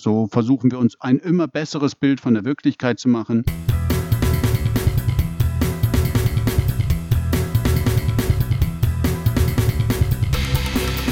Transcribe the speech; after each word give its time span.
So 0.00 0.28
versuchen 0.28 0.70
wir 0.70 0.78
uns 0.78 0.98
ein 1.00 1.18
immer 1.18 1.46
besseres 1.46 1.94
Bild 1.94 2.20
von 2.20 2.32
der 2.32 2.44
Wirklichkeit 2.46 2.98
zu 2.98 3.10
machen. 3.10 3.44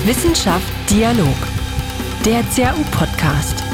Wissenschaft 0.06 0.72
Dialog. 0.88 1.36
Der 2.24 2.42
CAU-Podcast. 2.44 3.67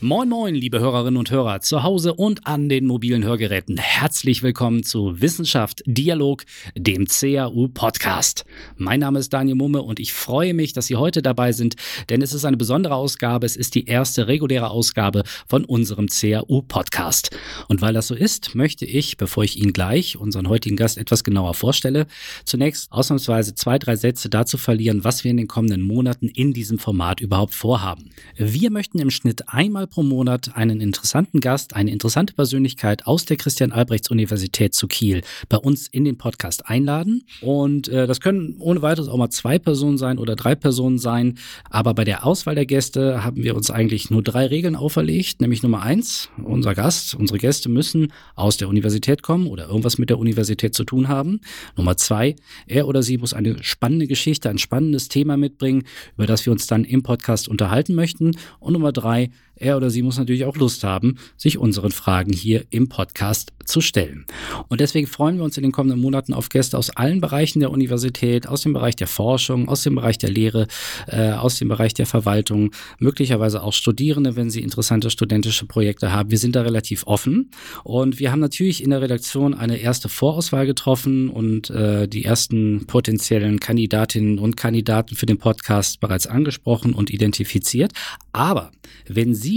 Moin 0.00 0.28
moin, 0.28 0.54
liebe 0.54 0.78
Hörerinnen 0.78 1.16
und 1.16 1.32
Hörer, 1.32 1.60
zu 1.60 1.82
Hause 1.82 2.14
und 2.14 2.46
an 2.46 2.68
den 2.68 2.86
mobilen 2.86 3.24
Hörgeräten. 3.24 3.78
Herzlich 3.78 4.44
willkommen 4.44 4.84
zu 4.84 5.20
Wissenschaft 5.20 5.82
Dialog, 5.86 6.44
dem 6.76 7.06
CAU 7.06 7.66
Podcast. 7.66 8.44
Mein 8.76 9.00
Name 9.00 9.18
ist 9.18 9.32
Daniel 9.32 9.56
Mumme 9.56 9.82
und 9.82 9.98
ich 9.98 10.12
freue 10.12 10.54
mich, 10.54 10.72
dass 10.72 10.86
Sie 10.86 10.94
heute 10.94 11.20
dabei 11.20 11.50
sind, 11.50 11.74
denn 12.10 12.22
es 12.22 12.32
ist 12.32 12.44
eine 12.44 12.56
besondere 12.56 12.94
Ausgabe. 12.94 13.44
Es 13.44 13.56
ist 13.56 13.74
die 13.74 13.86
erste 13.86 14.28
reguläre 14.28 14.70
Ausgabe 14.70 15.24
von 15.48 15.64
unserem 15.64 16.06
CAU 16.06 16.62
Podcast. 16.62 17.36
Und 17.66 17.82
weil 17.82 17.92
das 17.92 18.06
so 18.06 18.14
ist, 18.14 18.54
möchte 18.54 18.84
ich, 18.84 19.16
bevor 19.16 19.42
ich 19.42 19.58
Ihnen 19.58 19.72
gleich 19.72 20.16
unseren 20.16 20.48
heutigen 20.48 20.76
Gast 20.76 20.96
etwas 20.96 21.24
genauer 21.24 21.54
vorstelle, 21.54 22.06
zunächst 22.44 22.92
ausnahmsweise 22.92 23.56
zwei, 23.56 23.80
drei 23.80 23.96
Sätze 23.96 24.30
dazu 24.30 24.58
verlieren, 24.58 25.02
was 25.02 25.24
wir 25.24 25.32
in 25.32 25.38
den 25.38 25.48
kommenden 25.48 25.82
Monaten 25.82 26.28
in 26.28 26.52
diesem 26.52 26.78
Format 26.78 27.20
überhaupt 27.20 27.56
vorhaben. 27.56 28.10
Wir 28.36 28.70
möchten 28.70 29.00
im 29.00 29.10
Schnitt 29.10 29.48
einmal 29.48 29.87
pro 29.88 30.02
Monat 30.02 30.56
einen 30.56 30.80
interessanten 30.80 31.40
Gast, 31.40 31.74
eine 31.74 31.90
interessante 31.90 32.34
Persönlichkeit 32.34 33.06
aus 33.06 33.24
der 33.24 33.36
Christian-Albrechts-Universität 33.36 34.74
zu 34.74 34.86
Kiel 34.86 35.22
bei 35.48 35.56
uns 35.56 35.88
in 35.88 36.04
den 36.04 36.18
Podcast 36.18 36.68
einladen. 36.68 37.24
Und 37.40 37.88
äh, 37.88 38.06
das 38.06 38.20
können 38.20 38.56
ohne 38.58 38.82
weiteres 38.82 39.08
auch 39.08 39.16
mal 39.16 39.30
zwei 39.30 39.58
Personen 39.58 39.98
sein 39.98 40.18
oder 40.18 40.36
drei 40.36 40.54
Personen 40.54 40.98
sein. 40.98 41.38
Aber 41.70 41.94
bei 41.94 42.04
der 42.04 42.26
Auswahl 42.26 42.54
der 42.54 42.66
Gäste 42.66 43.24
haben 43.24 43.42
wir 43.42 43.56
uns 43.56 43.70
eigentlich 43.70 44.10
nur 44.10 44.22
drei 44.22 44.46
Regeln 44.46 44.76
auferlegt. 44.76 45.40
Nämlich 45.40 45.62
Nummer 45.62 45.82
eins, 45.82 46.28
unser 46.42 46.74
Gast, 46.74 47.14
unsere 47.14 47.38
Gäste 47.38 47.68
müssen 47.68 48.12
aus 48.34 48.56
der 48.56 48.68
Universität 48.68 49.22
kommen 49.22 49.46
oder 49.46 49.68
irgendwas 49.68 49.98
mit 49.98 50.10
der 50.10 50.18
Universität 50.18 50.74
zu 50.74 50.84
tun 50.84 51.08
haben. 51.08 51.40
Nummer 51.76 51.96
zwei, 51.96 52.36
er 52.66 52.88
oder 52.88 53.02
sie 53.02 53.18
muss 53.18 53.34
eine 53.34 53.62
spannende 53.62 54.06
Geschichte, 54.06 54.50
ein 54.50 54.58
spannendes 54.58 55.08
Thema 55.08 55.36
mitbringen, 55.36 55.84
über 56.16 56.26
das 56.26 56.46
wir 56.46 56.52
uns 56.52 56.66
dann 56.66 56.84
im 56.84 57.02
Podcast 57.02 57.48
unterhalten 57.48 57.94
möchten. 57.94 58.36
Und 58.60 58.72
Nummer 58.72 58.92
drei, 58.92 59.30
er 59.60 59.76
oder 59.76 59.90
sie 59.90 60.02
muss 60.02 60.18
natürlich 60.18 60.44
auch 60.44 60.56
Lust 60.56 60.84
haben, 60.84 61.16
sich 61.36 61.58
unseren 61.58 61.90
Fragen 61.90 62.32
hier 62.32 62.64
im 62.70 62.88
Podcast 62.88 63.52
zu 63.68 63.80
stellen. 63.80 64.24
Und 64.68 64.80
deswegen 64.80 65.06
freuen 65.06 65.36
wir 65.36 65.44
uns 65.44 65.56
in 65.56 65.62
den 65.62 65.72
kommenden 65.72 66.00
Monaten 66.00 66.32
auf 66.32 66.48
Gäste 66.48 66.78
aus 66.78 66.90
allen 66.90 67.20
Bereichen 67.20 67.60
der 67.60 67.70
Universität, 67.70 68.48
aus 68.48 68.62
dem 68.62 68.72
Bereich 68.72 68.96
der 68.96 69.06
Forschung, 69.06 69.68
aus 69.68 69.82
dem 69.82 69.94
Bereich 69.94 70.18
der 70.18 70.30
Lehre, 70.30 70.66
äh, 71.06 71.32
aus 71.32 71.58
dem 71.58 71.68
Bereich 71.68 71.94
der 71.94 72.06
Verwaltung, 72.06 72.70
möglicherweise 72.98 73.62
auch 73.62 73.72
Studierende, 73.72 74.36
wenn 74.36 74.50
sie 74.50 74.62
interessante 74.62 75.10
studentische 75.10 75.66
Projekte 75.66 76.12
haben. 76.12 76.30
Wir 76.30 76.38
sind 76.38 76.56
da 76.56 76.62
relativ 76.62 77.06
offen 77.06 77.50
und 77.84 78.18
wir 78.18 78.32
haben 78.32 78.40
natürlich 78.40 78.82
in 78.82 78.90
der 78.90 79.02
Redaktion 79.02 79.54
eine 79.54 79.76
erste 79.76 80.08
Vorauswahl 80.08 80.66
getroffen 80.66 81.28
und 81.28 81.70
äh, 81.70 82.08
die 82.08 82.24
ersten 82.24 82.86
potenziellen 82.86 83.60
Kandidatinnen 83.60 84.38
und 84.38 84.56
Kandidaten 84.56 85.14
für 85.14 85.26
den 85.26 85.38
Podcast 85.38 86.00
bereits 86.00 86.26
angesprochen 86.26 86.94
und 86.94 87.10
identifiziert. 87.10 87.92
Aber 88.32 88.70
wenn 89.06 89.34
Sie 89.34 89.47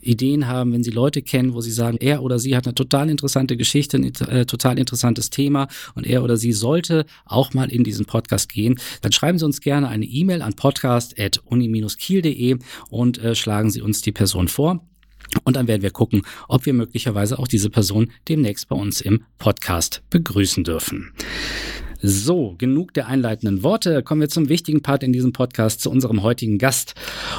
Ideen 0.00 0.48
haben, 0.48 0.72
wenn 0.72 0.82
Sie 0.82 0.90
Leute 0.90 1.22
kennen, 1.22 1.54
wo 1.54 1.60
Sie 1.60 1.70
sagen, 1.70 1.98
er 2.00 2.22
oder 2.22 2.38
sie 2.38 2.56
hat 2.56 2.66
eine 2.66 2.74
total 2.74 3.10
interessante 3.10 3.56
Geschichte, 3.56 3.96
ein 3.96 4.04
äh, 4.04 4.44
total 4.46 4.78
interessantes 4.78 5.30
Thema 5.30 5.68
und 5.94 6.06
er 6.06 6.22
oder 6.22 6.36
sie 6.36 6.52
sollte 6.52 7.06
auch 7.24 7.54
mal 7.54 7.70
in 7.70 7.84
diesen 7.84 8.04
Podcast 8.06 8.50
gehen, 8.50 8.78
dann 9.00 9.12
schreiben 9.12 9.38
Sie 9.38 9.44
uns 9.44 9.60
gerne 9.60 9.88
eine 9.88 10.04
E-Mail 10.04 10.42
an 10.42 10.54
podcast.uni-kiel.de 10.54 12.58
und 12.90 13.18
äh, 13.18 13.34
schlagen 13.34 13.70
Sie 13.70 13.82
uns 13.82 14.02
die 14.02 14.12
Person 14.12 14.46
vor. 14.48 14.86
Und 15.44 15.56
dann 15.56 15.66
werden 15.66 15.82
wir 15.82 15.90
gucken, 15.90 16.22
ob 16.48 16.66
wir 16.66 16.74
möglicherweise 16.74 17.38
auch 17.38 17.48
diese 17.48 17.70
Person 17.70 18.10
demnächst 18.28 18.68
bei 18.68 18.76
uns 18.76 19.00
im 19.00 19.24
Podcast 19.38 20.02
begrüßen 20.10 20.64
dürfen. 20.64 21.12
So, 22.04 22.56
genug 22.58 22.94
der 22.94 23.06
einleitenden 23.06 23.62
Worte. 23.62 24.02
Kommen 24.02 24.22
wir 24.22 24.28
zum 24.28 24.48
wichtigen 24.48 24.82
Part 24.82 25.04
in 25.04 25.12
diesem 25.12 25.32
Podcast, 25.32 25.80
zu 25.80 25.88
unserem 25.88 26.24
heutigen 26.24 26.58
Gast. 26.58 26.94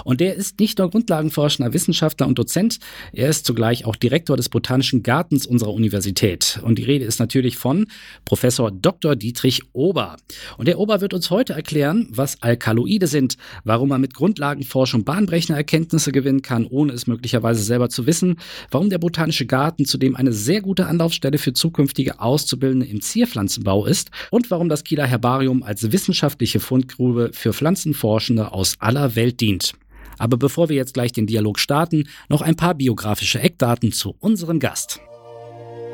Und 0.06 0.22
der 0.22 0.36
ist 0.36 0.58
nicht 0.62 0.80
nur 0.80 0.90
Grundlagenforschender, 0.90 1.74
Wissenschaftler 1.74 2.28
und 2.28 2.40
Dozent, 2.40 2.80
er 3.12 3.28
ist 3.28 3.46
zugleich 3.46 3.84
auch 3.84 3.98
Direktor 3.98 4.38
des 4.38 4.48
Botanischen 4.48 5.04
Gartens 5.04 5.46
unserer 5.46 5.74
Universität. 5.74 6.62
Und 6.64 6.80
die 6.80 6.84
Rede 6.84 7.04
ist 7.04 7.20
natürlich 7.20 7.58
von 7.58 7.88
Professor 8.24 8.72
Dr. 8.72 9.18
Dietrich 9.18 9.64
Ober. 9.74 10.16
Und 10.58 10.70
der 10.70 10.80
Ober 10.80 11.02
wird 11.02 11.14
uns 11.14 11.30
heute 11.30 11.52
erklären, 11.52 12.08
was 12.10 12.42
Alkaloide 12.42 13.08
sind, 13.08 13.36
warum 13.66 13.90
man 13.90 14.00
mit 14.00 14.14
Grundlagenforschung 14.14 15.04
bahnbrechende 15.04 15.58
Erkenntnisse 15.58 16.14
gewinnen 16.14 16.42
kann, 16.42 16.66
ohne 16.66 16.94
es 16.94 17.06
möglicherweise 17.06 17.64
selber 17.64 17.90
zu 17.90 18.06
wissen, 18.06 18.38
warum 18.72 18.90
der 18.90 18.98
Botanische 18.98 19.46
Garten 19.46 19.84
zudem 19.84 20.16
eine 20.16 20.32
sehr 20.32 20.62
gute 20.62 20.86
Anlaufstelle 20.86 21.38
für 21.38 21.52
zukünftige 21.52 22.22
Auszubildende 22.22 22.86
im 22.86 23.02
Zierpflanzenbau 23.02 23.86
ist 23.86 24.10
und 24.32 24.53
warum 24.54 24.70
das 24.70 24.84
Kieler 24.84 25.08
Herbarium 25.08 25.64
als 25.64 25.92
wissenschaftliche 25.92 26.60
Fundgrube 26.60 27.32
für 27.34 27.54
Pflanzenforschende 27.54 28.52
aus 28.52 28.76
aller 28.78 29.16
Welt 29.16 29.42
dient. 29.42 29.74
Aber 30.20 30.38
bevor 30.38 30.70
wir 30.70 30.76
jetzt 30.76 30.94
gleich 30.94 31.12
den 31.12 31.26
Dialog 31.26 31.58
starten, 31.58 32.08
noch 32.30 32.44
ein 32.44 32.56
paar 32.56 32.76
biografische 32.76 33.40
Eckdaten 33.40 33.92
zu 33.92 34.16
unserem 34.20 34.60
Gast. 34.60 35.00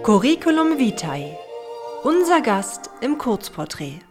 Curriculum 0.03 0.77
Vitae. 0.77 1.37
Unser 2.03 2.41
Gast 2.41 2.89
im 3.01 3.17
Kurzporträt. 3.17 4.08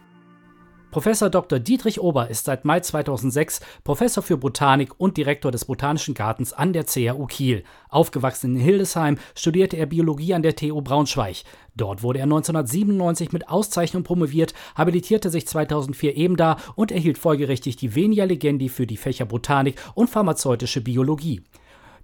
Professor 0.91 1.29
Dr. 1.29 1.59
Dietrich 1.59 2.01
Ober 2.01 2.31
ist 2.31 2.45
seit 2.45 2.65
Mai 2.65 2.79
2006 2.79 3.59
Professor 3.83 4.23
für 4.23 4.37
Botanik 4.37 4.99
und 4.99 5.17
Direktor 5.17 5.51
des 5.51 5.65
Botanischen 5.65 6.15
Gartens 6.15 6.51
an 6.51 6.73
der 6.73 6.83
CAU 6.83 7.27
Kiel. 7.27 7.63
Aufgewachsen 7.89 8.55
in 8.55 8.61
Hildesheim 8.61 9.19
studierte 9.35 9.77
er 9.77 9.85
Biologie 9.85 10.33
an 10.33 10.41
der 10.41 10.55
TU 10.55 10.81
Braunschweig. 10.81 11.43
Dort 11.75 12.01
wurde 12.01 12.17
er 12.17 12.23
1997 12.23 13.31
mit 13.31 13.49
Auszeichnung 13.49 14.01
promoviert, 14.01 14.55
habilitierte 14.73 15.29
sich 15.29 15.47
2004 15.47 16.17
eben 16.17 16.37
da 16.37 16.57
und 16.75 16.91
erhielt 16.91 17.19
folgerichtig 17.19 17.75
die 17.75 17.93
Venia 17.93 18.25
Legendi 18.25 18.67
für 18.67 18.87
die 18.87 18.97
Fächer 18.97 19.25
Botanik 19.25 19.75
und 19.93 20.09
pharmazeutische 20.09 20.81
Biologie. 20.81 21.43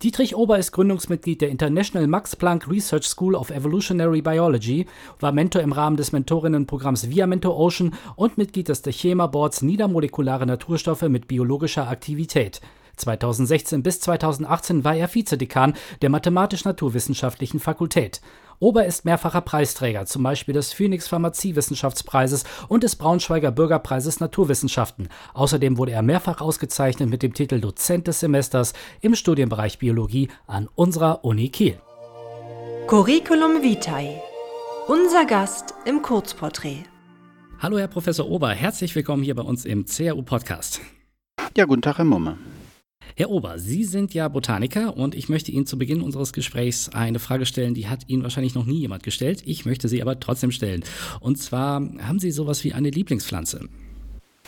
Dietrich 0.04 0.36
Ober 0.36 0.60
ist 0.60 0.74
Gründungsmitglied 0.74 1.40
der 1.40 1.50
International 1.50 2.06
Max 2.08 2.36
Planck 2.36 2.70
Research 2.70 3.06
School 3.06 3.34
of 3.34 3.50
Evolutionary 3.50 4.22
Biology, 4.22 4.88
war 5.22 5.32
Mentor 5.32 5.62
im 5.62 5.72
Rahmen 5.72 5.96
des 5.96 6.12
Mentorinnenprogramms 6.12 7.10
Via 7.10 7.26
Mentor 7.28 7.58
Ocean 7.58 7.94
und 8.18 8.38
Mitglied 8.38 8.68
des 8.68 8.82
Techema 8.82 9.28
Boards 9.28 9.62
Niedermolekulare 9.62 10.46
Naturstoffe 10.46 11.04
mit 11.04 11.30
biologischer 11.30 11.88
Aktivität. 11.88 12.60
2016 12.98 13.84
bis 13.84 14.02
2018 14.02 14.84
war 14.84 14.96
er 14.96 15.14
Vizedekan 15.14 15.74
der 16.02 16.10
Mathematisch-Naturwissenschaftlichen 16.10 17.60
Fakultät. 17.60 18.22
Ober 18.60 18.86
ist 18.86 19.06
mehrfacher 19.06 19.42
Preisträger, 19.42 20.06
zum 20.06 20.24
Beispiel 20.24 20.54
des 20.54 20.74
Phoenix 20.74 21.08
Pharmaziewissenschafts-Preises 21.08 22.44
und 22.68 22.84
des 22.84 22.96
Braunschweiger 22.96 23.52
Bürgerpreises 23.52 24.20
Naturwissenschaften. 24.20 25.10
Außerdem 25.34 25.78
wurde 25.78 25.92
er 25.92 26.02
mehrfach 26.02 26.42
ausgezeichnet 26.42 27.10
mit 27.10 27.24
dem 27.24 27.34
Titel 27.34 27.60
Dozent 27.60 28.08
des 28.08 28.20
Semesters 28.20 28.74
im 29.02 29.16
Studienbereich 29.16 29.80
Biologie 29.80 30.30
an 30.48 30.70
unserer 30.76 31.26
Uni 31.26 31.50
Kiel. 31.50 31.80
Curriculum 32.88 33.62
Vitae. 33.62 34.22
Unser 34.88 35.26
Gast 35.26 35.74
im 35.86 36.02
Kurzporträt. 36.02 36.84
Hallo 37.60 37.80
Herr 37.80 37.88
Professor 37.88 38.30
Ober, 38.30 38.52
herzlich 38.52 38.96
willkommen 38.96 39.24
hier 39.24 39.36
bei 39.36 39.42
uns 39.42 39.66
im 39.66 39.86
CRU 39.86 40.22
Podcast. 40.22 40.82
Ja, 41.58 41.66
guten 41.66 41.82
Tag, 41.82 41.98
Herr 41.98 42.06
Mumme. 42.06 42.38
Herr 43.16 43.30
Ober, 43.30 43.60
Sie 43.60 43.84
sind 43.84 44.14
ja 44.14 44.28
Botaniker 44.28 44.98
und 44.98 45.16
ich 45.16 45.30
möchte 45.30 45.52
Ihnen 45.52 45.66
zu 45.66 45.78
Beginn 45.78 46.02
unseres 46.02 46.34
Gesprächs 46.34 46.90
eine 46.90 47.20
Frage 47.20 47.46
stellen, 47.46 47.74
die 47.74 47.88
hat 47.88 48.08
Ihnen 48.08 48.24
wahrscheinlich 48.24 48.56
noch 48.56 48.66
nie 48.66 48.80
jemand 48.80 49.04
gestellt. 49.04 49.44
Ich 49.46 49.66
möchte 49.66 49.88
sie 49.88 50.02
aber 50.02 50.20
trotzdem 50.20 50.52
stellen. 50.52 50.84
Und 51.20 51.38
zwar, 51.38 51.82
haben 52.02 52.20
Sie 52.20 52.32
sowas 52.32 52.64
wie 52.64 52.74
eine 52.74 52.90
Lieblingspflanze? 52.90 53.70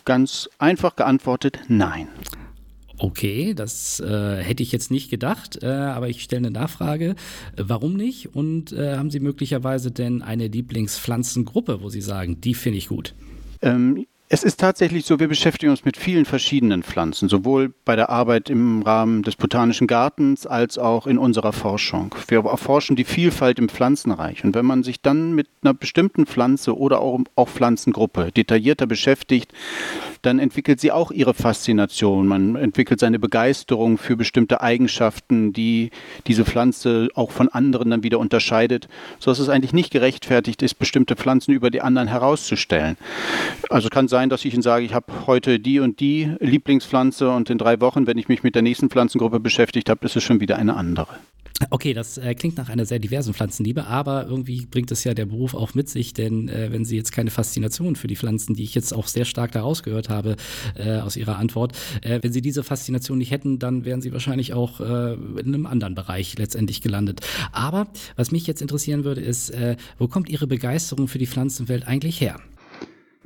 Ganz 0.06 0.50
einfach 0.58 0.96
geantwortet, 0.96 1.60
nein. 1.68 2.08
Okay, 3.00 3.54
das 3.54 4.00
äh, 4.00 4.38
hätte 4.42 4.64
ich 4.64 4.72
jetzt 4.72 4.90
nicht 4.90 5.12
gedacht, 5.12 5.60
äh, 5.62 5.68
aber 5.68 6.10
ich 6.10 6.24
stelle 6.24 6.48
eine 6.48 6.52
Nachfrage. 6.52 7.16
Warum 7.56 7.94
nicht? 7.94 8.36
Und 8.36 8.72
äh, 8.72 8.98
haben 8.98 9.12
Sie 9.12 9.20
möglicherweise 9.20 9.92
denn 9.92 10.24
eine 10.24 10.48
Lieblingspflanzengruppe, 10.48 11.82
wo 11.82 11.90
Sie 11.90 12.02
sagen, 12.02 12.42
die 12.42 12.56
finde 12.56 12.80
ich 12.80 12.88
gut? 12.88 13.14
Ähm, 13.62 14.08
es 14.30 14.44
ist 14.44 14.60
tatsächlich 14.60 15.06
so, 15.06 15.22
wir 15.22 15.30
beschäftigen 15.30 15.72
uns 15.72 15.86
mit 15.86 15.96
vielen 15.96 16.26
verschiedenen 16.26 16.84
Pflanzen, 16.84 17.30
sowohl 17.30 17.74
bei 17.86 17.96
der 17.96 18.10
Arbeit 18.10 18.50
im 18.50 18.82
Rahmen 18.82 19.24
des 19.24 19.38
Botanischen 19.38 19.88
Gartens 19.88 20.46
als 20.46 20.78
auch 20.78 21.08
in 21.08 21.18
unserer 21.18 21.54
Forschung. 21.54 22.14
Wir 22.28 22.44
erforschen 22.44 22.98
die 22.98 23.06
Vielfalt 23.06 23.58
im 23.58 23.70
Pflanzenreich. 23.70 24.44
Und 24.44 24.54
wenn 24.54 24.66
man 24.66 24.84
sich 24.84 25.02
dann 25.02 25.34
mit 25.34 25.48
einer 25.62 25.74
bestimmten 25.74 26.26
Pflanze 26.26 26.78
oder 26.78 27.00
auch, 27.00 27.22
auch 27.36 27.48
Pflanzengruppe 27.48 28.34
detaillierter 28.34 28.86
beschäftigt, 28.86 29.54
dann 30.24 30.40
entwickelt 30.40 30.82
sie 30.82 30.92
auch 30.92 31.12
ihre 31.12 31.34
Faszination. 31.34 32.28
Man 32.28 32.58
entwickelt 32.58 33.00
seine 33.00 33.20
Begeisterung 33.20 33.98
für 33.98 34.18
bestimmte 34.18 34.60
Eigenschaften, 34.60 35.54
die 35.54 35.92
diese 36.26 36.44
Pflanze 36.44 37.08
auch 37.16 37.32
von 37.32 37.48
anderen 37.48 37.92
dann 37.92 38.04
wieder 38.04 38.20
unterscheidet, 38.20 38.90
sodass 39.20 39.40
es 39.40 39.48
eigentlich 39.48 39.74
nicht 39.74 39.92
gerechtfertigt 39.92 40.62
ist, 40.64 40.76
bestimmte 40.76 41.16
Pflanzen 41.16 41.54
über 41.54 41.70
die 41.70 41.82
anderen 41.82 42.10
herauszustellen. 42.10 42.98
Also 43.70 43.88
kann 43.88 44.10
sein, 44.10 44.17
sein, 44.18 44.30
dass 44.30 44.44
ich 44.46 44.54
Ihnen 44.56 44.64
sage, 44.64 44.84
ich 44.84 44.96
habe 44.96 45.28
heute 45.28 45.60
die 45.60 45.80
und 45.80 46.00
die 46.00 46.32
Lieblingspflanze 46.40 47.30
und 47.30 47.52
in 47.52 47.60
drei 47.60 47.80
Wochen, 47.82 48.08
wenn 48.08 48.18
ich 48.18 48.28
mich 48.28 48.42
mit 48.42 48.56
der 48.56 48.64
nächsten 48.64 48.90
Pflanzengruppe 48.90 49.40
beschäftigt 49.40 49.92
habe, 49.92 50.04
ist 50.08 50.16
es 50.16 50.24
schon 50.24 50.40
wieder 50.40 50.56
eine 50.58 50.76
andere. 50.76 51.18
Okay, 51.70 51.94
das 51.94 52.18
äh, 52.18 52.34
klingt 52.34 52.58
nach 52.58 52.70
einer 52.70 52.88
sehr 52.88 52.98
diversen 52.98 53.36
Pflanzenliebe, 53.36 53.86
aber 53.86 54.26
irgendwie 54.26 54.66
bringt 54.66 54.90
es 54.90 55.04
ja 55.04 55.14
der 55.14 55.28
Beruf 55.28 55.54
auch 55.54 55.76
mit 55.76 55.88
sich, 55.88 56.14
denn 56.14 56.50
äh, 56.50 56.72
wenn 56.72 56.84
Sie 56.84 56.96
jetzt 56.96 57.12
keine 57.12 57.30
Faszination 57.30 57.96
für 57.96 58.08
die 58.08 58.16
Pflanzen, 58.16 58.56
die 58.56 58.64
ich 58.64 58.74
jetzt 58.74 58.92
auch 58.92 59.06
sehr 59.06 59.26
stark 59.26 59.52
daraus 59.52 59.84
gehört 59.84 60.10
habe 60.10 60.36
äh, 60.74 60.98
aus 60.98 61.16
Ihrer 61.16 61.38
Antwort, 61.38 61.78
äh, 62.02 62.18
wenn 62.24 62.34
Sie 62.34 62.42
diese 62.42 62.64
Faszination 62.64 63.20
nicht 63.20 63.30
hätten, 63.30 63.60
dann 63.60 63.86
wären 63.86 64.02
Sie 64.02 64.14
wahrscheinlich 64.14 64.56
auch 64.56 64.80
äh, 64.80 65.14
in 65.14 65.54
einem 65.54 65.68
anderen 65.68 65.94
Bereich 65.94 66.40
letztendlich 66.40 66.82
gelandet. 66.82 67.22
Aber 67.52 67.86
was 68.16 68.32
mich 68.32 68.48
jetzt 68.48 68.64
interessieren 68.64 69.04
würde, 69.04 69.22
ist, 69.22 69.52
äh, 69.52 69.76
wo 70.00 70.08
kommt 70.08 70.28
Ihre 70.28 70.48
Begeisterung 70.48 71.08
für 71.08 71.20
die 71.20 71.28
Pflanzenwelt 71.28 71.88
eigentlich 71.88 72.20
her? 72.20 72.40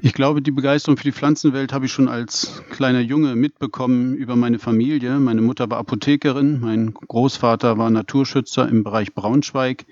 Ich 0.03 0.13
glaube, 0.13 0.41
die 0.41 0.49
Begeisterung 0.49 0.97
für 0.97 1.03
die 1.03 1.11
Pflanzenwelt 1.11 1.71
habe 1.73 1.85
ich 1.85 1.91
schon 1.91 2.07
als 2.07 2.63
kleiner 2.71 3.01
Junge 3.01 3.35
mitbekommen 3.35 4.15
über 4.15 4.35
meine 4.35 4.57
Familie. 4.57 5.19
Meine 5.19 5.41
Mutter 5.41 5.69
war 5.69 5.77
Apothekerin, 5.77 6.59
mein 6.59 6.95
Großvater 6.95 7.77
war 7.77 7.91
Naturschützer 7.91 8.67
im 8.67 8.83
Bereich 8.83 9.13
Braunschweig. 9.13 9.85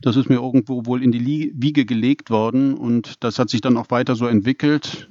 Das 0.00 0.16
ist 0.16 0.30
mir 0.30 0.36
irgendwo 0.36 0.86
wohl 0.86 1.02
in 1.02 1.12
die 1.12 1.52
Wiege 1.54 1.84
gelegt 1.84 2.30
worden 2.30 2.72
und 2.72 3.22
das 3.22 3.38
hat 3.38 3.50
sich 3.50 3.60
dann 3.60 3.76
auch 3.76 3.90
weiter 3.90 4.16
so 4.16 4.26
entwickelt. 4.26 5.06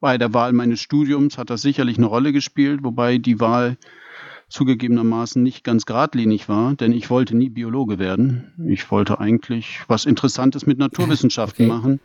Bei 0.00 0.18
der 0.18 0.34
Wahl 0.34 0.52
meines 0.52 0.80
Studiums 0.80 1.38
hat 1.38 1.48
das 1.48 1.62
sicherlich 1.62 1.98
eine 1.98 2.06
Rolle 2.06 2.32
gespielt, 2.32 2.80
wobei 2.82 3.18
die 3.18 3.38
Wahl 3.38 3.76
zugegebenermaßen 4.48 5.40
nicht 5.40 5.62
ganz 5.62 5.86
geradlinig 5.86 6.48
war, 6.48 6.74
denn 6.74 6.90
ich 6.90 7.10
wollte 7.10 7.36
nie 7.36 7.48
Biologe 7.48 8.00
werden. 8.00 8.52
Ich 8.68 8.90
wollte 8.90 9.20
eigentlich 9.20 9.82
was 9.86 10.04
Interessantes 10.04 10.66
mit 10.66 10.78
Naturwissenschaften 10.78 11.70
okay. 11.70 11.78
machen 11.80 12.00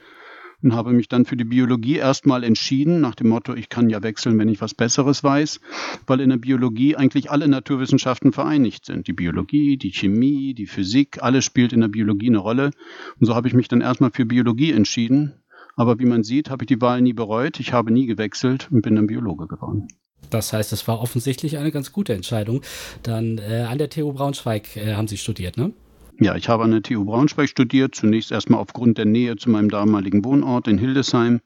und 0.63 0.73
habe 0.73 0.93
mich 0.93 1.09
dann 1.09 1.25
für 1.25 1.35
die 1.35 1.43
Biologie 1.43 1.97
erstmal 1.97 2.43
entschieden, 2.43 3.01
nach 3.01 3.15
dem 3.15 3.29
Motto, 3.29 3.53
ich 3.53 3.69
kann 3.69 3.89
ja 3.89 4.01
wechseln, 4.01 4.39
wenn 4.39 4.49
ich 4.49 4.61
was 4.61 4.73
Besseres 4.73 5.23
weiß, 5.23 5.59
weil 6.07 6.21
in 6.21 6.29
der 6.29 6.37
Biologie 6.37 6.95
eigentlich 6.95 7.29
alle 7.29 7.47
Naturwissenschaften 7.47 8.31
vereinigt 8.31 8.85
sind. 8.85 9.07
Die 9.07 9.13
Biologie, 9.13 9.77
die 9.77 9.91
Chemie, 9.91 10.53
die 10.53 10.65
Physik, 10.65 11.21
alles 11.21 11.45
spielt 11.45 11.73
in 11.73 11.81
der 11.81 11.89
Biologie 11.89 12.27
eine 12.27 12.37
Rolle. 12.37 12.71
Und 13.19 13.27
so 13.27 13.35
habe 13.35 13.47
ich 13.47 13.53
mich 13.53 13.67
dann 13.67 13.81
erstmal 13.81 14.11
für 14.11 14.25
Biologie 14.25 14.71
entschieden. 14.71 15.33
Aber 15.75 15.99
wie 15.99 16.05
man 16.05 16.23
sieht, 16.23 16.49
habe 16.49 16.63
ich 16.63 16.67
die 16.67 16.81
Wahl 16.81 17.01
nie 17.01 17.13
bereut. 17.13 17.59
Ich 17.59 17.73
habe 17.73 17.91
nie 17.91 18.05
gewechselt 18.05 18.69
und 18.71 18.81
bin 18.83 18.95
dann 18.95 19.07
Biologe 19.07 19.47
geworden. 19.47 19.87
Das 20.29 20.53
heißt, 20.53 20.71
es 20.71 20.87
war 20.87 21.01
offensichtlich 21.01 21.57
eine 21.57 21.71
ganz 21.71 21.91
gute 21.91 22.13
Entscheidung. 22.13 22.61
Dann 23.03 23.37
äh, 23.37 23.65
an 23.69 23.77
der 23.77 23.89
TU 23.89 24.13
Braunschweig 24.13 24.77
äh, 24.77 24.93
haben 24.93 25.07
Sie 25.07 25.17
studiert, 25.17 25.57
ne? 25.57 25.73
Ja, 26.19 26.35
ich 26.35 26.47
habe 26.47 26.63
an 26.63 26.71
der 26.71 26.83
TU 26.83 27.05
Braunschweig 27.05 27.49
studiert, 27.49 27.95
zunächst 27.95 28.31
erstmal 28.31 28.59
aufgrund 28.59 28.97
der 28.97 29.05
Nähe 29.05 29.35
zu 29.35 29.49
meinem 29.49 29.69
damaligen 29.69 30.23
Wohnort 30.23 30.67
in 30.67 30.77
Hildesheim, 30.77 31.41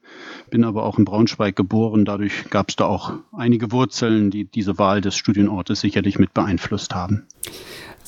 bin 0.50 0.62
aber 0.62 0.84
auch 0.84 0.98
in 0.98 1.06
Braunschweig 1.06 1.56
geboren. 1.56 2.04
Dadurch 2.04 2.50
gab 2.50 2.68
es 2.68 2.76
da 2.76 2.84
auch 2.84 3.12
einige 3.32 3.72
Wurzeln, 3.72 4.30
die 4.30 4.44
diese 4.44 4.78
Wahl 4.78 5.00
des 5.00 5.16
Studienortes 5.16 5.80
sicherlich 5.80 6.18
mit 6.18 6.34
beeinflusst 6.34 6.94
haben. 6.94 7.26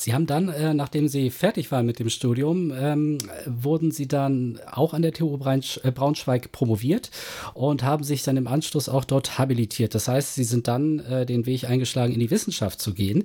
Sie 0.01 0.15
haben 0.15 0.27
dann, 0.27 0.49
äh, 0.49 0.73
nachdem 0.73 1.09
Sie 1.09 1.29
fertig 1.31 1.71
waren 1.73 1.85
mit 1.85 1.99
dem 1.99 2.09
Studium, 2.09 2.73
ähm, 2.75 3.19
wurden 3.47 3.91
Sie 3.91 4.09
dann 4.09 4.59
auch 4.71 4.95
an 4.95 5.03
der 5.03 5.13
TU 5.13 5.37
äh, 5.37 5.91
Braunschweig 5.91 6.53
promoviert 6.53 7.11
und 7.53 7.83
haben 7.83 8.05
sich 8.05 8.23
dann 8.23 8.39
im 8.39 8.47
Anschluss 8.47 8.89
auch 8.89 9.05
dort 9.05 9.39
habilitiert. 9.39 9.95
Das 9.95 10.09
heißt, 10.09 10.35
Sie 10.35 10.45
sind 10.45 10.69
dann 10.69 11.01
äh, 11.01 11.27
den 11.27 11.45
Weg 11.45 11.65
eingeschlagen, 11.65 12.15
in 12.15 12.21
die 12.21 12.31
Wissenschaft 12.31 12.81
zu 12.81 12.95
gehen. 12.95 13.25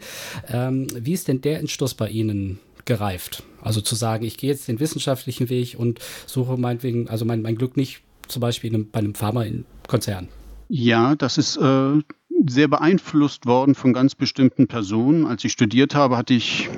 Ähm, 0.49 0.87
wie 0.93 1.13
ist 1.13 1.29
denn 1.29 1.41
der 1.41 1.59
Entschluss 1.59 1.93
bei 1.93 2.09
Ihnen 2.09 2.59
gereift. 2.85 3.43
Also 3.61 3.81
zu 3.81 3.95
sagen, 3.95 4.25
ich 4.25 4.37
gehe 4.37 4.51
jetzt 4.51 4.67
den 4.67 4.79
wissenschaftlichen 4.79 5.49
Weg 5.49 5.75
und 5.77 5.99
suche 6.27 6.57
meinetwegen, 6.57 7.09
also 7.09 7.25
mein, 7.25 7.41
mein 7.41 7.55
Glück 7.55 7.77
nicht 7.77 8.01
zum 8.27 8.41
Beispiel 8.41 8.69
in 8.69 8.75
einem, 8.75 8.91
bei 8.91 8.99
einem 8.99 9.15
Pharmakonzern. 9.15 10.29
Ja, 10.67 11.15
das 11.15 11.37
ist 11.37 11.57
äh, 11.57 11.99
sehr 12.47 12.67
beeinflusst 12.67 13.45
worden 13.45 13.75
von 13.75 13.93
ganz 13.93 14.15
bestimmten 14.15 14.67
Personen. 14.67 15.25
Als 15.25 15.43
ich 15.43 15.51
studiert 15.51 15.95
habe, 15.95 16.17
hatte 16.17 16.33
ich, 16.33 16.69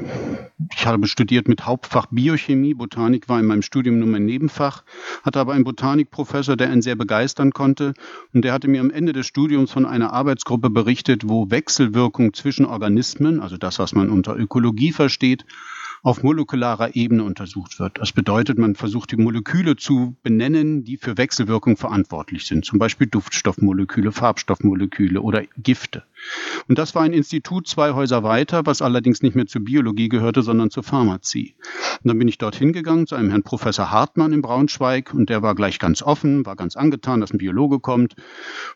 ich 0.75 0.86
habe 0.86 1.07
studiert 1.07 1.48
mit 1.48 1.65
Hauptfach 1.65 2.07
Biochemie. 2.12 2.74
Botanik 2.74 3.30
war 3.30 3.39
in 3.39 3.45
meinem 3.45 3.62
Studium 3.62 4.00
nur 4.00 4.07
mein 4.07 4.25
Nebenfach, 4.25 4.83
hatte 5.24 5.39
aber 5.39 5.54
einen 5.54 5.63
Botanikprofessor, 5.63 6.57
der 6.57 6.69
einen 6.69 6.81
sehr 6.81 6.95
begeistern 6.95 7.51
konnte. 7.51 7.94
Und 8.33 8.44
der 8.44 8.54
hatte 8.54 8.68
mir 8.68 8.81
am 8.81 8.92
Ende 8.92 9.13
des 9.13 9.25
Studiums 9.27 9.71
von 9.71 9.86
einer 9.86 10.13
Arbeitsgruppe 10.13 10.69
berichtet, 10.69 11.27
wo 11.27 11.50
Wechselwirkung 11.50 12.33
zwischen 12.33 12.65
Organismen, 12.65 13.39
also 13.39 13.57
das, 13.57 13.80
was 13.80 13.94
man 13.94 14.09
unter 14.09 14.38
Ökologie 14.38 14.92
versteht, 14.92 15.45
auf 16.03 16.23
molekularer 16.23 16.95
Ebene 16.95 17.23
untersucht 17.23 17.79
wird. 17.79 17.99
Das 17.99 18.11
bedeutet, 18.11 18.57
man 18.57 18.75
versucht 18.75 19.11
die 19.11 19.17
Moleküle 19.17 19.75
zu 19.75 20.15
benennen, 20.23 20.83
die 20.83 20.97
für 20.97 21.17
Wechselwirkung 21.17 21.77
verantwortlich 21.77 22.45
sind, 22.45 22.65
zum 22.65 22.79
Beispiel 22.79 23.07
Duftstoffmoleküle, 23.07 24.11
Farbstoffmoleküle 24.11 25.21
oder 25.21 25.44
Gifte. 25.57 26.03
Und 26.68 26.78
das 26.78 26.96
war 26.96 27.04
ein 27.04 27.14
Institut 27.14 27.68
zwei 27.68 27.94
Häuser 27.94 28.24
weiter, 28.24 28.66
was 28.66 28.81
allerdings 28.81 29.22
nicht 29.22 29.36
mehr 29.36 29.46
zur 29.46 29.64
Biologie 29.64 30.10
gehörte, 30.10 30.42
sondern 30.42 30.69
zur 30.69 30.84
Pharmazie. 30.84 31.56
Und 32.04 32.10
dann 32.10 32.19
bin 32.19 32.28
ich 32.28 32.38
dorthin 32.38 32.74
gegangen 32.74 33.08
zu 33.08 33.16
einem 33.16 33.30
Herrn 33.30 33.44
Professor 33.44 33.92
Hartmann 33.92 34.34
in 34.34 34.42
Braunschweig 34.42 35.14
und 35.14 35.30
der 35.30 35.42
war 35.42 35.56
gleich 35.56 35.80
ganz 35.80 36.02
offen, 36.02 36.46
war 36.46 36.56
ganz 36.56 36.75
angetan, 36.75 37.22
dass 37.22 37.31
ein 37.31 37.38
Biologe 37.38 37.80
kommt. 37.80 38.16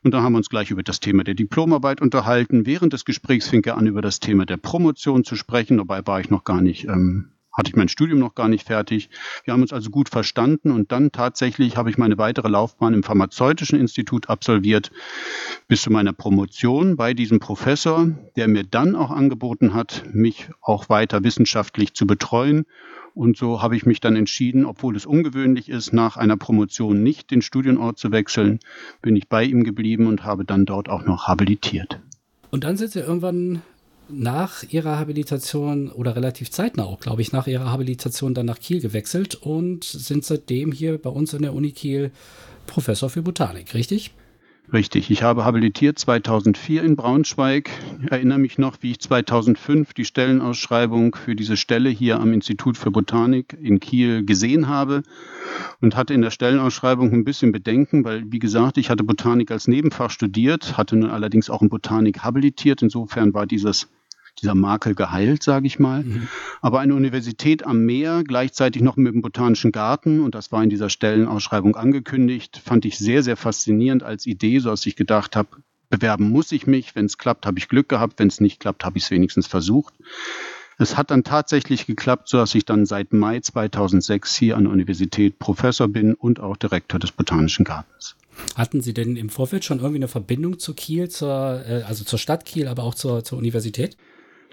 Und 0.04 0.14
da 0.14 0.22
haben 0.22 0.34
wir 0.34 0.38
uns 0.38 0.50
gleich 0.50 0.72
über 0.72 0.84
das 0.84 1.00
Thema 1.00 1.24
der 1.24 1.36
Diplomarbeit 1.36 2.02
unterhalten. 2.02 2.66
Während 2.66 2.94
des 2.94 3.06
Gesprächs 3.06 3.48
fing 3.48 3.64
er 3.66 3.78
an, 3.78 3.88
über 3.88 4.02
das 4.02 4.20
Thema 4.20 4.46
der 4.46 4.58
Promotion 4.58 5.24
zu 5.24 5.36
sprechen. 5.36 5.78
Dabei 5.78 6.06
war 6.06 6.20
ich 6.20 6.30
noch 6.30 6.44
gar 6.44 6.62
nicht 6.62 6.86
ähm, 6.86 7.32
hatte 7.51 7.69
ich 7.69 7.75
mein 7.75 7.89
Studium 7.89 8.19
noch 8.19 8.36
gar 8.36 8.48
nicht 8.48 8.68
fertig. 8.68 9.09
Wir 9.44 9.53
haben 9.53 9.62
uns 9.62 9.74
also 9.74 9.89
gut 9.89 10.09
verstanden 10.09 10.71
und 10.71 10.92
dann 10.92 11.12
tatsächlich 11.12 11.77
habe 11.77 11.89
ich 11.89 11.98
meine 11.98 12.18
weitere 12.18 12.48
Laufbahn 12.48 12.94
im 12.94 13.03
Pharmazeutischen 13.03 13.80
Institut 13.80 14.30
absolviert 14.30 14.92
bis 15.68 15.81
zu 15.81 15.92
meiner 15.92 16.13
Promotion 16.13 16.95
bei 16.95 17.13
diesem 17.13 17.39
Professor, 17.39 18.07
der 18.36 18.48
mir 18.48 18.63
dann 18.63 18.95
auch 18.95 19.12
angeboten 19.12 19.74
hat, 19.74 20.03
mich 20.13 20.50
auch 20.62 20.89
weiter 20.89 21.24
wissenschaftlich 21.24 21.94
zu 21.94 22.07
betreuen. 22.07 22.65
Und 23.13 23.36
so 23.36 23.62
habe 23.62 23.75
ich 23.75 23.86
mich 23.86 24.00
dann 24.00 24.15
entschieden, 24.15 24.65
obwohl 24.65 24.95
es 24.95 25.06
ungewöhnlich 25.06 25.68
ist, 25.68 25.92
nach 25.92 26.15
einer 26.15 26.38
Promotion 26.38 27.04
nicht 27.04 27.30
den 27.31 27.42
Studienort 27.42 28.00
zu 28.00 28.12
wechseln, 28.12 28.59
bin 29.01 29.18
ich 29.18 29.27
bei 29.27 29.44
ihm 29.44 29.65
geblieben 29.65 30.07
und 30.07 30.24
habe 30.24 30.45
dann 30.45 30.65
dort 30.65 30.88
auch 30.88 31.04
noch 31.04 31.27
habilitiert. 31.27 32.00
Und 32.51 32.63
dann 32.63 32.77
sind 32.77 32.92
Sie 32.92 33.00
irgendwann 33.00 33.62
nach 34.13 34.63
ihrer 34.69 35.00
Habilitation 35.00 35.92
oder 35.92 36.16
relativ 36.16 36.52
zeitnah 36.52 36.84
auch, 36.84 37.00
glaube 37.00 37.22
ich, 37.22 37.31
nach 37.31 37.48
ihrer 37.48 37.72
Habilitation 37.72 38.34
dann 38.34 38.46
nach 38.46 38.60
Kiel 38.60 38.81
gewechselt 38.81 39.36
und 39.36 39.84
sind 39.84 40.25
seitdem 40.25 40.72
hier 40.72 40.98
bei 40.98 41.10
uns 41.10 41.34
an 41.34 41.42
der 41.42 41.54
Uni 41.54 41.72
Kiel 41.72 42.12
Professor 42.68 43.10
für 43.10 43.22
Botanik, 43.22 43.74
richtig? 43.74 44.12
Richtig, 44.74 45.12
ich 45.12 45.22
habe 45.22 45.44
habilitiert 45.44 46.00
2004 46.00 46.84
in 46.84 46.96
Braunschweig. 46.96 47.69
Ich 48.06 48.12
erinnere 48.12 48.40
mich 48.40 48.58
noch, 48.58 48.78
wie 48.80 48.92
ich 48.92 49.02
2005 49.02 49.94
die 49.94 50.06
Stellenausschreibung 50.06 51.14
für 51.14 51.35
diese 51.35 51.57
Stelle 51.57 51.90
hier 51.90 52.21
am 52.21 52.31
Institut 52.31 52.78
für 52.78 52.90
Botanik 52.90 53.57
in 53.62 53.81
Kiel 53.81 54.24
gesehen 54.24 54.69
habe 54.69 55.04
und 55.81 55.97
hatte 55.97 56.14
in 56.14 56.21
der 56.21 56.31
Stellenausschreibung 56.31 57.12
ein 57.12 57.26
bisschen 57.26 57.52
Bedenken, 57.52 58.06
weil, 58.06 58.31
wie 58.31 58.40
gesagt, 58.40 58.78
ich 58.78 58.90
hatte 58.90 59.04
Botanik 59.04 59.52
als 59.52 59.68
Nebenfach 59.68 60.09
studiert, 60.09 60.78
hatte 60.78 60.95
nun 60.95 61.09
allerdings 61.09 61.50
auch 61.50 61.62
in 61.62 61.68
Botanik 61.68 62.19
habilitiert. 62.19 62.81
Insofern 62.81 63.33
war 63.33 63.47
dieses 63.47 63.90
dieser 64.42 64.56
Makel 64.56 64.95
geheilt, 64.95 65.44
sage 65.44 65.68
ich 65.68 65.80
mal. 65.80 66.04
Mhm. 66.04 66.28
Aber 66.62 66.80
eine 66.80 66.95
Universität 66.95 67.66
am 67.66 67.86
Meer, 67.86 68.24
gleichzeitig 68.26 68.81
noch 68.81 68.98
mit 68.98 69.14
dem 69.14 69.21
Botanischen 69.21 69.71
Garten, 69.71 70.21
und 70.21 70.36
das 70.36 70.52
war 70.52 70.64
in 70.64 70.69
dieser 70.69 70.90
Stellenausschreibung 70.90 71.76
angekündigt, 71.76 72.62
fand 72.64 72.86
ich 72.86 72.98
sehr, 72.98 73.24
sehr 73.24 73.38
faszinierend 73.38 74.04
als 74.04 74.26
Idee, 74.26 74.60
so 74.60 74.69
dass 74.69 74.86
ich 74.86 74.95
gedacht 74.95 75.36
habe, 75.36 75.50
bewerben 75.92 76.30
muss 76.30 76.52
ich 76.52 76.66
mich. 76.66 76.95
Wenn 76.95 77.06
es 77.06 77.19
klappt, 77.19 77.45
habe 77.45 77.60
ich 77.60 77.68
Glück 77.68 77.90
gehabt. 77.90 78.18
Wenn 78.18 78.30
es 78.30 78.42
nicht 78.42 78.60
klappt, 78.60 78.83
habe 78.83 78.98
ich 78.98 79.04
es 79.04 79.12
wenigstens 79.12 79.45
versucht. 79.45 79.94
Es 80.80 80.98
hat 80.98 81.12
dann 81.12 81.24
tatsächlich 81.24 81.86
geklappt, 81.86 82.28
so 82.28 82.38
dass 82.38 82.56
ich 82.56 82.66
dann 82.66 82.88
seit 82.88 83.14
Mai 83.14 83.40
2006 83.40 84.36
hier 84.36 84.57
an 84.57 84.64
der 84.64 84.74
Universität 84.74 85.38
Professor 85.38 85.88
bin 85.88 86.16
und 86.16 86.40
auch 86.40 86.57
Direktor 86.57 87.00
des 87.00 87.12
Botanischen 87.12 87.66
Gartens. 87.66 88.16
Hatten 88.56 88.81
Sie 88.81 88.94
denn 88.94 89.16
im 89.16 89.30
Vorfeld 89.30 89.64
schon 89.64 89.78
irgendwie 89.78 89.98
eine 89.98 90.07
Verbindung 90.07 90.57
zu 90.57 90.74
Kiel, 90.74 91.10
zur, 91.10 91.64
äh, 91.68 91.83
also 91.83 92.04
zur 92.04 92.18
Stadt 92.18 92.45
Kiel, 92.45 92.68
aber 92.68 92.83
auch 92.83 92.95
zur, 92.95 93.24
zur 93.24 93.38
Universität? 93.38 93.95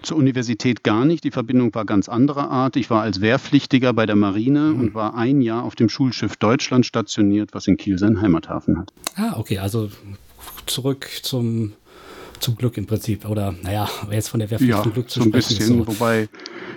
Zur 0.01 0.17
Universität 0.17 0.83
gar 0.83 1.03
nicht. 1.03 1.23
Die 1.23 1.31
Verbindung 1.31 1.73
war 1.75 1.83
ganz 1.85 2.07
anderer 2.07 2.49
Art. 2.49 2.77
Ich 2.77 2.89
war 2.89 3.01
als 3.01 3.19
Wehrpflichtiger 3.19 3.93
bei 3.93 4.05
der 4.05 4.15
Marine 4.15 4.61
mhm. 4.61 4.79
und 4.79 4.95
war 4.95 5.15
ein 5.15 5.41
Jahr 5.41 5.63
auf 5.63 5.75
dem 5.75 5.89
Schulschiff 5.89 6.37
Deutschland 6.37 6.85
stationiert, 6.85 7.53
was 7.53 7.67
in 7.67 7.77
Kiel 7.77 7.97
seinen 7.97 8.21
Heimathafen 8.21 8.77
hat. 8.77 8.93
Ah, 9.15 9.37
okay. 9.37 9.57
Also 9.57 9.89
zurück 10.65 11.09
zum, 11.21 11.73
zum 12.39 12.55
Glück 12.55 12.77
im 12.77 12.85
Prinzip. 12.85 13.27
Oder 13.27 13.53
naja, 13.61 13.89
jetzt 14.09 14.29
von 14.29 14.39
der 14.39 14.49
Wehrpflicht 14.49 14.71
ja, 14.71 14.83
zum 14.83 14.93
Glück 14.93 15.09
zu 15.09 15.19
so 15.19 15.25
ein 15.25 15.29
sprechen. 15.29 15.57
Bisschen, 15.57 15.77
so. 15.79 15.87
Wobei, 15.87 16.29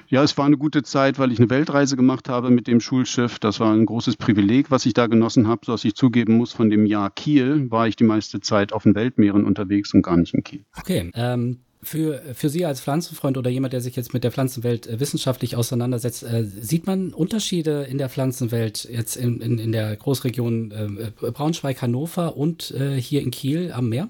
ja, 0.09 0.25
es 0.25 0.37
war 0.37 0.47
eine 0.47 0.57
gute 0.57 0.83
Zeit, 0.83 1.21
weil 1.21 1.31
ich 1.31 1.39
eine 1.39 1.49
Weltreise 1.49 1.97
gemacht 1.97 2.29
habe 2.29 2.51
mit 2.51 2.67
dem 2.67 2.81
Schulschiff. 2.81 3.39
Das 3.39 3.61
war 3.61 3.73
ein 3.73 3.87
großes 3.87 4.17
Privileg, 4.17 4.71
was 4.71 4.85
ich 4.85 4.95
da 4.95 5.07
genossen 5.07 5.47
habe, 5.47 5.65
so 5.65 5.73
dass 5.73 5.85
ich 5.85 5.95
zugeben 5.95 6.37
muss, 6.37 6.53
von 6.53 6.71
dem 6.71 6.87
Jahr 6.87 7.11
Kiel 7.11 7.71
war 7.71 7.87
ich 7.87 7.95
die 7.95 8.05
meiste 8.05 8.41
Zeit 8.41 8.73
auf 8.73 8.83
den 8.83 8.97
Weltmeeren 8.97 9.45
unterwegs 9.45 9.95
und 9.95 10.03
gar 10.03 10.17
nicht 10.17 10.35
in 10.35 10.43
Kiel. 10.43 10.65
Okay, 10.77 11.11
ähm, 11.15 11.61
Für, 11.85 12.23
für 12.35 12.49
Sie 12.49 12.65
als 12.65 12.81
Pflanzenfreund 12.81 13.37
oder 13.37 13.51
jemand, 13.51 13.73
der 13.73 13.81
sich 13.81 13.97
jetzt 13.97 14.15
mit 14.15 14.23
der 14.23 14.31
Pflanzenwelt 14.31 14.87
äh, 14.87 15.01
wissenschaftlich 15.01 15.57
auseinandersetzt, 15.57 16.23
äh, 16.23 16.45
sieht 16.45 16.87
man 16.87 17.13
Unterschiede 17.13 17.83
in 17.83 17.99
der 17.99 18.09
Pflanzenwelt 18.09 18.85
jetzt 18.85 19.17
in, 19.17 19.41
in, 19.41 19.59
in 19.59 19.73
der 19.73 19.97
Großregion 19.97 20.71
äh, 20.71 21.31
Braunschweig-Hannover 21.33 22.37
und 22.37 22.71
äh, 22.71 23.01
hier 23.01 23.21
in 23.21 23.33
Kiel 23.33 23.73
am 23.73 23.89
Meer? 23.89 24.09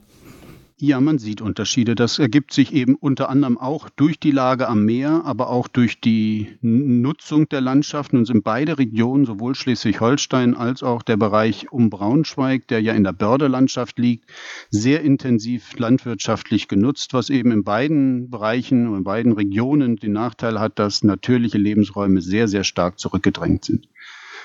Ja, 0.84 1.00
man 1.00 1.18
sieht 1.20 1.40
Unterschiede. 1.40 1.94
Das 1.94 2.18
ergibt 2.18 2.52
sich 2.52 2.72
eben 2.72 2.96
unter 2.96 3.28
anderem 3.28 3.56
auch 3.56 3.88
durch 3.88 4.18
die 4.18 4.32
Lage 4.32 4.66
am 4.66 4.84
Meer, 4.84 5.22
aber 5.24 5.48
auch 5.48 5.68
durch 5.68 6.00
die 6.00 6.58
Nutzung 6.60 7.48
der 7.48 7.60
Landschaften. 7.60 8.16
Und 8.16 8.24
sind 8.24 8.42
beide 8.42 8.78
Regionen, 8.78 9.24
sowohl 9.24 9.54
Schleswig-Holstein 9.54 10.56
als 10.56 10.82
auch 10.82 11.04
der 11.04 11.16
Bereich 11.16 11.70
um 11.70 11.88
Braunschweig, 11.88 12.66
der 12.66 12.82
ja 12.82 12.94
in 12.94 13.04
der 13.04 13.12
Bördelandschaft 13.12 14.00
liegt, 14.00 14.28
sehr 14.70 15.02
intensiv 15.02 15.78
landwirtschaftlich 15.78 16.66
genutzt, 16.66 17.14
was 17.14 17.30
eben 17.30 17.52
in 17.52 17.62
beiden 17.62 18.28
Bereichen 18.28 18.88
und 18.88 18.96
in 18.96 19.04
beiden 19.04 19.30
Regionen 19.34 19.98
den 19.98 20.14
Nachteil 20.14 20.58
hat, 20.58 20.80
dass 20.80 21.04
natürliche 21.04 21.58
Lebensräume 21.58 22.20
sehr, 22.20 22.48
sehr 22.48 22.64
stark 22.64 22.98
zurückgedrängt 22.98 23.64
sind. 23.64 23.86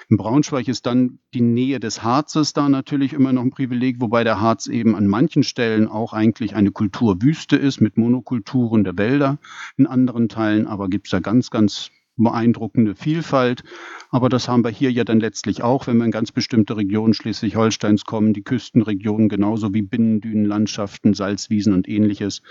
In 0.09 0.15
Braunschweig 0.15 0.69
ist 0.69 0.85
dann 0.85 1.19
die 1.33 1.41
Nähe 1.41 1.81
des 1.81 2.01
Harzes 2.01 2.53
da 2.53 2.69
natürlich 2.69 3.11
immer 3.11 3.33
noch 3.33 3.41
ein 3.41 3.49
Privileg, 3.49 3.99
wobei 3.99 4.23
der 4.23 4.39
Harz 4.39 4.67
eben 4.67 4.95
an 4.95 5.05
manchen 5.05 5.43
Stellen 5.43 5.89
auch 5.89 6.13
eigentlich 6.13 6.55
eine 6.55 6.71
Kulturwüste 6.71 7.57
ist 7.57 7.81
mit 7.81 7.97
Monokulturen 7.97 8.85
der 8.85 8.97
Wälder. 8.97 9.37
In 9.75 9.85
anderen 9.85 10.29
Teilen 10.29 10.65
aber 10.65 10.87
gibt 10.87 11.07
es 11.07 11.11
da 11.11 11.19
ganz, 11.19 11.49
ganz 11.49 11.91
beeindruckende 12.23 12.95
Vielfalt. 12.95 13.63
Aber 14.09 14.29
das 14.29 14.47
haben 14.47 14.63
wir 14.63 14.71
hier 14.71 14.91
ja 14.91 15.03
dann 15.03 15.19
letztlich 15.19 15.63
auch, 15.63 15.87
wenn 15.87 15.97
wir 15.97 16.05
in 16.05 16.11
ganz 16.11 16.31
bestimmte 16.31 16.77
Regionen 16.77 17.13
Schleswig-Holsteins 17.13 18.05
kommen, 18.05 18.33
die 18.33 18.41
Küstenregionen 18.41 19.29
genauso 19.29 19.73
wie 19.73 19.81
Binnendünenlandschaften, 19.81 21.13
Salzwiesen 21.13 21.73
und 21.73 21.87
ähnliches, 21.87 22.41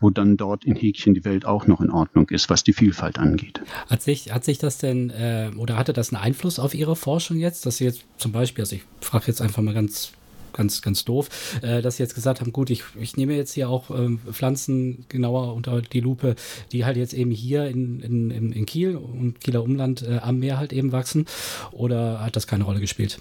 wo 0.00 0.10
dann 0.10 0.36
dort 0.36 0.64
in 0.64 0.76
Häkchen 0.76 1.14
die 1.14 1.24
Welt 1.24 1.44
auch 1.44 1.66
noch 1.66 1.80
in 1.80 1.90
Ordnung 1.90 2.28
ist, 2.30 2.50
was 2.50 2.64
die 2.64 2.72
Vielfalt 2.72 3.18
angeht. 3.18 3.60
Hat 3.88 4.02
sich, 4.02 4.32
hat 4.32 4.44
sich 4.44 4.58
das 4.58 4.78
denn 4.78 5.10
äh, 5.10 5.50
oder 5.56 5.76
hatte 5.76 5.92
das 5.92 6.12
einen 6.12 6.22
Einfluss 6.22 6.58
auf 6.58 6.74
Ihre 6.74 6.96
Forschung 6.96 7.36
jetzt, 7.36 7.66
dass 7.66 7.78
Sie 7.78 7.84
jetzt 7.84 8.04
zum 8.16 8.32
Beispiel, 8.32 8.62
also 8.62 8.76
ich 8.76 8.82
frage 9.00 9.26
jetzt 9.26 9.42
einfach 9.42 9.62
mal 9.62 9.74
ganz 9.74 10.12
ganz, 10.54 10.80
ganz 10.80 11.04
doof, 11.04 11.28
äh, 11.62 11.82
dass 11.82 11.98
sie 11.98 12.02
jetzt 12.02 12.14
gesagt 12.14 12.40
haben, 12.40 12.52
gut, 12.52 12.70
ich, 12.70 12.82
ich 12.98 13.16
nehme 13.16 13.34
jetzt 13.34 13.52
hier 13.52 13.68
auch 13.68 13.90
ähm, 13.90 14.20
Pflanzen 14.30 15.04
genauer 15.08 15.54
unter 15.54 15.82
die 15.82 16.00
Lupe, 16.00 16.34
die 16.72 16.84
halt 16.84 16.96
jetzt 16.96 17.12
eben 17.12 17.30
hier 17.30 17.66
in, 17.66 18.00
in, 18.00 18.52
in 18.52 18.66
Kiel 18.66 18.96
und 18.96 19.40
Kieler 19.40 19.62
Umland 19.62 20.02
äh, 20.02 20.18
am 20.18 20.38
Meer 20.38 20.58
halt 20.58 20.72
eben 20.72 20.92
wachsen 20.92 21.26
oder 21.72 22.20
hat 22.24 22.36
das 22.36 22.46
keine 22.46 22.64
Rolle 22.64 22.80
gespielt? 22.80 23.20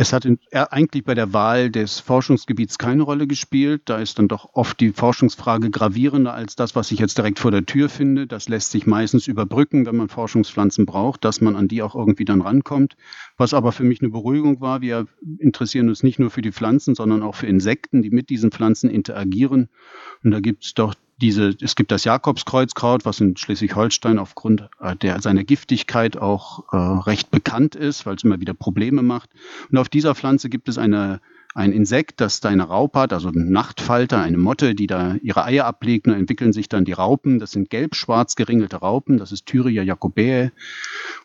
Es 0.00 0.12
hat 0.12 0.24
in, 0.24 0.38
eigentlich 0.52 1.02
bei 1.02 1.14
der 1.14 1.32
Wahl 1.32 1.72
des 1.72 1.98
Forschungsgebiets 1.98 2.78
keine 2.78 3.02
Rolle 3.02 3.26
gespielt. 3.26 3.82
Da 3.86 3.98
ist 3.98 4.20
dann 4.20 4.28
doch 4.28 4.50
oft 4.52 4.78
die 4.78 4.92
Forschungsfrage 4.92 5.70
gravierender 5.70 6.34
als 6.34 6.54
das, 6.54 6.76
was 6.76 6.92
ich 6.92 7.00
jetzt 7.00 7.18
direkt 7.18 7.40
vor 7.40 7.50
der 7.50 7.66
Tür 7.66 7.88
finde. 7.88 8.28
Das 8.28 8.48
lässt 8.48 8.70
sich 8.70 8.86
meistens 8.86 9.26
überbrücken, 9.26 9.86
wenn 9.86 9.96
man 9.96 10.08
Forschungspflanzen 10.08 10.86
braucht, 10.86 11.24
dass 11.24 11.40
man 11.40 11.56
an 11.56 11.66
die 11.66 11.82
auch 11.82 11.96
irgendwie 11.96 12.24
dann 12.24 12.42
rankommt. 12.42 12.96
Was 13.38 13.54
aber 13.54 13.72
für 13.72 13.82
mich 13.82 14.00
eine 14.00 14.10
Beruhigung 14.10 14.60
war, 14.60 14.82
wir 14.82 15.08
interessieren 15.40 15.88
uns 15.88 16.04
nicht 16.04 16.20
nur 16.20 16.30
für 16.30 16.42
die 16.42 16.52
Pflanzen, 16.52 16.94
sondern 16.94 17.24
auch 17.24 17.34
für 17.34 17.48
Insekten, 17.48 18.00
die 18.00 18.10
mit 18.10 18.30
diesen 18.30 18.52
Pflanzen 18.52 18.90
interagieren. 18.90 19.68
Und 20.22 20.30
da 20.30 20.38
gibt 20.38 20.64
es 20.64 20.74
doch 20.74 20.94
diese, 21.20 21.56
es 21.60 21.74
gibt 21.74 21.90
das 21.90 22.04
Jakobskreuzkraut, 22.04 23.04
was 23.04 23.20
in 23.20 23.36
Schleswig-Holstein 23.36 24.18
aufgrund 24.18 24.68
äh, 24.80 24.96
der, 24.96 25.20
seiner 25.20 25.44
Giftigkeit 25.44 26.16
auch 26.16 26.72
äh, 26.72 26.76
recht 26.76 27.30
bekannt 27.30 27.74
ist, 27.74 28.06
weil 28.06 28.14
es 28.14 28.24
immer 28.24 28.40
wieder 28.40 28.54
Probleme 28.54 29.02
macht. 29.02 29.30
Und 29.70 29.78
auf 29.78 29.88
dieser 29.88 30.14
Pflanze 30.14 30.48
gibt 30.48 30.68
es 30.68 30.78
eine 30.78 31.20
ein 31.54 31.72
Insekt, 31.72 32.20
das 32.20 32.40
da 32.40 32.50
eine 32.50 32.64
Raupe 32.64 33.00
hat, 33.00 33.12
also 33.12 33.28
ein 33.28 33.50
Nachtfalter, 33.50 34.20
eine 34.20 34.36
Motte, 34.36 34.74
die 34.74 34.86
da 34.86 35.16
ihre 35.22 35.44
Eier 35.44 35.64
ablegt, 35.64 36.06
und 36.06 36.14
entwickeln 36.14 36.52
sich 36.52 36.68
dann 36.68 36.84
die 36.84 36.92
Raupen. 36.92 37.38
Das 37.38 37.52
sind 37.52 37.70
gelb-schwarz 37.70 38.36
geringelte 38.36 38.76
Raupen, 38.76 39.18
das 39.18 39.32
ist 39.32 39.46
Thyria 39.46 39.82
jacobae. 39.82 40.50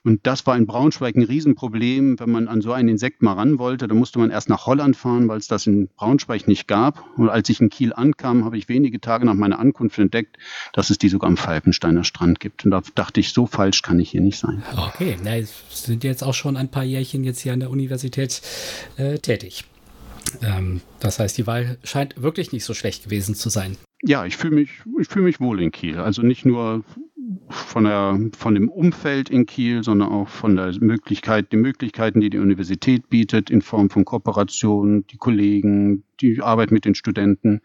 Und 0.04 0.26
das 0.26 0.46
war 0.48 0.58
in 0.58 0.66
Braunschweig 0.66 1.16
ein 1.16 1.24
Riesenproblem, 1.24 2.20
wenn 2.20 2.30
man 2.30 2.48
an 2.48 2.62
so 2.62 2.72
ein 2.72 2.88
Insekt 2.88 3.22
mal 3.22 3.34
ran 3.34 3.60
wollte. 3.60 3.88
Da 3.88 3.96
musste 3.96 4.20
man 4.20 4.32
erst 4.32 4.50
nach 4.50 4.66
Holland 4.66 4.96
fahren, 4.96 5.28
weil 5.28 5.38
es 5.38 5.48
das 5.48 5.68
in 5.68 5.88
Braunschweig 5.96 6.48
nicht 6.48 6.68
gab. 6.68 7.04
Und 7.18 7.30
als 7.30 7.50
ich 7.50 7.62
in 7.62 7.70
Kiel 7.70 7.94
ankam, 7.94 8.44
habe 8.44 8.58
ich 8.58 8.70
wenige 8.70 9.00
Tage 9.00 9.26
nach 9.26 9.36
meiner 9.36 9.60
Ankunft 9.60 10.00
entdeckt, 10.00 10.38
dass 10.74 10.90
es 10.90 10.98
die 10.98 11.10
sogar 11.10 11.30
am 11.30 11.38
Falkensteiner 11.38 12.04
Strand 12.04 12.40
gibt. 12.40 12.66
Und 12.66 12.72
da 12.72 12.82
dachte 12.96 13.20
ich, 13.20 13.34
so 13.34 13.46
falsch 13.46 13.82
kann 13.82 14.00
ich 14.00 14.12
hier 14.12 14.22
nicht 14.22 14.40
sein. 14.40 14.64
Okay, 14.76 15.18
na, 15.24 15.32
sind 15.70 16.04
jetzt 16.04 16.24
auch 16.24 16.34
schon 16.34 16.58
ein 16.58 16.70
paar 16.70 16.84
Jährchen 16.84 17.24
jetzt 17.24 17.42
hier 17.42 17.54
an 17.54 17.60
der 17.60 17.70
Universität 17.70 18.42
äh, 18.98 19.20
tätig. 19.20 19.66
Ähm, 20.42 20.82
das 21.00 21.20
heißt, 21.20 21.38
die 21.38 21.48
Wahl 21.48 21.78
scheint 21.84 22.22
wirklich 22.22 22.52
nicht 22.52 22.66
so 22.66 22.74
schlecht 22.74 23.06
gewesen 23.06 23.36
zu 23.36 23.50
sein. 23.50 23.78
Ja, 24.02 24.26
ich 24.26 24.36
fühle 24.36 24.56
mich, 24.56 24.70
ich 25.00 25.08
fühle 25.08 25.26
mich 25.26 25.40
wohl 25.40 25.62
in 25.62 25.72
Kiel. 25.72 25.98
Also 25.98 26.22
nicht 26.22 26.46
nur 26.46 26.84
von, 27.50 27.86
der, 27.86 28.20
von 28.38 28.54
dem 28.54 28.70
Umfeld 28.70 29.30
in 29.30 29.46
Kiel, 29.46 29.84
sondern 29.84 30.10
auch 30.10 30.28
von 30.28 30.56
der 30.56 30.74
Möglichkeit, 30.80 31.52
die 31.52 31.58
Möglichkeiten, 31.58 32.20
die 32.20 32.30
die 32.30 32.40
Universität 32.40 33.10
bietet, 33.10 33.50
in 33.50 33.62
Form 33.62 33.90
von 33.90 34.06
Kooperation, 34.06 35.06
die 35.08 35.18
Kollegen, 35.18 36.04
die 36.22 36.42
Arbeit 36.42 36.72
mit 36.72 36.86
den 36.86 36.96
Studenten. 36.96 37.62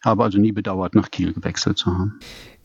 Ich 0.00 0.06
habe 0.06 0.24
also 0.24 0.38
nie 0.38 0.52
bedauert, 0.52 0.94
nach 0.94 1.10
Kiel 1.10 1.32
gewechselt 1.32 1.78
zu 1.78 1.86
haben. 1.86 2.18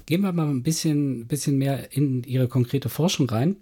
Gehen 0.05 0.21
wir 0.21 0.31
mal 0.31 0.47
ein 0.47 0.63
bisschen, 0.63 1.27
bisschen 1.27 1.57
mehr 1.57 1.91
in 1.91 2.23
Ihre 2.23 2.47
konkrete 2.47 2.87
Forschung 2.87 3.29
rein. 3.29 3.57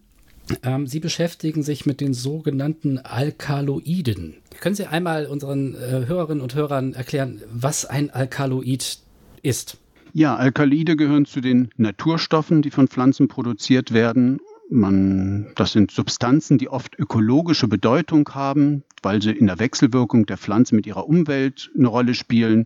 Ähm, 0.64 0.88
Sie 0.88 1.00
beschäftigen 1.00 1.64
sich 1.64 1.86
mit 1.86 2.02
den 2.02 2.14
sogenannten 2.14 3.00
Alkaloiden. 3.00 4.36
Können 4.60 4.76
Sie 4.76 4.86
einmal 4.86 5.26
unseren 5.26 5.76
äh, 5.76 6.06
Hörerinnen 6.08 6.42
und 6.42 6.56
Hörern 6.56 6.94
erklären, 6.94 7.42
was 7.52 7.86
ein 7.86 8.10
Alkaloid 8.10 9.00
ist? 9.42 9.78
Ja, 10.14 10.36
Alkaloide 10.36 10.96
gehören 10.96 11.26
zu 11.26 11.42
den 11.42 11.70
Naturstoffen, 11.78 12.62
die 12.62 12.72
von 12.72 12.88
Pflanzen 12.88 13.28
produziert 13.28 13.94
werden 13.94 14.40
man, 14.70 15.48
das 15.56 15.72
sind 15.72 15.92
Substanzen, 15.92 16.58
die 16.58 16.70
oft 16.70 16.98
ökologische 16.98 17.68
Bedeutung 17.68 18.30
haben, 18.34 18.84
weil 19.06 19.22
sie 19.22 19.32
in 19.32 19.46
der 19.46 19.60
Wechselwirkung 19.60 20.26
der 20.26 20.38
Pflanze 20.38 20.76
mit 20.76 20.88
ihrer 20.88 21.08
Umwelt 21.08 21.72
eine 21.78 21.88
Rolle 21.88 22.16
spielen. 22.16 22.66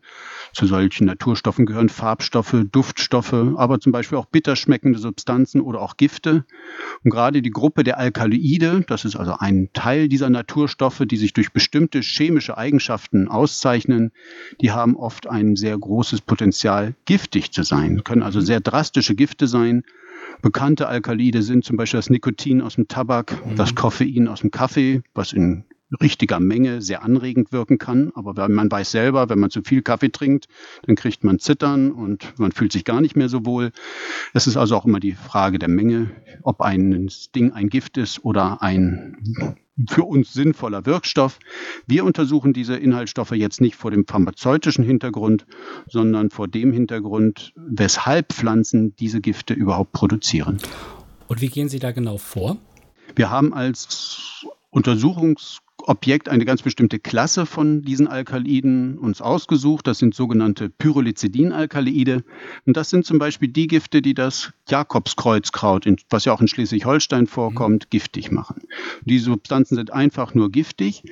Zu 0.54 0.66
solchen 0.66 1.06
Naturstoffen 1.06 1.66
gehören 1.66 1.90
Farbstoffe, 1.90 2.56
Duftstoffe, 2.72 3.34
aber 3.34 3.80
zum 3.82 3.92
Beispiel 3.92 4.18
auch 4.18 4.26
bitterschmeckende 4.26 5.00
Substanzen 5.00 5.60
oder 5.60 5.82
auch 5.82 5.98
Gifte. 5.98 6.46
Und 7.04 7.12
gerade 7.12 7.42
die 7.42 7.52
Gruppe 7.52 7.84
der 7.84 7.98
Alkaloide, 7.98 8.86
das 8.88 9.04
ist 9.04 9.18
also 9.18 9.36
ein 9.38 9.70
Teil 9.74 10.08
dieser 10.08 10.30
Naturstoffe, 10.30 11.04
die 11.06 11.18
sich 11.18 11.34
durch 11.34 11.52
bestimmte 11.52 12.00
chemische 12.00 12.58
Eigenschaften 12.58 13.28
auszeichnen, 13.28 14.12
die 14.62 14.72
haben 14.72 14.96
oft 14.96 15.28
ein 15.28 15.58
sehr 15.58 15.78
großes 15.78 16.22
Potenzial, 16.22 16.96
giftig 17.06 17.52
zu 17.52 17.64
sein, 17.64 18.06
können 18.06 18.24
also 18.24 18.40
sehr 18.40 18.62
drastische 18.62 19.14
Gifte 19.14 19.46
sein 19.46 19.84
Bekannte 20.42 20.88
Alkalide 20.88 21.42
sind 21.42 21.66
zum 21.66 21.76
Beispiel 21.76 21.98
das 21.98 22.10
Nikotin 22.10 22.62
aus 22.62 22.76
dem 22.76 22.88
Tabak, 22.88 23.46
mhm. 23.46 23.56
das 23.56 23.76
Koffein 23.76 24.28
aus 24.28 24.42
dem 24.42 24.52
Kaffee, 24.52 25.02
was 25.14 25.34
in 25.34 25.66
richtiger 26.02 26.40
Menge 26.40 26.82
sehr 26.82 27.04
anregend 27.04 27.52
wirken 27.52 27.78
kann. 27.78 28.12
Aber 28.16 28.48
man 28.50 28.72
weiß 28.72 28.92
selber, 28.92 29.30
wenn 29.30 29.40
man 29.40 29.50
zu 29.50 29.62
viel 29.62 29.82
Kaffee 29.82 30.12
trinkt, 30.12 30.48
dann 30.84 30.96
kriegt 30.96 31.24
man 31.24 31.40
Zittern 31.40 31.92
und 31.92 32.38
man 32.40 32.52
fühlt 32.52 32.72
sich 32.72 32.86
gar 32.86 33.02
nicht 33.02 33.16
mehr 33.16 33.30
so 33.30 33.46
wohl. 33.46 33.72
Es 34.34 34.48
ist 34.48 34.58
also 34.58 34.76
auch 34.76 34.86
immer 34.86 35.00
die 35.00 35.14
Frage 35.14 35.60
der 35.60 35.70
Menge, 35.70 36.12
ob 36.44 36.62
ein 36.62 37.10
Ding 37.36 37.52
ein 37.54 37.70
Gift 37.70 37.98
ist 37.98 38.24
oder 38.24 38.62
ein 38.62 39.18
für 39.88 40.04
uns 40.04 40.34
sinnvoller 40.34 40.86
Wirkstoff. 40.86 41.40
Wir 41.88 42.04
untersuchen 42.04 42.54
diese 42.54 42.76
Inhaltsstoffe 42.76 43.32
jetzt 43.32 43.62
nicht 43.62 43.76
vor 43.76 43.92
dem 43.92 44.06
pharmazeutischen 44.06 44.84
Hintergrund, 44.84 45.46
sondern 45.88 46.32
vor 46.32 46.48
dem 46.48 46.74
Hintergrund, 46.74 47.54
weshalb 47.56 48.34
Pflanzen 48.34 48.96
diese 48.98 49.22
Gifte 49.22 49.54
überhaupt 49.54 49.94
produzieren. 49.94 50.58
Und 51.28 51.42
wie 51.42 51.48
gehen 51.48 51.70
Sie 51.70 51.80
da 51.80 51.92
genau 51.92 52.18
vor? 52.18 52.58
Wir 53.16 53.30
haben 53.30 53.54
als 53.54 54.46
Untersuchungs 54.70 55.60
Objekt 55.88 56.30
eine 56.30 56.46
ganz 56.46 56.62
bestimmte 56.62 57.00
Klasse 57.00 57.46
von 57.46 57.82
diesen 57.82 58.08
Alkaliden 58.08 58.98
uns 58.98 59.22
ausgesucht. 59.22 59.88
Das 59.88 60.00
sind 60.00 60.14
sogenannte 60.14 60.70
Pyrrolizidin-Alkaloide. 60.70 62.24
Und 62.66 62.78
das 62.78 62.90
sind 62.90 63.06
zum 63.06 63.20
Beispiel 63.20 63.50
die 63.50 63.68
Gifte, 63.68 64.02
die 64.02 64.14
das 64.14 64.52
Jakobskreuzkraut, 64.68 65.88
was 66.10 66.26
ja 66.26 66.34
auch 66.34 66.42
in 66.42 66.48
Schleswig-Holstein 66.48 67.28
vorkommt, 67.28 67.86
mhm. 67.86 67.90
giftig 67.90 68.32
machen. 68.32 68.64
Diese 69.06 69.26
Substanzen 69.26 69.76
sind 69.76 69.92
einfach 69.92 70.34
nur 70.34 70.52
giftig, 70.52 71.04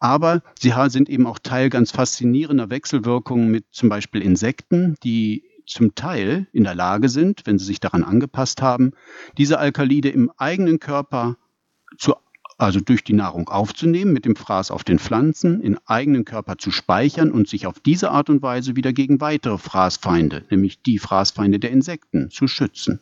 aber 0.00 0.42
sie 0.58 0.72
sind 0.88 1.08
eben 1.08 1.26
auch 1.26 1.38
Teil 1.38 1.70
ganz 1.70 1.90
faszinierender 1.90 2.70
Wechselwirkungen 2.70 3.50
mit 3.50 3.64
zum 3.72 3.88
Beispiel 3.88 4.22
Insekten, 4.22 4.96
die 5.02 5.44
zum 5.66 5.94
Teil 5.94 6.46
in 6.52 6.64
der 6.64 6.74
Lage 6.74 7.08
sind, 7.08 7.42
wenn 7.44 7.58
sie 7.58 7.64
sich 7.64 7.80
daran 7.80 8.04
angepasst 8.04 8.62
haben, 8.62 8.92
diese 9.38 9.58
Alkalide 9.58 10.08
im 10.08 10.30
eigenen 10.36 10.80
Körper 10.80 11.36
zu 11.98 12.14
also 12.62 12.80
durch 12.80 13.02
die 13.02 13.12
Nahrung 13.12 13.48
aufzunehmen, 13.48 14.12
mit 14.12 14.24
dem 14.24 14.36
Fraß 14.36 14.70
auf 14.70 14.84
den 14.84 14.98
Pflanzen, 14.98 15.60
in 15.60 15.78
eigenen 15.86 16.24
Körper 16.24 16.58
zu 16.58 16.70
speichern 16.70 17.32
und 17.32 17.48
sich 17.48 17.66
auf 17.66 17.80
diese 17.80 18.10
Art 18.10 18.30
und 18.30 18.40
Weise 18.40 18.76
wieder 18.76 18.92
gegen 18.92 19.20
weitere 19.20 19.58
Fraßfeinde, 19.58 20.44
nämlich 20.48 20.80
die 20.80 20.98
Fraßfeinde 20.98 21.58
der 21.58 21.70
Insekten, 21.70 22.30
zu 22.30 22.46
schützen. 22.46 23.00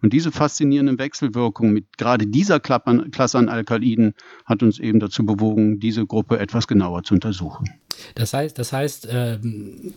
Und 0.00 0.12
diese 0.12 0.30
faszinierende 0.30 0.98
Wechselwirkung 0.98 1.72
mit 1.72 1.98
gerade 1.98 2.26
dieser 2.26 2.60
Klasse 2.60 3.38
an 3.38 3.48
Alkaliden 3.48 4.14
hat 4.44 4.62
uns 4.62 4.78
eben 4.78 5.00
dazu 5.00 5.24
bewogen, 5.26 5.80
diese 5.80 6.06
Gruppe 6.06 6.38
etwas 6.38 6.66
genauer 6.66 7.02
zu 7.02 7.14
untersuchen. 7.14 7.70
Das 8.14 8.32
heißt, 8.32 8.58
das 8.58 8.72
heißt, 8.72 9.08
ähm 9.10 9.94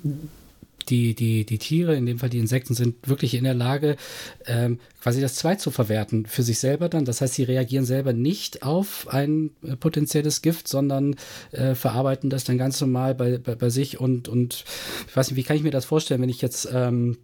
die, 0.89 1.13
die, 1.13 1.45
die 1.45 1.57
Tiere, 1.57 1.95
in 1.95 2.05
dem 2.05 2.19
Fall 2.19 2.29
die 2.29 2.39
Insekten, 2.39 2.73
sind 2.73 3.07
wirklich 3.07 3.33
in 3.33 3.43
der 3.43 3.53
Lage, 3.53 3.95
ähm, 4.45 4.79
quasi 5.01 5.21
das 5.21 5.35
Zweit 5.35 5.61
zu 5.61 5.71
verwerten 5.71 6.25
für 6.25 6.43
sich 6.43 6.59
selber 6.59 6.89
dann. 6.89 7.05
Das 7.05 7.21
heißt, 7.21 7.35
sie 7.35 7.43
reagieren 7.43 7.85
selber 7.85 8.13
nicht 8.13 8.63
auf 8.63 9.07
ein 9.09 9.51
äh, 9.63 9.75
potenzielles 9.75 10.41
Gift, 10.41 10.67
sondern 10.67 11.15
äh, 11.51 11.75
verarbeiten 11.75 12.29
das 12.29 12.43
dann 12.43 12.57
ganz 12.57 12.81
normal 12.81 13.15
bei, 13.15 13.37
bei, 13.37 13.55
bei 13.55 13.69
sich 13.69 13.99
und, 13.99 14.27
und 14.27 14.65
ich 15.07 15.15
weiß 15.15 15.29
nicht, 15.29 15.37
wie 15.37 15.43
kann 15.43 15.57
ich 15.57 15.63
mir 15.63 15.71
das 15.71 15.85
vorstellen, 15.85 16.21
wenn 16.21 16.29
ich 16.29 16.41
jetzt 16.41 16.67
ähm, 16.73 17.17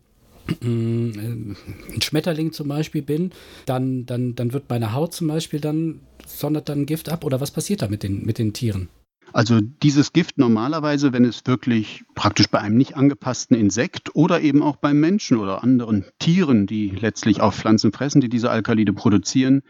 ein 0.62 1.56
Schmetterling 2.02 2.52
zum 2.52 2.68
Beispiel 2.68 3.02
bin, 3.02 3.32
dann, 3.66 4.06
dann, 4.06 4.36
dann 4.36 4.54
wird 4.54 4.70
meine 4.70 4.94
Haut 4.94 5.14
zum 5.14 5.28
Beispiel 5.28 5.60
dann, 5.60 6.02
sondert 6.26 6.70
dann 6.70 6.86
Gift 6.86 7.10
ab 7.10 7.24
oder 7.24 7.40
was 7.40 7.52
passiert 7.52 7.82
da 7.82 7.88
mit 7.88 8.04
den, 8.04 8.26
mit 8.26 8.38
den 8.38 8.54
Tieren? 8.54 8.90
Also 9.34 9.60
dieses 9.62 10.14
Gift 10.14 10.38
normalerweise, 10.38 11.12
wenn 11.12 11.26
es 11.26 11.42
wirklich 11.46 12.04
praktisch 12.14 12.48
bei 12.48 12.60
einem 12.60 12.78
nicht 12.78 12.96
angepassten 12.96 13.58
Insekt 13.58 14.16
oder 14.16 14.42
eben 14.42 14.62
auch 14.62 14.76
beim 14.76 15.00
Menschen 15.00 15.38
oder 15.38 15.64
anderen 15.64 16.06
Tieren, 16.20 16.68
die 16.68 16.90
letztlich 16.90 17.42
auch 17.42 17.54
Pflanzen 17.54 17.92
fressen, 17.92 18.22
die 18.22 18.30
diese 18.30 18.52
Alkalide 18.52 18.94
produzieren, 18.94 19.64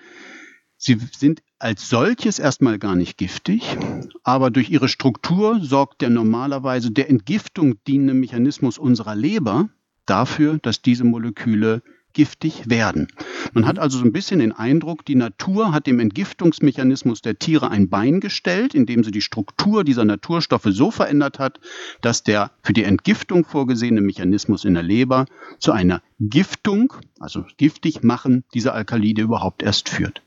sie 0.75 0.97
sind 1.17 1.41
als 1.59 1.87
solches 1.87 2.39
erstmal 2.39 2.77
gar 2.77 2.95
nicht 2.97 3.17
giftig, 3.17 3.77
aber 4.23 4.51
durch 4.51 4.69
ihre 4.69 4.89
Struktur 4.89 5.61
sorgt 5.61 6.01
der 6.01 6.09
normalerweise 6.09 6.91
der 6.91 7.09
Entgiftung 7.09 7.81
dienende 7.87 8.13
Mechanismus 8.13 8.77
unserer 8.77 9.15
Leber 9.15 9.69
dafür, 10.05 10.59
dass 10.61 10.81
diese 10.81 11.05
Moleküle 11.05 11.81
giftig 12.13 12.69
werden. 12.69 13.07
Man 13.53 13.67
hat 13.67 13.79
also 13.79 13.97
so 13.97 14.05
ein 14.05 14.11
bisschen 14.11 14.39
den 14.39 14.51
Eindruck, 14.51 15.05
die 15.05 15.15
Natur 15.15 15.71
hat 15.71 15.87
dem 15.87 15.99
Entgiftungsmechanismus 15.99 17.21
der 17.21 17.37
Tiere 17.37 17.69
ein 17.69 17.89
Bein 17.89 18.19
gestellt, 18.19 18.73
indem 18.73 19.03
sie 19.03 19.11
die 19.11 19.21
Struktur 19.21 19.83
dieser 19.83 20.05
Naturstoffe 20.05 20.67
so 20.69 20.91
verändert 20.91 21.39
hat, 21.39 21.59
dass 22.01 22.23
der 22.23 22.51
für 22.61 22.73
die 22.73 22.83
Entgiftung 22.83 23.45
vorgesehene 23.45 24.01
Mechanismus 24.01 24.65
in 24.65 24.73
der 24.73 24.83
Leber 24.83 25.25
zu 25.59 25.71
einer 25.71 26.01
Giftung, 26.19 26.93
also 27.19 27.45
giftig 27.57 28.03
machen 28.03 28.43
dieser 28.53 28.73
Alkalide 28.73 29.21
überhaupt 29.21 29.63
erst 29.63 29.89
führt. 29.89 30.21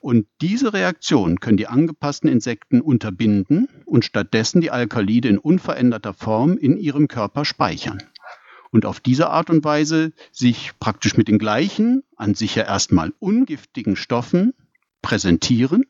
Und 0.00 0.26
diese 0.40 0.72
Reaktion 0.72 1.40
können 1.40 1.56
die 1.56 1.68
angepassten 1.68 2.28
Insekten 2.28 2.80
unterbinden 2.80 3.68
und 3.86 4.04
stattdessen 4.04 4.60
die 4.60 4.70
Alkalide 4.70 5.28
in 5.28 5.38
unveränderter 5.38 6.12
Form 6.12 6.56
in 6.58 6.76
ihrem 6.76 7.08
Körper 7.08 7.44
speichern 7.44 7.98
und 8.70 8.86
auf 8.86 9.00
diese 9.00 9.30
Art 9.30 9.50
und 9.50 9.64
Weise 9.64 10.12
sich 10.32 10.72
praktisch 10.78 11.16
mit 11.16 11.28
den 11.28 11.38
gleichen, 11.38 12.02
an 12.16 12.34
sich 12.34 12.54
ja 12.54 12.64
erstmal 12.64 13.12
ungiftigen 13.18 13.96
Stoffen 13.96 14.54
präsentieren. 15.02 15.84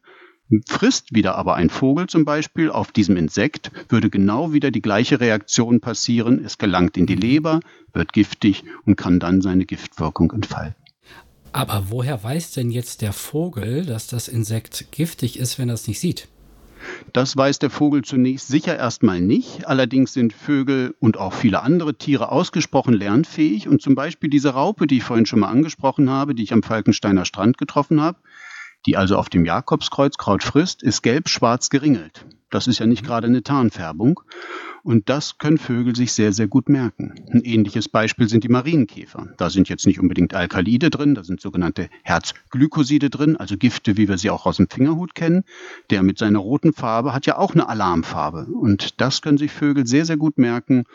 Frisst 0.67 1.15
wieder 1.15 1.35
aber 1.35 1.57
ein 1.57 1.69
Vogel 1.69 2.07
zum 2.07 2.25
Beispiel 2.25 2.71
auf 2.71 2.91
diesem 2.91 3.17
Insekt, 3.17 3.71
würde 3.91 4.09
genau 4.09 4.53
wieder 4.53 4.71
die 4.71 4.81
gleiche 4.81 5.21
Reaktion 5.21 5.81
passieren. 5.81 6.43
Es 6.43 6.57
gelangt 6.57 6.97
in 6.97 7.07
die 7.07 7.17
Leber, 7.17 7.61
wird 7.93 8.15
giftig 8.15 8.65
und 8.87 8.97
kann 8.97 9.21
dann 9.21 9.43
seine 9.43 9.67
Giftwirkung 9.67 10.33
entfalten. 10.33 10.75
Aber 11.53 11.87
woher 11.91 12.23
weiß 12.23 12.53
denn 12.53 12.71
jetzt 12.71 13.03
der 13.03 13.13
Vogel, 13.13 13.85
dass 13.85 14.07
das 14.07 14.29
Insekt 14.29 14.91
giftig 14.91 15.39
ist, 15.39 15.59
wenn 15.59 15.69
er 15.69 15.75
es 15.75 15.87
nicht 15.87 16.01
sieht? 16.01 16.29
Das 17.13 17.37
weiß 17.37 17.59
der 17.59 17.71
Vogel 17.71 18.03
zunächst 18.03 18.49
sicher 18.49 18.77
erstmal 18.77 19.21
nicht. 19.21 19.67
Allerdings 19.67 20.13
sind 20.13 20.33
Vögel 20.33 20.95
und 21.01 21.17
auch 21.17 21.33
viele 21.33 21.63
andere 21.63 21.95
Tiere 21.95 22.31
ausgesprochen 22.31 22.95
lernfähig. 22.95 23.69
Und 23.69 23.83
zum 23.83 23.95
Beispiel 23.95 24.31
diese 24.31 24.51
Raupe, 24.51 24.87
die 24.87 24.99
ich 24.99 25.05
vorhin 25.05 25.27
schon 25.27 25.41
mal 25.41 25.49
angesprochen 25.49 26.11
habe, 26.11 26.35
die 26.35 26.43
ich 26.43 26.53
am 26.53 26.63
Falkensteiner 26.63 27.25
Strand 27.25 27.59
getroffen 27.59 28.01
habe, 28.01 28.19
die 28.89 28.97
also 28.97 29.19
auf 29.19 29.29
dem 29.29 29.45
Jakobskreuzkraut 29.45 30.43
frisst, 30.43 30.83
ist 30.83 31.03
gelb-schwarz 31.03 31.69
geringelt. 31.69 32.25
Das 32.49 32.67
ist 32.67 32.79
ja 32.79 32.87
nicht 32.87 33.05
gerade 33.05 33.27
eine 33.27 33.43
Tarnfärbung. 33.43 34.21
Und 34.83 35.11
das 35.11 35.37
können 35.37 35.59
Vögel 35.59 35.95
sich 35.95 36.15
sehr, 36.15 36.33
sehr 36.33 36.49
gut 36.49 36.71
merken. 36.71 37.13
Ein 37.31 37.43
ähnliches 37.43 37.91
Beispiel 37.91 38.31
sind 38.31 38.45
die 38.45 38.49
Marienkäfer. 38.49 39.27
Da 39.37 39.51
sind 39.51 39.69
jetzt 39.69 39.87
nicht 39.87 40.01
unbedingt 40.01 40.33
Alkalide 40.33 40.89
drin, 40.89 41.15
da 41.15 41.23
sind 41.23 41.43
sogenannte 41.43 41.91
Herzglykoside 42.03 43.11
drin, 43.11 43.37
also 43.37 43.59
Gifte, 43.59 43.99
wie 43.99 44.09
wir 44.09 44.17
sie 44.17 44.31
auch 44.31 44.47
aus 44.47 44.57
dem 44.57 44.71
Fingerhut 44.71 45.15
kennen. 45.15 45.45
Der 45.91 46.03
mit 46.03 46.17
seiner 46.17 46.39
roten 46.39 46.73
Farbe 46.73 47.13
hat 47.13 47.27
ja 47.27 47.37
auch 47.37 47.53
eine 47.53 47.69
Alarmfarbe. 47.69 48.47
Und 48.47 49.03
das 49.03 49.21
können 49.21 49.37
sich 49.37 49.53
Vögel 49.53 49.87
sehr, 49.87 50.07
sehr 50.07 50.17
gut 50.17 50.39
merken 50.39 50.87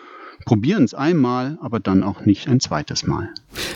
probieren 0.46 0.84
es 0.84 0.94
einmal, 0.94 1.58
aber 1.62 1.80
dann 1.80 2.04
auch 2.04 2.26
nicht 2.26 2.48
ein 2.48 2.60
zweites 2.60 3.06
Mal. 3.06 3.30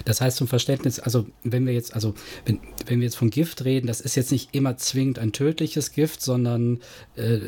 Das 0.06 0.22
heißt 0.22 0.38
zum 0.38 0.48
Verständnis, 0.48 1.00
also 1.00 1.28
wenn 1.44 1.66
wir 1.66 1.74
jetzt, 1.74 1.94
also 1.94 2.14
wenn, 2.46 2.60
wenn 2.86 3.00
wir 3.00 3.06
jetzt 3.06 3.18
von 3.18 3.30
Gift 3.30 3.66
reden, 3.66 3.88
das 3.88 4.01
ist 4.01 4.16
jetzt 4.16 4.32
nicht 4.32 4.53
immer 4.53 4.77
zwingend 4.77 5.20
ein 5.20 5.32
tödliches 5.32 5.92
Gift, 5.92 6.22
sondern 6.22 6.80
äh, 7.16 7.40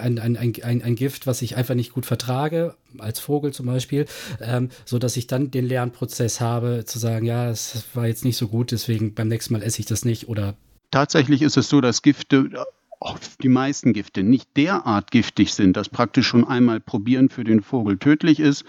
ein, 0.00 0.18
ein, 0.18 0.36
ein, 0.36 0.82
ein 0.82 0.94
Gift, 0.96 1.26
was 1.26 1.42
ich 1.42 1.56
einfach 1.56 1.74
nicht 1.74 1.92
gut 1.92 2.06
vertrage, 2.06 2.74
als 2.98 3.20
Vogel 3.20 3.52
zum 3.52 3.66
Beispiel, 3.66 4.06
ähm, 4.40 4.70
so 4.84 4.98
dass 4.98 5.16
ich 5.16 5.26
dann 5.26 5.50
den 5.50 5.66
Lernprozess 5.66 6.40
habe, 6.40 6.84
zu 6.84 6.98
sagen, 6.98 7.26
ja, 7.26 7.50
es 7.50 7.84
war 7.94 8.06
jetzt 8.06 8.24
nicht 8.24 8.36
so 8.36 8.48
gut, 8.48 8.72
deswegen 8.72 9.14
beim 9.14 9.28
nächsten 9.28 9.52
Mal 9.52 9.62
esse 9.62 9.80
ich 9.80 9.86
das 9.86 10.04
nicht 10.04 10.28
oder 10.28 10.56
Tatsächlich 10.90 11.42
ist 11.42 11.56
es 11.56 11.68
so, 11.68 11.80
dass 11.80 12.02
Gifte 12.02 12.50
die 13.42 13.48
meisten 13.48 13.92
Gifte 13.92 14.22
nicht 14.22 14.56
derart 14.56 15.10
giftig 15.10 15.54
sind, 15.54 15.76
dass 15.76 15.88
praktisch 15.88 16.26
schon 16.26 16.46
einmal 16.46 16.80
probieren 16.80 17.30
für 17.30 17.44
den 17.44 17.62
Vogel 17.62 17.98
tödlich 17.98 18.40
ist, 18.40 18.64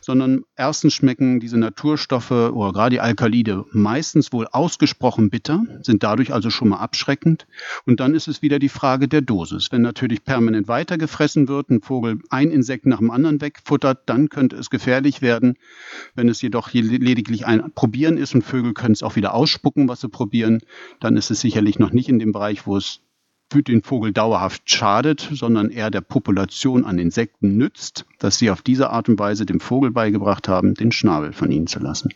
sondern 0.00 0.44
erstens 0.56 0.94
schmecken 0.94 1.40
diese 1.40 1.58
Naturstoffe 1.58 2.30
oder 2.30 2.72
gerade 2.72 2.94
die 2.94 3.00
Alkalide 3.00 3.66
meistens 3.72 4.32
wohl 4.32 4.46
ausgesprochen 4.50 5.28
bitter, 5.28 5.62
sind 5.82 6.02
dadurch 6.02 6.32
also 6.32 6.48
schon 6.48 6.68
mal 6.68 6.78
abschreckend. 6.78 7.46
Und 7.84 8.00
dann 8.00 8.14
ist 8.14 8.28
es 8.28 8.40
wieder 8.40 8.58
die 8.58 8.70
Frage 8.70 9.08
der 9.08 9.20
Dosis. 9.20 9.70
Wenn 9.70 9.82
natürlich 9.82 10.24
permanent 10.24 10.68
weitergefressen 10.68 11.48
wird, 11.48 11.70
ein 11.70 11.82
Vogel 11.82 12.20
ein 12.30 12.50
Insekt 12.50 12.86
nach 12.86 12.98
dem 12.98 13.10
anderen 13.10 13.40
wegfuttert, 13.42 14.08
dann 14.08 14.30
könnte 14.30 14.56
es 14.56 14.70
gefährlich 14.70 15.20
werden. 15.20 15.58
Wenn 16.14 16.28
es 16.28 16.40
jedoch 16.40 16.72
lediglich 16.72 17.46
ein 17.46 17.72
Probieren 17.74 18.16
ist 18.16 18.34
und 18.34 18.42
Vögel 18.42 18.72
können 18.72 18.94
es 18.94 19.02
auch 19.02 19.16
wieder 19.16 19.34
ausspucken, 19.34 19.88
was 19.88 20.00
sie 20.00 20.08
probieren, 20.08 20.60
dann 21.00 21.16
ist 21.16 21.30
es 21.30 21.40
sicherlich 21.40 21.78
noch 21.78 21.92
nicht 21.92 22.08
in 22.08 22.18
dem 22.18 22.32
Bereich, 22.32 22.66
wo 22.66 22.78
es 22.78 23.00
den 23.54 23.82
Vogel 23.82 24.12
dauerhaft 24.12 24.70
schadet, 24.70 25.28
sondern 25.32 25.70
eher 25.70 25.90
der 25.90 26.00
Population 26.00 26.84
an 26.84 26.98
Insekten 26.98 27.56
nützt, 27.56 28.04
dass 28.18 28.38
sie 28.38 28.50
auf 28.50 28.62
diese 28.62 28.90
Art 28.90 29.08
und 29.08 29.18
Weise 29.18 29.46
dem 29.46 29.60
Vogel 29.60 29.90
beigebracht 29.90 30.48
haben, 30.48 30.74
den 30.74 30.92
Schnabel 30.92 31.32
von 31.32 31.50
ihnen 31.50 31.66
zu 31.66 31.78
lassen. 31.78 32.10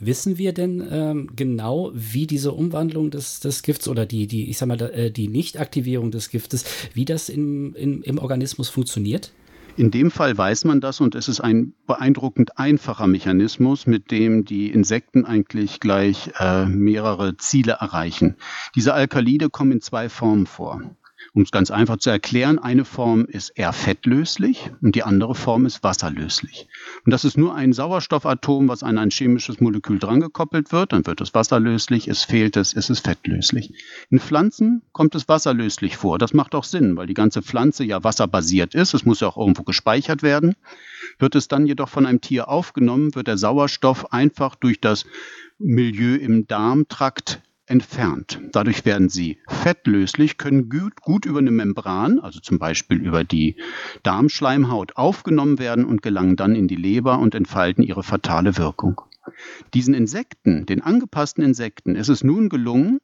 Wissen 0.00 0.38
wir 0.38 0.52
denn 0.52 0.86
ähm, 0.88 1.30
genau, 1.34 1.90
wie 1.92 2.28
diese 2.28 2.52
Umwandlung 2.52 3.10
des, 3.10 3.40
des 3.40 3.62
Gifts 3.62 3.88
oder 3.88 4.06
die, 4.06 4.28
die, 4.28 4.48
ich 4.48 4.56
sag 4.56 4.68
mal, 4.68 4.80
äh, 4.80 5.10
die 5.10 5.26
Nichtaktivierung 5.26 6.12
des 6.12 6.30
Giftes, 6.30 6.64
wie 6.94 7.04
das 7.04 7.28
im, 7.28 7.74
im, 7.74 8.02
im 8.02 8.18
Organismus 8.18 8.68
funktioniert? 8.68 9.32
In 9.78 9.92
dem 9.92 10.10
Fall 10.10 10.36
weiß 10.36 10.64
man 10.64 10.80
das 10.80 11.00
und 11.00 11.14
es 11.14 11.28
ist 11.28 11.38
ein 11.38 11.72
beeindruckend 11.86 12.58
einfacher 12.58 13.06
Mechanismus, 13.06 13.86
mit 13.86 14.10
dem 14.10 14.44
die 14.44 14.72
Insekten 14.72 15.24
eigentlich 15.24 15.78
gleich 15.78 16.32
äh, 16.40 16.66
mehrere 16.66 17.36
Ziele 17.36 17.76
erreichen. 17.80 18.34
Diese 18.74 18.92
Alkalide 18.92 19.50
kommen 19.50 19.70
in 19.70 19.80
zwei 19.80 20.08
Formen 20.08 20.46
vor. 20.46 20.82
Um 21.34 21.42
es 21.42 21.50
ganz 21.50 21.70
einfach 21.70 21.98
zu 21.98 22.10
erklären, 22.10 22.58
eine 22.58 22.84
Form 22.84 23.24
ist 23.24 23.50
eher 23.50 23.72
fettlöslich 23.72 24.70
und 24.80 24.94
die 24.94 25.02
andere 25.02 25.34
Form 25.34 25.66
ist 25.66 25.82
wasserlöslich. 25.82 26.68
Und 27.04 27.12
das 27.12 27.24
ist 27.24 27.36
nur 27.36 27.54
ein 27.54 27.72
Sauerstoffatom, 27.72 28.68
was 28.68 28.82
an 28.82 28.98
ein 28.98 29.10
chemisches 29.10 29.60
Molekül 29.60 29.98
drangekoppelt 29.98 30.72
wird, 30.72 30.92
dann 30.92 31.06
wird 31.06 31.20
es 31.20 31.34
wasserlöslich, 31.34 32.08
es 32.08 32.24
fehlt 32.24 32.56
es, 32.56 32.72
ist 32.72 32.90
es 32.90 33.00
fettlöslich. 33.00 33.72
In 34.10 34.20
Pflanzen 34.20 34.82
kommt 34.92 35.14
es 35.14 35.28
wasserlöslich 35.28 35.96
vor. 35.96 36.18
Das 36.18 36.34
macht 36.34 36.54
auch 36.54 36.64
Sinn, 36.64 36.96
weil 36.96 37.06
die 37.06 37.14
ganze 37.14 37.42
Pflanze 37.42 37.84
ja 37.84 38.02
wasserbasiert 38.04 38.74
ist, 38.74 38.94
es 38.94 39.04
muss 39.04 39.20
ja 39.20 39.28
auch 39.28 39.36
irgendwo 39.36 39.64
gespeichert 39.64 40.22
werden. 40.22 40.54
Wird 41.18 41.34
es 41.34 41.48
dann 41.48 41.66
jedoch 41.66 41.88
von 41.88 42.06
einem 42.06 42.20
Tier 42.20 42.48
aufgenommen, 42.48 43.14
wird 43.14 43.26
der 43.26 43.38
Sauerstoff 43.38 44.12
einfach 44.12 44.54
durch 44.54 44.80
das 44.80 45.04
Milieu 45.58 46.14
im 46.14 46.46
Darmtrakt 46.46 47.42
entfernt. 47.70 48.40
Dadurch 48.52 48.84
werden 48.84 49.08
sie 49.08 49.38
fettlöslich, 49.48 50.38
können 50.38 50.68
gut, 50.68 51.00
gut 51.00 51.26
über 51.26 51.38
eine 51.38 51.50
Membran, 51.50 52.18
also 52.18 52.40
zum 52.40 52.58
Beispiel 52.58 52.98
über 52.98 53.24
die 53.24 53.56
Darmschleimhaut, 54.02 54.96
aufgenommen 54.96 55.58
werden 55.58 55.84
und 55.84 56.02
gelangen 56.02 56.36
dann 56.36 56.54
in 56.54 56.68
die 56.68 56.76
Leber 56.76 57.18
und 57.18 57.34
entfalten 57.34 57.82
ihre 57.82 58.02
fatale 58.02 58.56
Wirkung. 58.56 59.00
Diesen 59.74 59.94
Insekten, 59.94 60.66
den 60.66 60.82
angepassten 60.82 61.44
Insekten, 61.44 61.96
ist 61.96 62.08
es 62.08 62.24
nun 62.24 62.48
gelungen, 62.48 62.98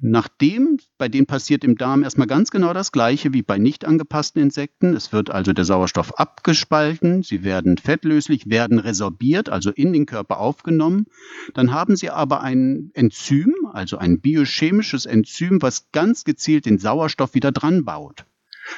nachdem 0.00 0.78
bei 0.98 1.08
denen 1.08 1.26
passiert 1.26 1.64
im 1.64 1.76
Darm 1.76 2.02
erstmal 2.02 2.26
ganz 2.26 2.50
genau 2.50 2.72
das 2.72 2.92
Gleiche 2.92 3.32
wie 3.32 3.42
bei 3.42 3.58
nicht 3.58 3.84
angepassten 3.84 4.42
Insekten. 4.42 4.94
Es 4.94 5.12
wird 5.12 5.30
also 5.30 5.52
der 5.52 5.64
Sauerstoff 5.64 6.18
abgespalten, 6.18 7.22
sie 7.22 7.44
werden 7.44 7.78
fettlöslich, 7.78 8.48
werden 8.48 8.78
resorbiert, 8.78 9.48
also 9.48 9.70
in 9.70 9.92
den 9.92 10.06
Körper 10.06 10.38
aufgenommen. 10.38 11.06
Dann 11.54 11.72
haben 11.72 11.96
sie 11.96 12.10
aber 12.10 12.42
ein 12.42 12.90
Enzym, 12.94 13.54
also 13.72 13.98
ein 13.98 14.20
biochemisches 14.20 15.06
Enzym, 15.06 15.60
was 15.62 15.90
ganz 15.92 16.24
gezielt 16.24 16.66
den 16.66 16.78
Sauerstoff 16.78 17.34
wieder 17.34 17.52
dran 17.52 17.84
baut. 17.84 18.26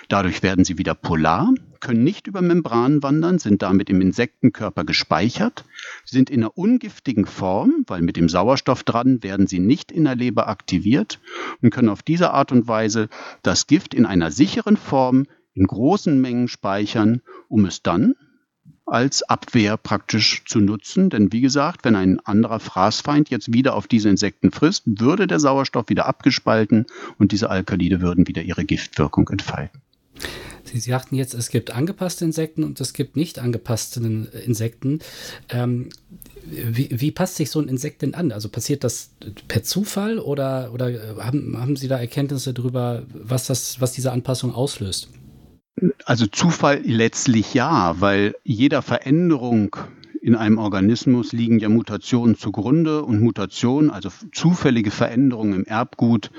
Dadurch 0.08 0.42
werden 0.42 0.64
sie 0.64 0.78
wieder 0.78 0.94
polar, 0.94 1.52
können 1.80 2.04
nicht 2.04 2.26
über 2.26 2.42
Membranen 2.42 3.02
wandern, 3.02 3.38
sind 3.38 3.62
damit 3.62 3.90
im 3.90 4.00
Insektenkörper 4.00 4.84
gespeichert, 4.84 5.64
sind 6.04 6.30
in 6.30 6.42
einer 6.42 6.56
ungiftigen 6.56 7.26
Form, 7.26 7.84
weil 7.86 8.02
mit 8.02 8.16
dem 8.16 8.28
Sauerstoff 8.28 8.82
dran 8.82 9.22
werden 9.22 9.46
sie 9.46 9.58
nicht 9.58 9.92
in 9.92 10.04
der 10.04 10.16
Leber 10.16 10.48
aktiviert 10.48 11.20
und 11.62 11.70
können 11.70 11.88
auf 11.88 12.02
diese 12.02 12.32
Art 12.32 12.52
und 12.52 12.66
Weise 12.68 13.08
das 13.42 13.66
Gift 13.66 13.94
in 13.94 14.06
einer 14.06 14.30
sicheren 14.30 14.76
Form 14.76 15.26
in 15.54 15.66
großen 15.66 16.20
Mengen 16.20 16.48
speichern, 16.48 17.22
um 17.48 17.64
es 17.64 17.82
dann 17.82 18.14
als 18.86 19.24
Abwehr 19.24 19.76
praktisch 19.76 20.44
zu 20.44 20.60
nutzen. 20.60 21.10
Denn 21.10 21.32
wie 21.32 21.40
gesagt, 21.40 21.84
wenn 21.84 21.96
ein 21.96 22.20
anderer 22.20 22.60
Fraßfeind 22.60 23.30
jetzt 23.30 23.52
wieder 23.52 23.74
auf 23.74 23.88
diese 23.88 24.08
Insekten 24.08 24.52
frisst, 24.52 24.84
würde 24.86 25.26
der 25.26 25.40
Sauerstoff 25.40 25.88
wieder 25.88 26.06
abgespalten 26.06 26.86
und 27.18 27.32
diese 27.32 27.50
Alkalide 27.50 28.00
würden 28.00 28.28
wieder 28.28 28.42
ihre 28.42 28.64
Giftwirkung 28.64 29.28
entfalten. 29.28 29.82
Sie 30.64 30.78
sagten 30.80 31.14
jetzt, 31.14 31.34
es 31.34 31.48
gibt 31.48 31.70
angepasste 31.70 32.24
Insekten 32.24 32.64
und 32.64 32.80
es 32.80 32.92
gibt 32.92 33.16
nicht 33.16 33.38
angepasste 33.38 34.00
Insekten. 34.00 35.00
Ähm, 35.48 35.88
wie, 36.44 36.88
wie, 36.92 37.10
passt 37.10 37.36
sich 37.36 37.50
so 37.50 37.60
ein 37.60 37.68
Insekt 37.68 38.02
denn 38.02 38.14
an? 38.14 38.32
Also 38.32 38.48
passiert 38.48 38.84
das 38.84 39.10
per 39.48 39.62
Zufall 39.62 40.18
oder, 40.18 40.70
oder 40.72 41.16
haben, 41.18 41.56
haben 41.58 41.76
Sie 41.76 41.88
da 41.88 41.98
Erkenntnisse 41.98 42.54
darüber, 42.54 43.04
was, 43.12 43.46
das, 43.46 43.80
was 43.80 43.92
diese 43.92 44.12
Anpassung 44.12 44.54
auslöst? 44.54 45.08
Also 46.04 46.26
Zufall 46.26 46.80
letztlich 46.84 47.52
ja, 47.52 47.96
weil 48.00 48.34
jeder 48.44 48.80
Veränderung 48.80 49.76
in 50.26 50.34
einem 50.34 50.58
Organismus 50.58 51.32
liegen 51.32 51.60
ja 51.60 51.68
Mutationen 51.68 52.36
zugrunde 52.36 53.04
und 53.04 53.20
Mutationen, 53.20 53.92
also 53.92 54.10
zufällige 54.32 54.90
Veränderungen 54.90 55.52
im 55.52 55.64
Erbgut, 55.64 56.32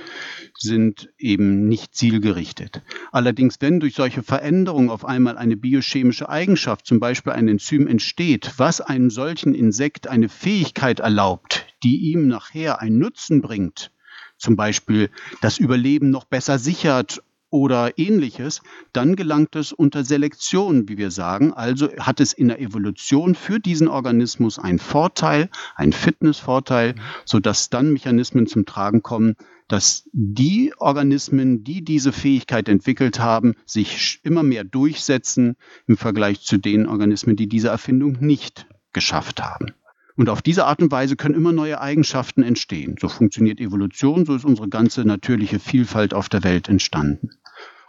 sind 0.57 1.09
eben 1.17 1.69
nicht 1.69 1.95
zielgerichtet. 1.95 2.81
Allerdings, 3.13 3.55
wenn 3.61 3.79
durch 3.79 3.95
solche 3.95 4.23
Veränderungen 4.23 4.89
auf 4.89 5.05
einmal 5.05 5.37
eine 5.37 5.55
biochemische 5.55 6.27
Eigenschaft, 6.27 6.85
zum 6.85 6.99
Beispiel 6.99 7.31
ein 7.31 7.47
Enzym 7.47 7.87
entsteht, 7.87 8.55
was 8.57 8.81
einem 8.81 9.09
solchen 9.09 9.53
Insekt 9.53 10.09
eine 10.09 10.27
Fähigkeit 10.27 10.99
erlaubt, 10.99 11.65
die 11.81 12.11
ihm 12.11 12.27
nachher 12.27 12.81
einen 12.81 12.99
Nutzen 12.99 13.41
bringt, 13.41 13.93
zum 14.37 14.57
Beispiel 14.57 15.09
das 15.39 15.59
Überleben 15.59 16.09
noch 16.09 16.25
besser 16.25 16.59
sichert 16.59 17.23
oder 17.49 17.97
ähnliches, 17.97 18.61
dann 18.93 19.15
gelangt 19.15 19.55
es 19.55 19.71
unter 19.71 20.03
Selektion, 20.03 20.89
wie 20.89 20.97
wir 20.97 21.11
sagen. 21.11 21.53
Also 21.53 21.89
hat 21.97 22.19
es 22.19 22.33
in 22.33 22.49
der 22.49 22.59
Evolution 22.59 23.35
für 23.35 23.59
diesen 23.59 23.87
Organismus 23.87 24.59
einen 24.59 24.79
Vorteil, 24.79 25.49
einen 25.75 25.93
Fitnessvorteil, 25.93 26.95
sodass 27.25 27.69
dann 27.69 27.93
Mechanismen 27.93 28.47
zum 28.47 28.65
Tragen 28.65 29.01
kommen, 29.01 29.35
dass 29.67 30.09
die 30.13 30.73
Organismen, 30.77 31.63
die 31.63 31.83
diese 31.83 32.11
Fähigkeit 32.11 32.69
entwickelt 32.69 33.19
haben, 33.19 33.55
sich 33.65 34.19
immer 34.23 34.43
mehr 34.43 34.63
durchsetzen 34.63 35.57
im 35.87 35.97
Vergleich 35.97 36.41
zu 36.41 36.57
den 36.57 36.87
Organismen, 36.87 37.35
die 37.35 37.47
diese 37.47 37.67
Erfindung 37.69 38.17
nicht 38.19 38.67
geschafft 38.93 39.41
haben. 39.41 39.73
Und 40.17 40.29
auf 40.29 40.41
diese 40.41 40.65
Art 40.65 40.81
und 40.81 40.91
Weise 40.91 41.15
können 41.15 41.35
immer 41.35 41.53
neue 41.53 41.79
Eigenschaften 41.79 42.41
entstehen. 42.41 42.95
So 42.99 43.07
funktioniert 43.07 43.59
Evolution, 43.59 44.25
so 44.25 44.35
ist 44.35 44.45
unsere 44.45 44.67
ganze 44.67 45.05
natürliche 45.05 45.59
Vielfalt 45.59 46.15
auf 46.15 46.27
der 46.27 46.43
Welt 46.43 46.67
entstanden. 46.67 47.29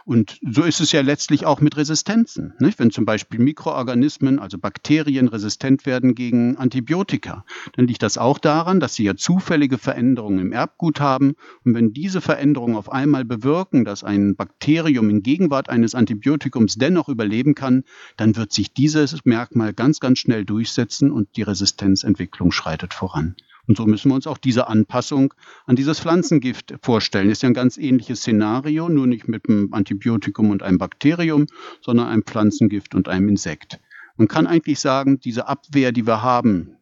Und 0.09 0.39
so 0.41 0.63
ist 0.63 0.79
es 0.79 0.91
ja 0.91 1.01
letztlich 1.01 1.45
auch 1.45 1.61
mit 1.61 1.77
Resistenzen. 1.77 2.55
Nicht? 2.57 2.79
Wenn 2.79 2.89
zum 2.89 3.05
Beispiel 3.05 3.39
Mikroorganismen, 3.39 4.39
also 4.39 4.57
Bakterien, 4.57 5.27
resistent 5.27 5.85
werden 5.85 6.15
gegen 6.15 6.57
Antibiotika, 6.57 7.45
dann 7.73 7.85
liegt 7.85 8.01
das 8.01 8.17
auch 8.17 8.39
daran, 8.39 8.79
dass 8.79 8.95
sie 8.95 9.03
ja 9.03 9.15
zufällige 9.15 9.77
Veränderungen 9.77 10.39
im 10.39 10.51
Erbgut 10.51 10.99
haben. 10.99 11.35
Und 11.63 11.75
wenn 11.75 11.93
diese 11.93 12.21
Veränderungen 12.21 12.75
auf 12.75 12.91
einmal 12.91 13.23
bewirken, 13.23 13.85
dass 13.85 14.03
ein 14.03 14.35
Bakterium 14.35 15.11
in 15.11 15.21
Gegenwart 15.21 15.69
eines 15.69 15.93
Antibiotikums 15.93 16.73
dennoch 16.73 17.07
überleben 17.07 17.53
kann, 17.53 17.83
dann 18.17 18.35
wird 18.35 18.51
sich 18.51 18.73
dieses 18.73 19.25
Merkmal 19.25 19.75
ganz, 19.75 19.99
ganz 19.99 20.17
schnell 20.17 20.43
durchsetzen 20.43 21.11
und 21.11 21.35
die 21.35 21.43
Resistenzentwicklung 21.43 22.51
schreitet 22.51 22.95
voran. 22.95 23.35
Und 23.69 23.77
so 23.77 23.85
müssen 23.85 24.09
wir 24.09 24.15
uns 24.15 24.25
auch 24.25 24.39
diese 24.39 24.67
Anpassung 24.67 25.31
an 25.67 25.75
dieses 25.75 25.99
Pflanzengift 25.99 26.73
vorstellen. 26.81 27.29
Ist 27.29 27.43
ja 27.43 27.49
ein 27.49 27.53
ganz 27.53 27.77
ähnliches 27.77 28.21
Szenario, 28.21 28.89
nur 28.89 29.05
nicht 29.05 29.27
mit 29.27 29.47
einem 29.47 29.71
Antibiotikum 29.75 30.49
und 30.49 30.63
einem 30.63 30.79
Bakterium, 30.79 31.45
sondern 31.79 32.07
einem 32.07 32.23
Pflanzengift 32.23 32.95
und 32.95 33.07
einem 33.07 33.29
Insekt. 33.29 33.79
Man 34.17 34.27
kann 34.27 34.47
eigentlich 34.47 34.79
sagen, 34.79 35.19
diese 35.19 35.47
Abwehr, 35.47 35.91
die 35.91 36.07
wir 36.07 36.23
haben, 36.23 36.78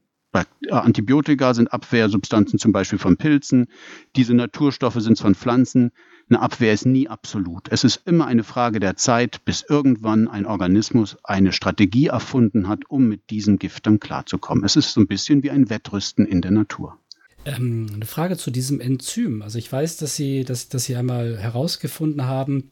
Antibiotika 0.69 1.53
sind 1.53 1.71
Abwehrsubstanzen 1.71 2.59
zum 2.59 2.71
Beispiel 2.71 2.99
von 2.99 3.17
Pilzen, 3.17 3.67
diese 4.15 4.33
Naturstoffe 4.33 4.99
sind 4.99 5.19
von 5.19 5.35
Pflanzen. 5.35 5.91
Eine 6.29 6.41
Abwehr 6.41 6.73
ist 6.73 6.85
nie 6.85 7.07
absolut. 7.07 7.69
Es 7.71 7.85
ist 7.85 8.01
immer 8.05 8.27
eine 8.27 8.43
Frage 8.43 8.79
der 8.81 8.97
Zeit, 8.97 9.45
bis 9.45 9.63
irgendwann 9.67 10.27
ein 10.27 10.45
Organismus 10.45 11.15
eine 11.23 11.53
Strategie 11.53 12.07
erfunden 12.07 12.67
hat, 12.67 12.81
um 12.89 13.07
mit 13.07 13.29
diesen 13.29 13.59
Giften 13.59 14.01
klarzukommen. 14.01 14.65
Es 14.65 14.75
ist 14.75 14.91
so 14.91 14.99
ein 14.99 15.07
bisschen 15.07 15.41
wie 15.43 15.51
ein 15.51 15.69
Wettrüsten 15.69 16.25
in 16.25 16.41
der 16.41 16.51
Natur. 16.51 16.99
Ähm, 17.45 17.87
eine 17.93 18.05
Frage 18.05 18.35
zu 18.35 18.51
diesem 18.51 18.81
Enzym. 18.81 19.41
Also 19.41 19.57
ich 19.57 19.71
weiß, 19.71 19.97
dass 19.97 20.15
Sie, 20.15 20.43
dass, 20.43 20.67
dass 20.67 20.83
Sie 20.83 20.97
einmal 20.97 21.37
herausgefunden 21.37 22.25
haben, 22.25 22.71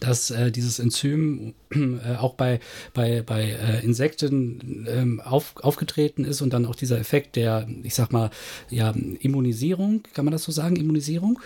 dass 0.00 0.30
äh, 0.30 0.50
dieses 0.50 0.78
Enzym 0.78 1.54
äh, 1.70 2.16
auch 2.16 2.34
bei, 2.34 2.60
bei, 2.92 3.22
bei 3.22 3.50
äh, 3.50 3.84
Insekten 3.84 4.86
ähm, 4.88 5.20
auf, 5.20 5.54
aufgetreten 5.62 6.24
ist 6.24 6.42
und 6.42 6.52
dann 6.52 6.66
auch 6.66 6.74
dieser 6.74 6.98
Effekt 6.98 7.36
der, 7.36 7.68
ich 7.82 7.94
sag 7.94 8.12
mal, 8.12 8.30
ja, 8.70 8.92
Immunisierung, 9.20 10.02
kann 10.14 10.24
man 10.24 10.32
das 10.32 10.44
so 10.44 10.52
sagen, 10.52 10.76
Immunisierung? 10.76 11.38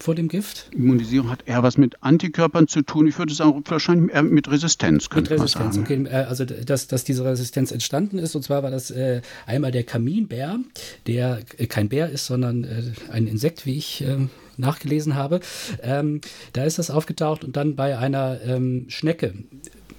Vor 0.00 0.14
dem 0.14 0.28
Gift? 0.28 0.70
Immunisierung 0.72 1.30
hat 1.30 1.46
eher 1.46 1.62
was 1.62 1.78
mit 1.78 2.02
Antikörpern 2.02 2.68
zu 2.68 2.82
tun. 2.82 3.06
Ich 3.06 3.18
würde 3.18 3.34
sagen, 3.34 3.62
wahrscheinlich 3.66 4.14
eher 4.14 4.22
mit 4.22 4.50
Resistenz, 4.50 5.08
könnte 5.08 5.32
mit 5.32 5.40
Resistenz, 5.40 5.76
man 5.76 5.86
sagen. 5.86 6.06
Okay. 6.06 6.14
Äh, 6.16 6.24
also, 6.24 6.44
dass, 6.44 6.86
dass 6.86 7.04
diese 7.04 7.24
Resistenz 7.24 7.72
entstanden 7.72 8.18
ist. 8.18 8.34
Und 8.34 8.42
zwar 8.42 8.62
war 8.62 8.70
das 8.70 8.90
äh, 8.90 9.22
einmal 9.46 9.72
der 9.72 9.84
Kaminbär, 9.84 10.58
der 11.06 11.40
äh, 11.56 11.66
kein 11.66 11.88
Bär 11.88 12.10
ist, 12.10 12.26
sondern 12.26 12.64
äh, 12.64 12.82
ein 13.10 13.26
Insekt, 13.26 13.66
wie 13.66 13.76
ich 13.76 14.02
äh, 14.02 14.16
nachgelesen 14.56 15.14
habe. 15.14 15.40
Ähm, 15.82 16.20
da 16.52 16.64
ist 16.64 16.78
das 16.78 16.90
aufgetaucht 16.90 17.44
und 17.44 17.56
dann 17.56 17.76
bei 17.76 17.98
einer 17.98 18.40
ähm, 18.42 18.86
Schnecke 18.88 19.34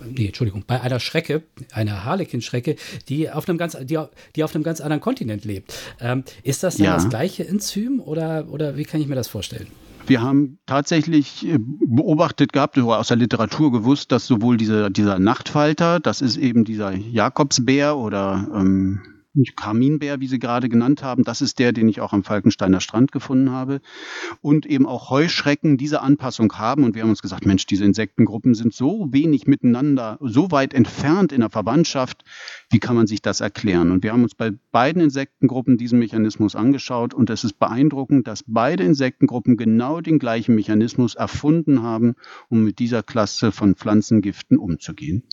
nee, 0.06 0.28
Entschuldigung, 0.28 0.64
bei 0.66 0.82
einer 0.82 1.00
Schrecke, 1.00 1.44
einer 1.72 2.06
Harlequin-Schrecke, 2.06 2.76
die 3.08 3.30
auf 3.30 3.48
einem 3.48 3.58
ganz, 3.58 3.78
die, 3.82 4.00
die 4.36 4.44
auf 4.44 4.56
einem 4.56 4.64
ganz 4.64 4.82
anderen 4.82 5.02
Kontinent 5.02 5.46
lebt. 5.46 5.74
Ähm, 6.00 6.24
ist 6.44 6.64
das 6.64 6.78
dann 6.78 6.86
ja. 6.86 6.96
das 6.96 7.10
gleiche 7.10 7.48
Enzym 7.48 8.00
oder, 8.00 8.48
oder 8.50 8.78
wie 8.78 8.86
kann 8.86 9.02
ich 9.02 9.08
mir 9.08 9.16
das 9.16 9.28
vorstellen? 9.28 9.68
Wir 10.10 10.24
haben 10.24 10.58
tatsächlich 10.66 11.48
äh, 11.48 11.60
beobachtet 11.60 12.52
gehabt, 12.52 12.78
oder 12.80 12.98
aus 12.98 13.10
der 13.10 13.18
Literatur 13.18 13.72
gewusst, 13.72 14.12
dass 14.12 14.26
sowohl 14.26 14.58
dieser, 14.58 14.90
dieser 14.90 15.20
Nachtfalter, 15.20 16.00
das 16.00 16.22
ist 16.22 16.36
eben 16.36 16.66
dieser 16.66 16.96
Jakobsbär 16.96 17.96
oder 17.96 18.48
ähm, 18.56 19.02
Kaminbär, 19.56 20.20
wie 20.20 20.28
Sie 20.28 20.40
gerade 20.40 20.68
genannt 20.68 21.04
haben, 21.04 21.24
das 21.24 21.42
ist 21.42 21.60
der, 21.60 21.72
den 21.72 21.88
ich 21.88 22.02
auch 22.02 22.14
am 22.14 22.24
Falkensteiner 22.24 22.82
Strand 22.82 23.12
gefunden 23.12 23.52
habe. 23.52 23.82
Und 24.42 24.66
eben 24.66 24.88
auch 24.88 25.12
Heuschrecken 25.12 25.78
diese 25.78 26.02
Anpassung 26.02 26.52
haben. 26.54 26.84
Und 26.84 26.96
wir 26.96 27.04
haben 27.04 27.12
uns 27.12 27.22
gesagt, 27.22 27.46
Mensch, 27.46 27.68
diese 27.68 27.86
Insektengruppen 27.86 28.56
sind 28.56 28.74
so 28.74 29.08
wenig 29.12 29.46
miteinander, 29.46 30.18
so 30.22 30.50
weit 30.50 30.74
entfernt 30.74 31.32
in 31.32 31.42
der 31.42 31.52
Verwandtschaft. 31.52 32.24
Wie 32.72 32.80
kann 32.80 32.96
man 32.96 33.08
sich 33.08 33.24
das 33.24 33.42
erklären? 33.42 33.90
Und 33.90 34.04
wir 34.04 34.14
haben 34.14 34.22
uns 34.22 34.36
bei 34.36 34.52
beiden 34.72 35.02
Insektengruppen 35.02 35.78
diesen 35.78 35.98
Mechanismus 35.98 36.56
angeschaut. 36.56 37.16
Und 37.16 37.32
es 37.32 37.44
ist 37.44 37.58
beeindruckend, 37.58 38.28
dass 38.28 38.44
beide 38.46 38.84
Insektengruppen 38.84 39.58
genau 39.58 40.02
den 40.02 40.20
gleichen 40.20 40.54
Mechanismus 40.54 41.16
erfunden 41.16 41.82
haben, 41.82 42.16
um 42.48 42.64
mit 42.64 42.78
dieser 42.78 43.02
Klasse 43.02 43.52
von 43.52 43.74
Pflanzengiften 43.74 44.60
umzugehen. 44.60 45.24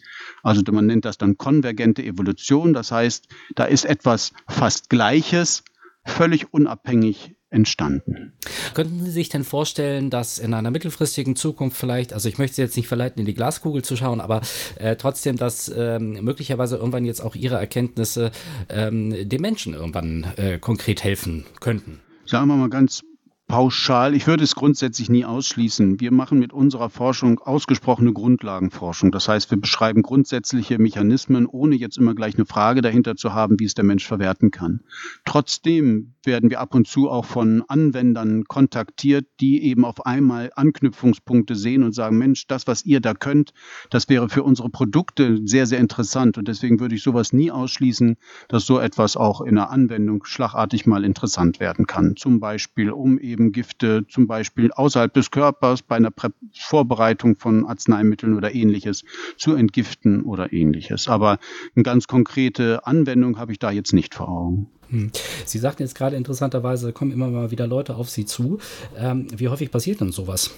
Also 0.43 0.63
man 0.73 0.87
nennt 0.87 1.05
das 1.05 1.19
dann 1.19 1.37
konvergente 1.37 2.03
Evolution. 2.03 2.73
Das 2.73 2.91
heißt, 2.91 3.29
da 3.55 3.65
ist 3.67 3.85
etwas 3.85 4.33
fast 4.49 4.89
Gleiches, 4.89 5.63
völlig 6.07 6.55
unabhängig 6.55 7.36
entstanden. 7.51 8.33
Könnten 8.75 9.05
Sie 9.05 9.11
sich 9.11 9.29
denn 9.29 9.45
vorstellen, 9.45 10.11
dass 10.11 10.39
in 10.39 10.53
einer 10.55 10.71
mittelfristigen 10.71 11.37
Zukunft 11.37 11.77
vielleicht, 11.77 12.13
also 12.13 12.29
ich 12.29 12.39
möchte 12.39 12.57
Sie 12.57 12.63
jetzt 12.63 12.77
nicht 12.77 12.89
verleiten, 12.89 13.21
in 13.21 13.27
die 13.27 13.35
Glaskugel 13.35 13.83
zu 13.83 13.97
schauen, 13.97 14.21
aber 14.21 14.41
äh, 14.77 14.97
trotzdem, 14.97 15.37
dass 15.37 15.73
ähm, 15.75 16.25
möglicherweise 16.25 16.77
irgendwann 16.77 17.05
jetzt 17.05 17.21
auch 17.21 17.35
Ihre 17.35 17.57
Erkenntnisse 17.57 18.33
ähm, 18.69 19.29
den 19.29 19.41
Menschen 19.41 19.75
irgendwann 19.75 20.27
äh, 20.37 20.59
konkret 20.59 21.05
helfen 21.05 21.45
könnten? 21.61 22.01
Sagen 22.25 22.49
wir 22.49 22.57
mal 22.57 22.69
ganz 22.69 23.03
pauschal. 23.49 24.15
Ich 24.15 24.27
würde 24.27 24.43
es 24.43 24.57
grundsätzlich 24.57 25.09
nie 25.09 25.25
ausschließen. 25.25 26.01
Wir 26.01 26.13
machen 26.13 26.39
mit 26.39 26.53
unserer 26.53 26.91
Forschung 26.91 27.39
ausgesprochene 27.39 28.13
Grundlagenforschung. 28.13 29.13
Das 29.13 29.29
heißt, 29.29 29.51
wir 29.51 29.61
beschreiben 29.61 30.03
grundsätzliche 30.03 30.79
Mechanismen, 30.79 31.47
ohne 31.47 31.77
jetzt 31.77 31.97
immer 31.97 32.15
gleich 32.15 32.35
eine 32.35 32.47
Frage 32.47 32.83
dahinter 32.83 33.15
zu 33.15 33.35
haben, 33.35 33.61
wie 33.61 33.65
es 33.65 33.75
der 33.75 33.85
Mensch 33.85 34.07
verwerten 34.07 34.51
kann. 34.51 34.81
Trotzdem 35.25 36.15
werden 36.25 36.51
wir 36.51 36.61
ab 36.61 36.75
und 36.75 36.89
zu 36.89 37.09
auch 37.09 37.25
von 37.25 37.63
Anwendern 37.69 38.45
kontaktiert, 38.45 39.27
die 39.41 39.63
eben 39.63 39.85
auf 39.85 40.05
einmal 40.07 40.51
Anknüpfungspunkte 40.57 41.55
sehen 41.55 41.85
und 41.85 41.93
sagen, 41.93 42.19
Mensch, 42.19 42.49
das, 42.49 42.67
was 42.67 42.85
ihr 42.85 43.01
da 43.01 43.15
könnt, 43.15 43.53
das 43.91 44.09
wäre 44.09 44.29
für 44.29 44.43
unsere 44.43 44.71
Produkte 44.71 45.39
sehr, 45.45 45.67
sehr 45.67 45.79
interessant. 45.79 46.37
Und 46.37 46.49
deswegen 46.49 46.81
würde 46.81 46.97
ich 46.97 47.03
sowas 47.03 47.33
nie 47.33 47.53
ausschließen, 47.53 48.17
dass 48.49 48.67
so 48.67 48.81
etwas 48.81 49.17
auch 49.17 49.41
in 49.41 49.55
der 49.55 49.71
Anwendung 49.71 50.25
schlagartig 50.25 50.87
mal 50.87 51.05
interessant 51.05 51.61
werden 51.61 51.87
kann. 51.87 52.17
Zum 52.17 52.41
Beispiel, 52.41 52.91
um 52.91 53.19
eben 53.19 53.36
Gifte 53.53 54.07
zum 54.09 54.27
Beispiel 54.27 54.71
außerhalb 54.73 55.13
des 55.13 55.31
Körpers 55.31 55.83
bei 55.83 55.97
einer 55.97 56.11
Prä 56.11 56.29
Vorbereitung 56.53 57.37
von 57.37 57.67
Arzneimitteln 57.67 58.35
oder 58.37 58.55
ähnliches 58.55 59.05
zu 59.37 59.55
entgiften 59.55 60.23
oder 60.23 60.53
ähnliches. 60.53 61.09
Aber 61.09 61.39
eine 61.75 61.83
ganz 61.83 62.07
konkrete 62.07 62.87
Anwendung 62.87 63.39
habe 63.39 63.53
ich 63.53 63.59
da 63.59 63.71
jetzt 63.71 63.93
nicht 63.93 64.15
vor 64.15 64.29
Augen. 64.29 64.69
Hm. 64.91 65.11
Sie 65.45 65.59
sagten 65.59 65.83
jetzt 65.83 65.95
gerade 65.95 66.17
interessanterweise, 66.17 66.93
kommen 66.93 67.13
immer 67.13 67.29
mal 67.29 67.51
wieder 67.51 67.67
Leute 67.67 67.97
auf 67.97 68.11
Sie 68.11 68.25
zu. 68.25 68.59
Ähm, 68.97 69.27
wie 69.37 69.49
häufig 69.49 69.71
passiert 69.71 70.01
denn 70.01 70.13
sowas? 70.13 70.53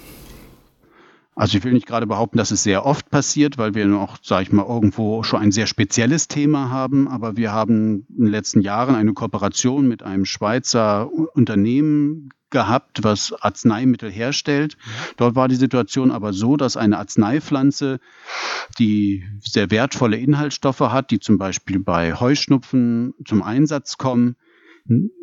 Also 1.39 1.57
ich 1.57 1.63
will 1.63 1.71
nicht 1.71 1.87
gerade 1.87 2.05
behaupten, 2.05 2.37
dass 2.37 2.51
es 2.51 2.63
sehr 2.63 2.85
oft 2.85 3.09
passiert, 3.09 3.57
weil 3.57 3.73
wir 3.73 3.85
noch, 3.85 4.17
sage 4.21 4.43
ich 4.43 4.51
mal, 4.51 4.65
irgendwo 4.65 5.23
schon 5.23 5.39
ein 5.39 5.53
sehr 5.53 5.67
spezielles 5.67 6.27
Thema 6.27 6.69
haben. 6.69 7.07
Aber 7.07 7.37
wir 7.37 7.53
haben 7.53 8.05
in 8.09 8.25
den 8.25 8.31
letzten 8.31 8.59
Jahren 8.59 8.93
eine 8.93 9.13
Kooperation 9.13 9.87
mit 9.87 10.03
einem 10.03 10.25
Schweizer 10.25 11.09
Unternehmen 11.33 12.29
gehabt, 12.49 13.03
was 13.03 13.33
Arzneimittel 13.33 14.11
herstellt. 14.11 14.77
Dort 15.17 15.35
war 15.35 15.47
die 15.47 15.55
Situation 15.55 16.11
aber 16.11 16.33
so, 16.33 16.57
dass 16.57 16.77
eine 16.77 16.97
Arzneipflanze, 16.97 17.99
die 18.77 19.25
sehr 19.41 19.71
wertvolle 19.71 20.17
Inhaltsstoffe 20.17 20.79
hat, 20.79 21.11
die 21.11 21.19
zum 21.19 21.37
Beispiel 21.37 21.79
bei 21.79 22.13
Heuschnupfen 22.13 23.13
zum 23.25 23.43
Einsatz 23.43 23.97
kommen, 23.97 24.35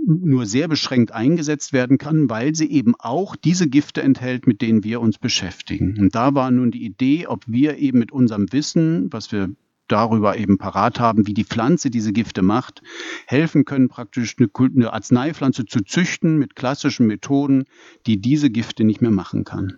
nur 0.07 0.47
sehr 0.47 0.69
beschränkt 0.69 1.13
eingesetzt 1.13 1.73
werden 1.73 1.99
kann, 1.99 2.31
weil 2.31 2.55
sie 2.55 2.71
eben 2.71 2.95
auch 2.99 3.35
diese 3.35 3.69
Gifte 3.69 4.03
enthält, 4.03 4.47
mit 4.47 4.63
denen 4.63 4.85
wir 4.85 5.01
uns 5.01 5.19
beschäftigen. 5.19 5.99
Und 5.99 6.15
da 6.15 6.35
war 6.35 6.51
nun 6.53 6.71
die 6.71 6.85
Idee, 6.85 7.27
ob 7.27 7.43
wir 7.49 7.79
eben 7.79 7.99
mit 7.99 8.13
unserem 8.13 8.53
Wissen, 8.53 9.13
was 9.13 9.33
wir 9.33 9.51
darüber 9.89 10.37
eben 10.37 10.59
parat 10.59 11.01
haben, 11.01 11.27
wie 11.27 11.35
die 11.35 11.45
Pflanze 11.45 11.91
diese 11.91 12.13
Gifte 12.13 12.43
macht, 12.43 12.83
helfen 13.27 13.65
können, 13.65 13.89
praktisch 13.89 14.37
eine, 14.39 14.93
Arzneipflanze 14.93 15.67
zu 15.67 15.81
züchten 15.81 16.39
mit 16.39 16.57
klassischen 16.57 17.07
Methoden, 17.07 17.65
die 18.07 18.21
diese 18.21 18.51
Gifte 18.51 18.85
nicht 18.85 19.01
mehr 19.01 19.11
machen 19.11 19.45
kann. 19.45 19.77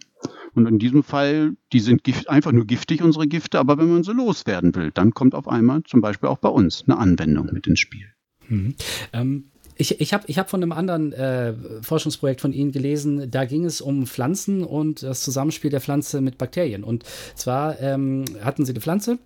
Und 0.55 0.67
in 0.67 0.79
diesem 0.79 1.03
Fall, 1.03 1.53
die 1.73 1.81
sind 1.81 2.03
gift, 2.05 2.29
einfach 2.29 2.53
nur 2.53 2.67
giftig, 2.67 3.03
unsere 3.03 3.29
Gifte, 3.29 3.59
aber 3.59 3.79
wenn 3.79 3.93
man 3.93 4.03
sie 4.03 4.13
loswerden 4.13 4.75
will, 4.75 4.91
dann 4.93 5.13
kommt 5.13 5.35
auf 5.35 5.47
einmal 5.47 5.83
zum 5.85 6.01
Beispiel 6.01 6.29
auch 6.29 6.39
bei 6.39 6.49
uns 6.49 6.85
eine 6.87 6.99
Anwendung 6.99 7.51
mit 7.53 7.67
ins 7.67 7.81
Spiel. 7.81 8.07
Mhm. 8.49 8.75
Ähm, 9.13 9.45
ich, 9.77 10.01
ich 10.01 10.13
habe 10.13 10.25
ich 10.27 10.39
hab 10.39 10.51
von 10.51 10.61
einem 10.61 10.73
anderen 10.73 11.13
äh, 11.13 11.55
Forschungsprojekt 11.83 12.41
von 12.41 12.53
Ihnen 12.53 12.73
gelesen, 12.73 13.31
da 13.31 13.45
ging 13.45 13.65
es 13.65 13.81
um 13.81 14.07
Pflanzen 14.07 14.65
und 14.65 15.05
das 15.05 15.23
Zusammenspiel 15.23 15.71
der 15.71 15.81
Pflanze 15.81 16.21
mit 16.21 16.37
Bakterien. 16.37 16.83
Und 16.83 17.05
zwar 17.37 17.81
ähm, 17.81 18.25
hatten 18.43 18.65
Sie 18.65 18.73
eine 18.73 18.81
Pflanze, 18.81 19.19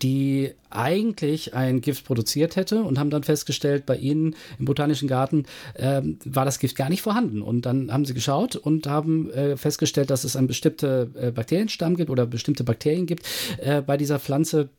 die 0.00 0.52
eigentlich 0.70 1.54
ein 1.54 1.80
Gift 1.80 2.04
produziert 2.04 2.56
hätte 2.56 2.82
und 2.82 2.98
haben 2.98 3.10
dann 3.10 3.24
festgestellt, 3.24 3.84
bei 3.86 3.96
ihnen 3.96 4.34
im 4.58 4.64
Botanischen 4.64 5.08
Garten 5.08 5.44
ähm, 5.76 6.18
war 6.24 6.44
das 6.44 6.58
Gift 6.58 6.76
gar 6.76 6.88
nicht 6.88 7.02
vorhanden. 7.02 7.42
Und 7.42 7.66
dann 7.66 7.92
haben 7.92 8.04
sie 8.04 8.14
geschaut 8.14 8.56
und 8.56 8.86
haben 8.86 9.30
äh, 9.32 9.56
festgestellt, 9.56 10.10
dass 10.10 10.24
es 10.24 10.36
einen 10.36 10.46
bestimmten 10.46 11.14
äh, 11.16 11.30
Bakterienstamm 11.30 11.96
gibt 11.96 12.10
oder 12.10 12.26
bestimmte 12.26 12.64
Bakterien 12.64 13.06
gibt 13.06 13.26
äh, 13.58 13.82
bei 13.82 13.96
dieser 13.96 14.18
Pflanze, 14.18 14.70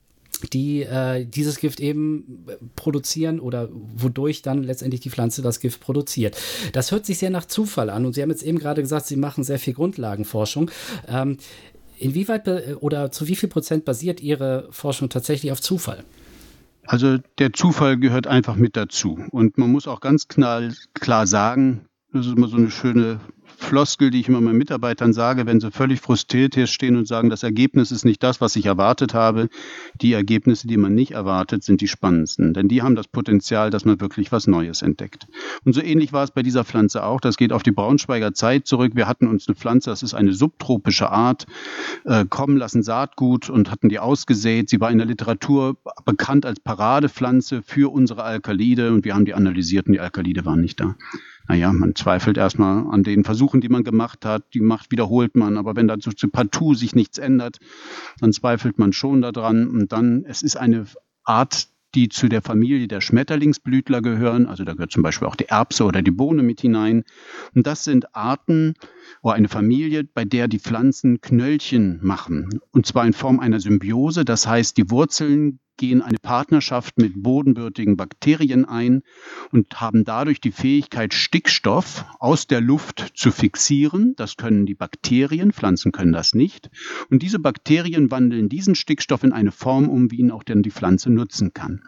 die 0.52 0.82
äh, 0.82 1.26
dieses 1.26 1.58
Gift 1.58 1.80
eben 1.80 2.46
produzieren 2.76 3.40
oder 3.40 3.70
wodurch 3.72 4.42
dann 4.42 4.64
letztendlich 4.64 5.02
die 5.02 5.10
Pflanze 5.10 5.42
das 5.42 5.60
Gift 5.60 5.80
produziert. 5.80 6.36
Das 6.74 6.92
hört 6.92 7.06
sich 7.06 7.20
sehr 7.20 7.30
nach 7.30 7.46
Zufall 7.46 7.90
an 7.90 8.06
und 8.06 8.14
Sie 8.14 8.22
haben 8.22 8.32
jetzt 8.32 8.44
eben 8.44 8.60
gerade 8.60 8.82
gesagt, 8.82 9.06
Sie 9.06 9.16
machen 9.16 9.44
sehr 9.44 9.60
viel 9.60 9.74
Grundlagenforschung. 9.74 10.72
Ähm, 11.08 11.38
inwieweit 12.04 12.48
oder 12.82 13.12
zu 13.12 13.28
wie 13.28 13.36
viel 13.36 13.50
Prozent 13.50 13.86
basiert 13.86 14.22
Ihre 14.22 14.68
Forschung 14.72 15.10
tatsächlich 15.10 15.52
auf 15.52 15.62
Zufall? 15.62 16.04
Also 16.86 17.18
der 17.38 17.54
Zufall 17.54 17.98
gehört 17.98 18.28
einfach 18.28 18.56
mit 18.56 18.76
dazu. 18.76 19.20
Und 19.32 19.58
man 19.58 19.72
muss 19.72 19.88
auch 19.88 20.02
ganz 20.02 20.28
klar, 20.28 20.62
klar 20.94 21.28
sagen, 21.28 21.86
das 22.12 22.28
ist 22.28 22.36
immer 22.36 22.48
so 22.48 22.58
eine 22.58 22.70
schöne 22.70 23.20
Floskel, 23.58 24.12
die 24.12 24.20
ich 24.20 24.28
immer 24.28 24.42
meinen 24.42 24.58
Mitarbeitern 24.58 25.14
sage, 25.14 25.46
wenn 25.46 25.60
sie 25.60 25.72
völlig 25.72 26.02
frustriert 26.02 26.56
hier 26.56 26.68
stehen 26.68 26.96
und 26.96 27.08
sagen, 27.08 27.30
das 27.30 27.44
Ergebnis 27.44 27.92
ist 27.92 28.06
nicht 28.06 28.22
das, 28.24 28.42
was 28.42 28.56
ich 28.56 28.66
erwartet 28.66 29.14
habe. 29.14 29.50
Die 30.02 30.14
Ergebnisse, 30.14 30.68
die 30.68 30.78
man 30.78 30.94
nicht 30.94 31.12
erwartet, 31.12 31.64
sind 31.64 31.82
die 31.82 31.88
spannendsten, 31.88 32.54
denn 32.54 32.68
die 32.68 32.82
haben 32.82 32.96
das 32.96 33.08
Potenzial, 33.08 33.70
dass 33.70 33.86
man 33.86 34.00
wirklich 34.02 34.32
was 34.32 34.48
Neues 34.48 34.82
entdeckt. 34.82 35.28
Und 35.66 35.74
so 35.74 35.82
ähnlich 35.82 36.14
war 36.14 36.24
es 36.24 36.32
bei 36.32 36.44
dieser 36.44 36.64
Pflanze 36.64 37.04
auch. 37.04 37.22
Das 37.22 37.38
geht 37.38 37.54
auf 37.54 37.64
die 37.64 37.72
Braunschweiger 37.72 38.34
Zeit 38.34 38.68
zurück. 38.68 38.94
Wir 38.96 39.08
hatten 39.08 39.28
uns 39.28 39.48
eine 39.48 39.56
Pflanze, 39.56 39.90
das 39.90 40.04
ist 40.04 40.14
eine 40.14 40.34
subtropische 40.34 41.10
Art, 41.10 41.46
äh, 42.06 42.26
kommen 42.26 42.58
lassen 42.58 42.84
Saatgut 42.84 43.50
und 43.50 43.72
hatten 43.72 43.90
die 43.90 44.00
ausgesät. 44.00 44.70
Sie 44.70 44.80
war 44.80 44.92
in 44.92 44.98
der 44.98 45.08
Literatur 45.08 45.78
bekannt 46.06 46.46
als 46.46 46.60
Paradepflanze 46.60 47.62
für 47.62 47.92
unsere 47.92 48.24
Alkalide 48.24 48.92
und 48.92 49.06
wir 49.06 49.14
haben 49.16 49.26
die 49.26 49.34
analysiert 49.34 49.88
und 49.88 49.94
die 49.94 50.00
Alkalide 50.00 50.46
waren 50.46 50.62
nicht 50.62 50.80
da 50.80 50.96
naja, 51.48 51.74
man 51.74 51.96
zweifelt 51.96 52.38
erstmal 52.38 52.88
an 52.90 53.04
den 53.04 53.24
Versuchen, 53.24 53.62
die 53.62 53.70
man 53.70 53.84
gemacht 53.84 54.26
hat. 54.26 54.54
Die 54.54 54.62
Macht 54.62 54.92
wiederholt 54.92 55.36
man. 55.36 55.58
Aber 55.58 55.76
wenn 55.76 55.88
dazu 55.88 56.12
partout 56.32 56.76
sich 56.76 56.96
nichts 56.96 57.18
ändert, 57.18 57.60
dann 58.20 58.32
zweifelt 58.32 58.80
man 58.80 58.94
schon 58.94 59.22
daran. 59.22 59.68
Und 59.68 59.92
dann, 59.92 60.24
es 60.26 60.42
ist 60.42 60.56
eine 60.56 60.86
Art 61.24 61.68
die 61.96 62.10
zu 62.10 62.28
der 62.28 62.42
Familie 62.42 62.88
der 62.88 63.02
Schmetterlingsblütler 63.02 64.02
gehören. 64.02 64.48
Also 64.48 64.64
da 64.64 64.74
gehört 64.74 64.92
zum 64.92 65.04
Beispiel 65.04 65.28
auch 65.28 65.36
die 65.36 65.46
Erbse 65.46 65.84
oder 65.84 66.02
die 66.02 66.12
Bohne 66.12 66.44
mit 66.44 66.62
hinein. 66.62 67.04
Und 67.54 67.68
das 67.68 67.84
sind 67.84 68.16
Arten 68.16 68.74
oder 69.22 69.36
eine 69.36 69.48
Familie, 69.48 70.04
bei 70.04 70.26
der 70.26 70.48
die 70.48 70.60
Pflanzen 70.60 71.22
Knöllchen 71.22 72.00
machen. 72.02 72.60
Und 72.72 72.86
zwar 72.86 73.06
in 73.06 73.14
Form 73.14 73.40
einer 73.40 73.60
Symbiose. 73.60 74.26
Das 74.26 74.48
heißt, 74.48 74.78
die 74.78 74.90
Wurzeln 74.90 75.60
gehen 75.78 76.02
eine 76.02 76.18
Partnerschaft 76.22 76.98
mit 76.98 77.22
bodenbürtigen 77.22 77.98
Bakterien 77.98 78.66
ein 78.66 79.02
und 79.52 79.82
haben 79.82 80.04
dadurch 80.04 80.40
die 80.40 80.52
Fähigkeit, 80.52 81.14
Stickstoff 81.14 82.06
aus 82.20 82.48
der 82.48 82.62
Luft 82.62 83.12
zu 83.16 83.32
fixieren. 83.32 84.14
Das 84.16 84.38
können 84.38 84.66
die 84.66 84.76
Bakterien, 84.76 85.52
Pflanzen 85.52 85.92
können 85.92 86.14
das 86.14 86.36
nicht. 86.36 86.70
Und 87.10 87.24
diese 87.24 87.40
Bakterien 87.40 88.12
wandeln 88.12 88.50
diesen 88.50 88.76
Stickstoff 88.76 89.24
in 89.24 89.34
eine 89.34 89.52
Form 89.52 89.90
um, 89.90 90.12
wie 90.12 90.18
ihn 90.18 90.32
auch 90.32 90.44
dann 90.44 90.64
die 90.64 90.72
Pflanze 90.72 91.10
nutzen 91.10 91.54
kann. 91.54 91.82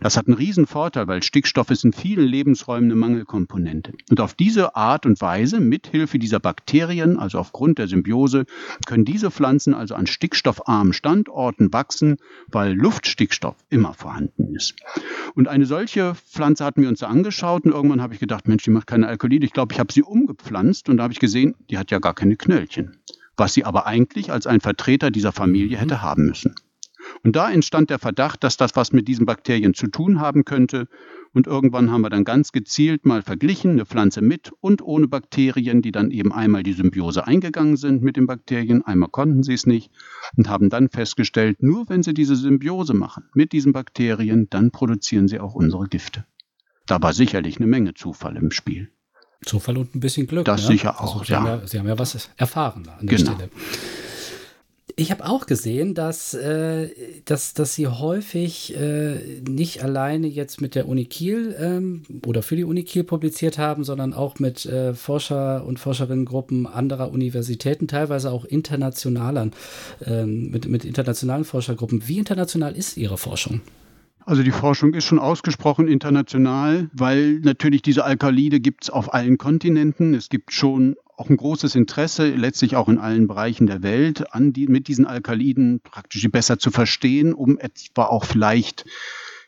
Das 0.00 0.16
hat 0.16 0.26
einen 0.26 0.36
riesen 0.36 0.66
Vorteil, 0.66 1.06
weil 1.06 1.22
Stickstoff 1.22 1.70
ist 1.70 1.84
in 1.84 1.92
vielen 1.92 2.26
Lebensräumen 2.26 2.90
eine 2.90 2.98
Mangelkomponente. 2.98 3.92
Und 4.10 4.20
auf 4.20 4.34
diese 4.34 4.76
Art 4.76 5.06
und 5.06 5.20
Weise, 5.20 5.60
mithilfe 5.60 6.18
dieser 6.18 6.40
Bakterien, 6.40 7.18
also 7.18 7.38
aufgrund 7.38 7.78
der 7.78 7.88
Symbiose, 7.88 8.46
können 8.86 9.04
diese 9.04 9.30
Pflanzen 9.30 9.74
also 9.74 9.94
an 9.94 10.06
stickstoffarmen 10.06 10.92
Standorten 10.92 11.72
wachsen, 11.72 12.16
weil 12.48 12.72
Luftstickstoff 12.74 13.25
Stickstoff 13.26 13.56
immer 13.70 13.92
vorhanden 13.92 14.54
ist. 14.54 14.74
Und 15.34 15.48
eine 15.48 15.66
solche 15.66 16.14
Pflanze 16.14 16.64
hatten 16.64 16.82
wir 16.82 16.88
uns 16.88 17.02
angeschaut 17.02 17.64
und 17.64 17.72
irgendwann 17.72 18.00
habe 18.00 18.14
ich 18.14 18.20
gedacht, 18.20 18.46
Mensch, 18.46 18.62
die 18.62 18.70
macht 18.70 18.86
keine 18.86 19.08
Alkalide. 19.08 19.44
Ich 19.44 19.52
glaube, 19.52 19.74
ich 19.74 19.80
habe 19.80 19.92
sie 19.92 20.02
umgepflanzt 20.02 20.88
und 20.88 20.98
da 20.98 21.02
habe 21.02 21.12
ich 21.12 21.18
gesehen, 21.18 21.56
die 21.68 21.76
hat 21.76 21.90
ja 21.90 21.98
gar 21.98 22.14
keine 22.14 22.36
Knöllchen. 22.36 22.96
Was 23.36 23.52
sie 23.52 23.64
aber 23.64 23.86
eigentlich 23.86 24.30
als 24.30 24.46
ein 24.46 24.60
Vertreter 24.60 25.10
dieser 25.10 25.32
Familie 25.32 25.76
hätte 25.76 26.02
haben 26.02 26.24
müssen. 26.26 26.54
Und 27.24 27.36
da 27.36 27.50
entstand 27.50 27.90
der 27.90 27.98
Verdacht, 27.98 28.44
dass 28.44 28.56
das 28.56 28.76
was 28.76 28.92
mit 28.92 29.08
diesen 29.08 29.26
Bakterien 29.26 29.74
zu 29.74 29.88
tun 29.88 30.20
haben 30.20 30.44
könnte. 30.44 30.88
Und 31.32 31.46
irgendwann 31.46 31.90
haben 31.90 32.00
wir 32.02 32.10
dann 32.10 32.24
ganz 32.24 32.52
gezielt 32.52 33.04
mal 33.04 33.22
verglichen, 33.22 33.72
eine 33.72 33.84
Pflanze 33.86 34.22
mit 34.22 34.52
und 34.60 34.80
ohne 34.82 35.06
Bakterien, 35.08 35.82
die 35.82 35.92
dann 35.92 36.10
eben 36.10 36.32
einmal 36.32 36.62
die 36.62 36.72
Symbiose 36.72 37.26
eingegangen 37.26 37.76
sind 37.76 38.02
mit 38.02 38.16
den 38.16 38.26
Bakterien, 38.26 38.82
einmal 38.82 39.10
konnten 39.10 39.42
sie 39.42 39.54
es 39.54 39.66
nicht 39.66 39.90
und 40.36 40.48
haben 40.48 40.70
dann 40.70 40.88
festgestellt, 40.88 41.62
nur 41.62 41.88
wenn 41.88 42.02
sie 42.02 42.14
diese 42.14 42.36
Symbiose 42.36 42.94
machen 42.94 43.24
mit 43.34 43.52
diesen 43.52 43.72
Bakterien, 43.72 44.48
dann 44.50 44.70
produzieren 44.70 45.28
sie 45.28 45.40
auch 45.40 45.54
unsere 45.54 45.88
Gifte. 45.88 46.24
Da 46.86 47.02
war 47.02 47.12
sicherlich 47.12 47.58
eine 47.58 47.66
Menge 47.66 47.94
Zufall 47.94 48.36
im 48.36 48.50
Spiel. 48.50 48.90
Zufall 49.44 49.76
und 49.76 49.94
ein 49.94 50.00
bisschen 50.00 50.26
Glück. 50.26 50.44
Das 50.44 50.62
ne? 50.62 50.68
sicher 50.68 51.00
auch, 51.00 51.14
also, 51.16 51.24
Sie 51.24 51.32
ja. 51.32 51.40
Haben 51.40 51.60
ja. 51.60 51.66
Sie 51.66 51.78
haben 51.78 51.88
ja 51.88 51.98
was 51.98 52.30
erfahren 52.36 52.88
an 52.88 53.06
der 53.06 53.18
Genau. 53.18 53.32
Stelle. 53.32 53.50
Ich 54.98 55.10
habe 55.10 55.26
auch 55.26 55.44
gesehen, 55.44 55.92
dass, 55.92 56.32
äh, 56.32 56.88
dass, 57.26 57.52
dass 57.52 57.74
sie 57.74 57.86
häufig 57.86 58.74
äh, 58.74 59.42
nicht 59.46 59.84
alleine 59.84 60.26
jetzt 60.26 60.62
mit 60.62 60.74
der 60.74 60.88
Uni 60.88 61.04
Kiel 61.04 61.54
ähm, 61.60 62.02
oder 62.24 62.42
für 62.42 62.56
die 62.56 62.64
Uni 62.64 62.82
Kiel 62.82 63.04
publiziert 63.04 63.58
haben, 63.58 63.84
sondern 63.84 64.14
auch 64.14 64.38
mit 64.38 64.64
äh, 64.64 64.94
Forscher 64.94 65.66
und 65.66 65.78
Forscherinnengruppen 65.78 66.66
anderer 66.66 67.12
Universitäten, 67.12 67.88
teilweise 67.88 68.32
auch 68.32 68.46
internationalen, 68.46 69.52
ähm, 70.02 70.50
mit, 70.50 70.66
mit 70.66 70.86
internationalen 70.86 71.44
Forschergruppen. 71.44 72.08
Wie 72.08 72.18
international 72.18 72.74
ist 72.74 72.96
Ihre 72.96 73.18
Forschung? 73.18 73.60
Also 74.26 74.42
die 74.42 74.50
Forschung 74.50 74.92
ist 74.94 75.04
schon 75.04 75.20
ausgesprochen 75.20 75.86
international, 75.86 76.90
weil 76.92 77.38
natürlich 77.44 77.80
diese 77.82 78.04
Alkalide 78.04 78.58
gibt 78.58 78.82
es 78.82 78.90
auf 78.90 79.14
allen 79.14 79.38
Kontinenten. 79.38 80.14
Es 80.14 80.28
gibt 80.28 80.52
schon 80.52 80.96
auch 81.16 81.30
ein 81.30 81.36
großes 81.36 81.76
Interesse, 81.76 82.34
letztlich 82.34 82.74
auch 82.74 82.88
in 82.88 82.98
allen 82.98 83.28
Bereichen 83.28 83.68
der 83.68 83.84
Welt, 83.84 84.34
an 84.34 84.52
die, 84.52 84.66
mit 84.66 84.88
diesen 84.88 85.06
Alkaliden 85.06 85.80
praktisch 85.80 86.28
besser 86.28 86.58
zu 86.58 86.72
verstehen, 86.72 87.34
um 87.34 87.56
etwa 87.56 88.06
auch 88.06 88.24
vielleicht 88.24 88.84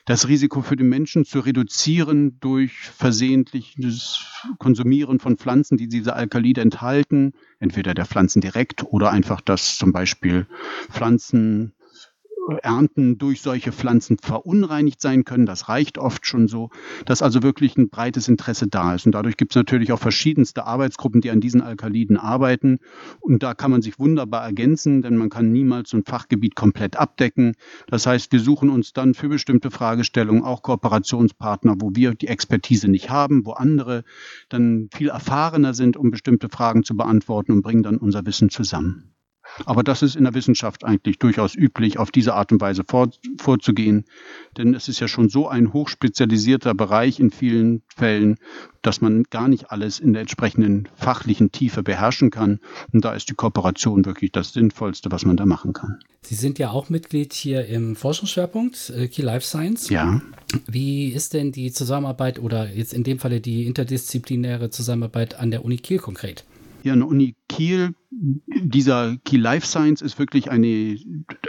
das 0.05 0.29
Risiko 0.29 0.63
für 0.63 0.77
den 0.77 0.89
Menschen 0.89 1.25
zu 1.25 1.41
reduzieren 1.41 2.39
durch 2.39 2.73
versehentliches 2.73 4.25
Konsumieren 4.59 5.19
von 5.19 5.39
Pflanzen, 5.39 5.77
die 5.77 5.89
diese 5.89 6.15
Alkalide 6.15 6.61
enthalten, 6.61 7.33
entweder 7.59 7.95
der 7.95 8.07
Pflanzen 8.07 8.41
direkt 8.41 8.85
oder 8.85 9.11
einfach, 9.11 9.41
dass 9.41 9.77
zum 9.77 9.93
Beispiel 9.93 10.47
Pflanzen 10.89 11.73
Ernten 12.57 13.19
durch 13.19 13.43
solche 13.43 13.73
Pflanzen 13.73 14.19
verunreinigt 14.19 15.01
sein 15.01 15.25
können. 15.25 15.47
Das 15.47 15.69
reicht 15.69 15.99
oft 15.99 16.27
schon 16.27 16.49
so, 16.49 16.71
dass 17.05 17.23
also 17.23 17.43
wirklich 17.43 17.77
ein 17.77 17.91
breites 17.91 18.29
Interesse 18.29 18.67
da 18.67 18.95
ist. 18.95 19.07
Und 19.07 19.13
dadurch 19.13 19.37
gibt 19.37 19.53
es 19.53 19.57
natürlich 19.57 19.93
auch 19.93 19.99
verschiedenste 19.99 20.65
Arbeitsgruppen, 20.65 21.21
die 21.21 21.31
an 21.31 21.41
diesen 21.41 21.61
Alkaliden 21.61 22.17
arbeiten. 22.17 22.79
Und 23.21 23.43
da 23.43 23.55
kann 23.55 23.71
man 23.71 23.83
sich 23.83 23.99
wunderbar 23.99 24.45
ergänzen, 24.45 25.03
denn 25.03 25.17
man 25.17 25.29
kann 25.29 25.53
niemals 25.53 25.91
so 25.91 25.97
ein 25.97 26.05
Fachgebiet 26.05 26.55
komplett 26.55 26.97
abdecken. 26.97 27.55
Das 27.89 28.07
heißt, 28.07 28.33
wir 28.33 28.41
suchen 28.41 28.71
uns 28.71 28.93
dann 28.93 29.15
für 29.15 29.29
bestimmte 29.29 29.71
Fragestellungen 29.71 30.43
auch 30.43 30.63
Kooperationspartner, 30.63 31.77
wo 31.79 31.91
wir 31.95 32.15
die 32.15 32.29
Expertise 32.29 32.89
nicht 32.89 33.11
haben, 33.11 33.45
wo 33.45 33.53
andere 33.53 34.05
dann 34.49 34.89
viel 34.93 35.09
erfahrener 35.09 35.75
sind, 35.75 35.97
um 35.97 36.11
bestimmte 36.11 36.49
Fragen 36.49 36.85
zu 36.85 36.97
beantworten 36.97 37.53
und 37.53 37.63
bringen 37.63 37.83
dann 37.83 37.99
unser 37.99 38.25
Wissen 38.27 38.51
zusammen. 38.51 39.18
Aber 39.65 39.83
das 39.83 40.03
ist 40.03 40.17
in 40.17 40.25
der 40.25 40.35
Wissenschaft 40.35 40.85
eigentlich 40.85 41.19
durchaus 41.19 41.55
üblich, 41.55 41.99
auf 41.99 42.11
diese 42.11 42.35
Art 42.35 42.53
und 42.53 42.61
Weise 42.61 42.85
vor, 42.87 43.11
vorzugehen. 43.39 44.05
Denn 44.57 44.75
es 44.75 44.89
ist 44.89 45.01
ja 45.01 45.09
schon 45.09 45.29
so 45.29 45.49
ein 45.49 45.73
hochspezialisierter 45.73 46.75
Bereich 46.75 47.21
in 47.21 47.31
vielen 47.31 47.83
Fällen, 47.95 48.37
dass 48.83 49.01
man 49.01 49.25
gar 49.31 49.49
nicht 49.49 49.71
alles 49.71 49.99
in 49.99 50.13
der 50.13 50.23
entsprechenden 50.23 50.89
fachlichen 50.95 51.53
Tiefe 51.53 51.83
beherrschen 51.83 52.31
kann. 52.31 52.61
Und 52.93 53.05
da 53.05 53.15
ist 53.15 53.29
die 53.29 53.35
Kooperation 53.35 54.05
wirklich 54.05 54.33
das 54.33 54.53
Sinnvollste, 54.53 55.11
was 55.11 55.25
man 55.25 55.37
da 55.37 55.47
machen 55.47 55.73
kann. 55.73 55.99
Sie 56.23 56.35
sind 56.35 56.59
ja 56.59 56.71
auch 56.71 56.89
Mitglied 56.89 57.33
hier 57.33 57.67
im 57.67 57.97
Forschungsschwerpunkt 57.97 58.91
äh, 58.91 59.09
Key 59.09 59.23
Life 59.23 59.47
Science. 59.47 59.89
Ja. 59.89 60.21
Wie 60.67 61.09
ist 61.09 61.35
denn 61.35 61.53
die 61.53 61.73
Zusammenarbeit 61.73 62.39
oder 62.39 62.71
jetzt 62.71 62.93
in 62.93 63.05
dem 63.05 63.19
Falle 63.19 63.41
die 63.41 63.67
interdisziplinäre 63.67 64.71
Zusammenarbeit 64.71 65.39
an 65.39 65.51
der 65.51 65.65
Uni 65.65 65.77
Kiel 65.77 65.99
konkret? 65.99 66.45
Hier 66.83 66.93
an 66.93 67.01
der 67.01 67.09
Uni 67.09 67.35
Kiel, 67.49 67.95
dieser 68.11 69.17
Kiel 69.25 69.41
Life 69.41 69.67
Science 69.67 70.01
ist 70.01 70.19
wirklich 70.19 70.51
eine, 70.51 70.97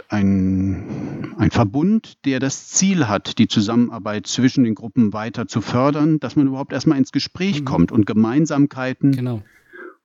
ein, 0.08 1.34
ein 1.38 1.50
Verbund, 1.50 2.24
der 2.24 2.40
das 2.40 2.68
Ziel 2.68 3.08
hat, 3.08 3.38
die 3.38 3.48
Zusammenarbeit 3.48 4.26
zwischen 4.26 4.64
den 4.64 4.74
Gruppen 4.74 5.12
weiter 5.12 5.46
zu 5.46 5.60
fördern, 5.60 6.20
dass 6.20 6.36
man 6.36 6.46
überhaupt 6.46 6.72
erstmal 6.72 6.98
ins 6.98 7.12
Gespräch 7.12 7.60
mhm. 7.60 7.64
kommt 7.64 7.92
und 7.92 8.06
Gemeinsamkeiten 8.06 9.12
genau 9.12 9.42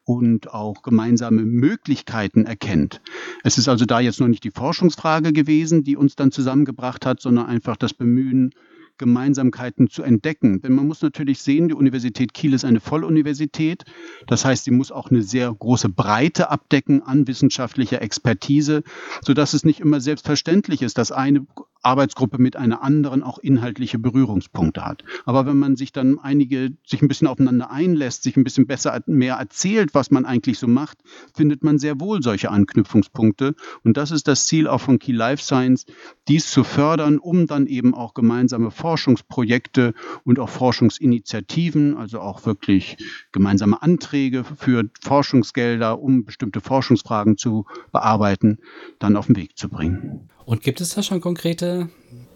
und 0.05 0.53
auch 0.53 0.83
gemeinsame 0.83 1.43
Möglichkeiten 1.43 2.45
erkennt. 2.45 3.01
Es 3.43 3.57
ist 3.57 3.67
also 3.67 3.85
da 3.85 3.99
jetzt 3.99 4.19
noch 4.19 4.27
nicht 4.27 4.43
die 4.43 4.51
Forschungsfrage 4.51 5.33
gewesen, 5.33 5.83
die 5.83 5.97
uns 5.97 6.15
dann 6.15 6.31
zusammengebracht 6.31 7.05
hat, 7.07 7.19
sondern 7.19 7.47
einfach 7.47 7.75
das 7.75 7.93
Bemühen, 7.93 8.51
Gemeinsamkeiten 8.97 9.89
zu 9.89 10.03
entdecken. 10.03 10.61
Denn 10.61 10.73
man 10.73 10.87
muss 10.87 11.01
natürlich 11.01 11.41
sehen, 11.41 11.67
die 11.67 11.73
Universität 11.73 12.33
Kiel 12.33 12.53
ist 12.53 12.65
eine 12.65 12.79
Volluniversität. 12.79 13.83
Das 14.27 14.45
heißt, 14.45 14.65
sie 14.65 14.71
muss 14.71 14.91
auch 14.91 15.09
eine 15.09 15.21
sehr 15.21 15.53
große 15.53 15.89
Breite 15.89 16.49
abdecken 16.49 17.01
an 17.03 17.27
wissenschaftlicher 17.27 18.01
Expertise, 18.01 18.83
sodass 19.21 19.53
es 19.53 19.65
nicht 19.65 19.79
immer 19.79 20.01
selbstverständlich 20.01 20.81
ist, 20.81 20.97
dass 20.97 21.11
eine 21.11 21.45
Arbeitsgruppe 21.85 22.39
mit 22.39 22.55
einer 22.55 22.81
anderen 22.81 23.23
auch 23.23 23.37
inhaltliche 23.37 23.99
Berührungspunkte 23.99 24.83
hat. 24.83 25.03
Aber 25.25 25.45
wenn 25.45 25.57
man 25.57 25.75
sich 25.75 25.91
dann 25.91 26.19
einige, 26.19 26.71
sich 26.85 27.01
ein 27.01 27.07
bisschen 27.07 27.27
aufeinander 27.27 27.69
einlässt, 27.69 28.23
sich 28.23 28.35
ein 28.37 28.43
bisschen 28.43 28.65
besser 28.65 29.01
mehr 29.05 29.35
erzählt, 29.35 29.93
was 29.93 30.11
man 30.11 30.25
eigentlich 30.25 30.57
so 30.57 30.67
macht, 30.67 30.97
findet 31.33 31.63
man 31.63 31.77
sehr 31.77 31.99
wohl 31.99 32.23
solche 32.23 32.49
Anknüpfungspunkte. 32.49 33.55
Und 33.83 33.97
das 33.97 34.11
ist 34.11 34.27
das 34.27 34.47
Ziel 34.47 34.67
auch 34.67 34.81
von 34.81 34.99
Key 34.99 35.11
Life 35.11 35.43
Science, 35.43 35.85
dies 36.27 36.49
zu 36.49 36.63
fördern, 36.63 37.19
um 37.19 37.45
dann 37.45 37.67
eben 37.67 37.93
auch 37.93 38.13
gemeinsame 38.13 38.71
Forschungsprojekte 38.71 39.93
und 40.23 40.39
auch 40.39 40.49
Forschungsinitiativen, 40.49 41.95
also 41.97 42.19
auch 42.19 42.45
wirklich 42.45 42.97
gemeinsame 43.31 43.81
Anträge 43.81 44.43
für 44.43 44.89
Forschungsgelder, 45.01 45.99
um 45.99 46.25
bestimmte 46.25 46.61
Forschungsfragen 46.61 47.37
zu 47.37 47.65
bearbeiten, 47.91 48.57
dann 48.99 49.15
auf 49.15 49.27
den 49.27 49.35
Weg 49.35 49.57
zu 49.57 49.69
bringen. 49.69 50.29
Und 50.45 50.61
gibt 50.61 50.79
es 50.81 50.93
da 50.93 51.01
schon 51.01 51.21
konkrete 51.21 51.89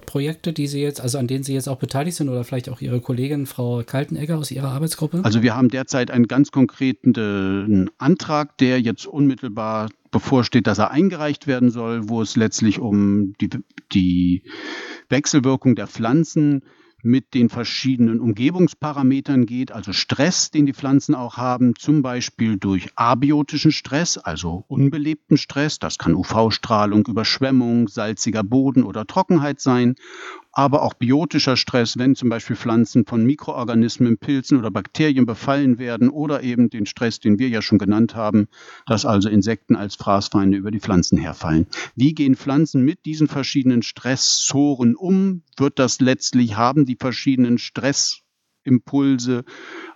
Projekte, 0.05 0.53
die 0.53 0.65
Sie 0.65 0.81
jetzt, 0.81 0.99
also 0.99 1.19
an 1.19 1.27
denen 1.27 1.43
Sie 1.43 1.53
jetzt 1.53 1.69
auch 1.69 1.77
beteiligt 1.77 2.17
sind 2.17 2.29
oder 2.29 2.43
vielleicht 2.43 2.69
auch 2.69 2.81
Ihre 2.81 2.99
Kollegin 2.99 3.45
Frau 3.45 3.83
Kaltenegger 3.85 4.39
aus 4.39 4.49
Ihrer 4.49 4.69
Arbeitsgruppe? 4.69 5.21
Also 5.23 5.43
wir 5.43 5.55
haben 5.55 5.69
derzeit 5.69 6.09
einen 6.09 6.27
ganz 6.27 6.49
konkreten 6.49 7.89
Antrag, 7.99 8.57
der 8.57 8.81
jetzt 8.81 9.05
unmittelbar 9.05 9.89
bevorsteht, 10.09 10.65
dass 10.65 10.79
er 10.79 10.89
eingereicht 10.89 11.45
werden 11.45 11.69
soll, 11.69 12.09
wo 12.09 12.23
es 12.23 12.35
letztlich 12.35 12.79
um 12.79 13.33
die, 13.39 13.49
die 13.93 14.43
Wechselwirkung 15.09 15.75
der 15.75 15.85
Pflanzen 15.85 16.63
mit 17.01 17.33
den 17.33 17.49
verschiedenen 17.49 18.19
Umgebungsparametern 18.19 19.45
geht, 19.45 19.71
also 19.71 19.93
Stress, 19.93 20.51
den 20.51 20.65
die 20.65 20.73
Pflanzen 20.73 21.15
auch 21.15 21.37
haben, 21.37 21.75
zum 21.75 22.01
Beispiel 22.01 22.57
durch 22.57 22.89
abiotischen 22.95 23.71
Stress, 23.71 24.17
also 24.17 24.65
unbelebten 24.67 25.37
Stress, 25.37 25.79
das 25.79 25.97
kann 25.97 26.15
UV-Strahlung, 26.15 27.05
Überschwemmung, 27.07 27.87
salziger 27.87 28.43
Boden 28.43 28.83
oder 28.83 29.05
Trockenheit 29.05 29.59
sein, 29.61 29.95
aber 30.51 30.81
auch 30.81 30.93
biotischer 30.93 31.55
Stress, 31.55 31.97
wenn 31.97 32.15
zum 32.15 32.27
Beispiel 32.29 32.55
Pflanzen 32.55 33.05
von 33.05 33.23
Mikroorganismen, 33.25 34.17
Pilzen 34.17 34.57
oder 34.57 34.71
Bakterien 34.71 35.25
befallen 35.25 35.77
werden 35.77 36.09
oder 36.09 36.43
eben 36.43 36.69
den 36.69 36.85
Stress, 36.85 37.19
den 37.19 37.39
wir 37.39 37.49
ja 37.49 37.61
schon 37.61 37.77
genannt 37.77 38.15
haben, 38.15 38.47
dass 38.85 39.05
also 39.05 39.29
Insekten 39.29 39.75
als 39.75 39.95
Fraßfeinde 39.95 40.57
über 40.57 40.71
die 40.71 40.79
Pflanzen 40.79 41.17
herfallen. 41.17 41.67
Wie 41.95 42.13
gehen 42.13 42.35
Pflanzen 42.35 42.83
mit 42.83 43.05
diesen 43.05 43.27
verschiedenen 43.27 43.83
Stressoren 43.83 44.95
um? 44.95 45.43
Wird 45.55 45.77
das 45.77 46.01
letztlich 46.01 46.57
haben, 46.57 46.85
die 46.89 46.97
verschiedenen 46.99 47.57
Stressimpulse 47.57 49.45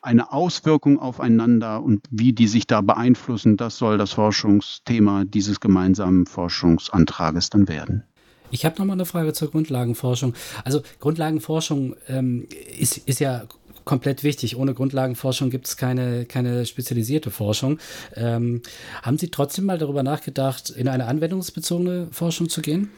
eine 0.02 0.32
Auswirkung 0.32 1.00
aufeinander 1.00 1.84
und 1.84 2.08
wie 2.10 2.34
die 2.34 2.48
sich 2.48 2.68
da 2.68 2.82
beeinflussen, 2.82 3.58
das 3.58 3.78
soll 3.78 3.98
das 3.98 4.14
Forschungsthema 4.14 5.26
dieses 5.26 5.60
gemeinsamen 5.60 6.26
Forschungsantrages 6.26 7.50
dann 7.50 7.68
werden. 7.68 8.04
Ich 8.52 8.66
habe 8.66 8.76
noch 8.78 8.86
mal 8.86 8.94
eine 8.94 9.06
Frage 9.06 9.34
zur 9.34 9.50
Grundlagenforschung. 9.50 10.36
Also 10.64 10.84
Grundlagenforschung 11.00 11.96
ähm, 12.08 12.48
ist, 12.78 12.98
ist 12.98 13.20
ja 13.20 13.48
komplett 13.84 14.24
wichtig. 14.24 14.58
Ohne 14.58 14.74
Grundlagenforschung 14.76 15.50
gibt 15.50 15.68
es 15.68 15.78
keine, 15.78 16.26
keine 16.26 16.66
spezialisierte 16.66 17.32
Forschung. 17.32 17.80
Ähm, 18.16 18.62
haben 19.02 19.18
Sie 19.18 19.30
trotzdem 19.30 19.66
mal 19.66 19.78
darüber 19.80 20.04
nachgedacht, 20.04 20.70
in 20.70 20.88
eine 20.88 21.06
anwendungsbezogene 21.06 22.10
Forschung 22.12 22.48
zu 22.48 22.62
gehen? 22.62 22.92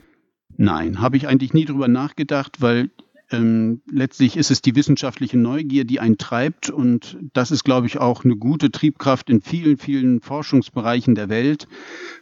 Nein, 0.57 1.01
habe 1.01 1.17
ich 1.17 1.27
eigentlich 1.27 1.53
nie 1.53 1.65
darüber 1.65 1.87
nachgedacht, 1.87 2.61
weil 2.61 2.89
ähm, 3.31 3.81
letztlich 3.89 4.37
ist 4.37 4.51
es 4.51 4.61
die 4.61 4.75
wissenschaftliche 4.75 5.37
Neugier, 5.37 5.85
die 5.85 5.99
einen 5.99 6.17
treibt. 6.17 6.69
Und 6.69 7.17
das 7.33 7.51
ist, 7.51 7.63
glaube 7.63 7.87
ich, 7.87 7.97
auch 7.97 8.23
eine 8.23 8.35
gute 8.35 8.71
Triebkraft 8.71 9.29
in 9.29 9.41
vielen, 9.41 9.77
vielen 9.77 10.21
Forschungsbereichen 10.21 11.15
der 11.15 11.29
Welt. 11.29 11.67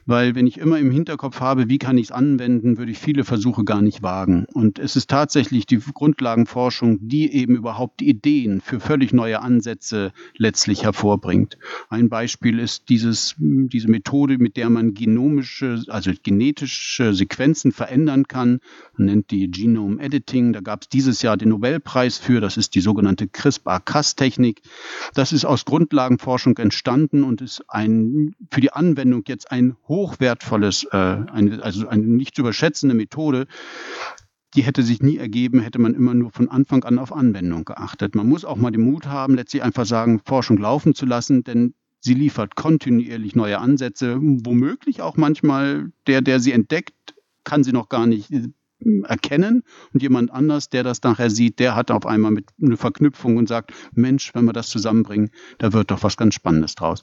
Weil 0.06 0.36
wenn 0.36 0.48
ich 0.48 0.58
immer 0.58 0.80
im 0.80 0.92
Hinterkopf 0.92 1.40
habe, 1.40 1.70
wie 1.70 1.78
kann 1.78 1.98
ich 1.98 2.08
es 2.08 2.12
anwenden, 2.12 2.78
würde 2.78 2.92
ich 2.92 3.00
viele 3.00 3.24
Versuche 3.24 3.64
gar 3.64 3.82
nicht 3.82 4.04
wagen. 4.04 4.46
Und 4.54 4.80
es 4.80 4.96
ist 4.96 5.10
tatsächlich 5.10 5.66
die 5.66 5.80
Grundlagenforschung, 5.80 7.00
die 7.02 7.32
eben 7.32 7.56
überhaupt 7.56 8.02
Ideen 8.02 8.62
für 8.62 8.80
völlig 8.80 9.14
neue 9.14 9.42
Ansätze 9.42 10.12
letztlich 10.38 10.84
hervorbringt. 10.84 11.58
Ein 11.90 12.10
Beispiel 12.10 12.60
ist 12.60 12.90
dieses, 12.90 13.36
diese 13.38 13.90
Methode, 13.90 14.38
mit 14.38 14.58
der 14.58 14.70
man 14.70 14.94
genomische, 14.94 15.82
also 15.88 16.12
genetische 16.22 17.14
Sequenzen 17.14 17.72
verändern 17.72 18.28
kann. 18.28 18.60
Man 18.98 19.06
nennt 19.06 19.32
die 19.32 19.50
Genome 19.50 20.02
Editing. 20.02 20.54
Da 20.54 20.62
gab 20.62 20.84
es 20.84 20.90
dieses 20.90 21.22
Jahr 21.22 21.38
den 21.38 21.50
Nobelpreis 21.50 22.18
für. 22.18 22.42
Das 22.42 22.58
ist 22.58 22.76
die 22.76 22.82
sogenannte 22.82 23.28
CRISPR-Cas-Technik. 23.28 24.62
Das 25.14 25.32
ist 25.32 25.46
aus 25.46 25.66
Grundlagenforschung 25.66 26.58
entstanden 26.58 27.24
und 27.24 27.42
ist 27.42 27.64
ein, 27.70 28.36
für 28.52 28.62
die 28.62 28.74
Anwendung 28.74 29.24
jetzt 29.28 29.52
ein 29.52 29.76
hochwertvolles, 29.94 30.86
äh, 30.92 30.98
eine, 30.98 31.62
also 31.64 31.88
eine 31.88 32.04
nicht 32.04 32.36
zu 32.36 32.42
überschätzende 32.42 32.96
Methode, 32.96 33.48
die 34.56 34.64
hätte 34.64 34.84
sich 34.84 35.02
nie 35.02 35.18
ergeben, 35.18 35.60
hätte 35.60 35.80
man 35.80 35.94
immer 35.94 36.14
nur 36.14 36.32
von 36.32 36.50
Anfang 36.50 36.84
an 36.84 37.00
auf 37.00 37.14
Anwendung 37.14 37.66
geachtet. 37.66 38.16
Man 38.16 38.28
muss 38.28 38.46
auch 38.46 38.58
mal 38.58 38.72
den 38.72 38.82
Mut 38.82 39.08
haben, 39.08 39.36
letztlich 39.36 39.64
einfach 39.64 39.86
sagen, 39.86 40.22
Forschung 40.26 40.58
laufen 40.58 40.94
zu 40.94 41.06
lassen, 41.06 41.44
denn 41.44 41.74
sie 42.00 42.14
liefert 42.14 42.56
kontinuierlich 42.56 43.36
neue 43.36 43.60
Ansätze, 43.60 44.18
womöglich 44.20 45.02
auch 45.02 45.18
manchmal 45.18 45.92
der, 46.08 46.22
der 46.22 46.40
sie 46.40 46.52
entdeckt, 46.52 47.16
kann 47.44 47.64
sie 47.64 47.72
noch 47.72 47.90
gar 47.90 48.06
nicht 48.06 48.32
erkennen 49.06 49.64
und 49.94 50.02
jemand 50.02 50.32
anders, 50.32 50.70
der 50.70 50.84
das 50.84 51.02
nachher 51.04 51.30
sieht, 51.30 51.60
der 51.60 51.76
hat 51.76 51.92
auf 51.92 52.06
einmal 52.06 52.32
mit 52.32 52.50
eine 52.62 52.78
Verknüpfung 52.78 53.38
und 53.38 53.48
sagt, 53.48 53.74
Mensch, 53.94 54.34
wenn 54.34 54.46
wir 54.46 54.54
das 54.54 54.70
zusammenbringen, 54.70 55.32
da 55.58 55.74
wird 55.74 55.92
doch 55.92 56.04
was 56.04 56.18
ganz 56.18 56.36
Spannendes 56.36 56.76
draus. 56.76 57.02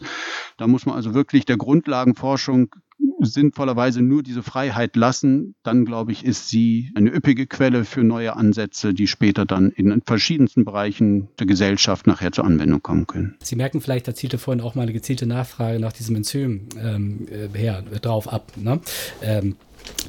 Da 0.57 0.66
muss 0.66 0.87
man 0.87 0.95
also 0.95 1.14
wirklich 1.14 1.45
der 1.45 1.57
Grundlagenforschung 1.57 2.75
sinnvollerweise 3.21 4.03
nur 4.03 4.23
diese 4.23 4.43
Freiheit 4.43 4.97
lassen, 4.97 5.55
dann 5.62 5.85
glaube 5.85 6.12
ich, 6.12 6.25
ist 6.25 6.49
sie 6.49 6.90
eine 6.95 7.11
üppige 7.11 7.47
Quelle 7.47 7.85
für 7.85 8.03
neue 8.03 8.37
Ansätze, 8.37 8.95
die 8.95 9.07
später 9.07 9.45
dann 9.45 9.71
in 9.71 10.03
verschiedensten 10.05 10.64
Bereichen 10.64 11.29
der 11.38 11.47
Gesellschaft 11.47 12.07
nachher 12.07 12.33
zur 12.33 12.45
Anwendung 12.45 12.83
kommen 12.83 13.07
können. 13.07 13.37
Sie 13.43 13.57
merken 13.57 13.81
vielleicht, 13.81 14.09
da 14.09 14.14
zielte 14.14 14.38
vorhin 14.38 14.62
auch 14.62 14.75
mal 14.75 14.83
eine 14.83 14.93
gezielte 14.93 15.27
Nachfrage 15.27 15.81
nach 15.81 15.93
diesem 15.93 16.16
Enzym 16.16 16.69
ähm, 16.79 17.27
äh, 17.31 17.57
her, 17.57 17.83
drauf 18.01 18.33
ab. 18.33 18.53
Ne? 18.57 18.81
Ähm, 19.23 19.57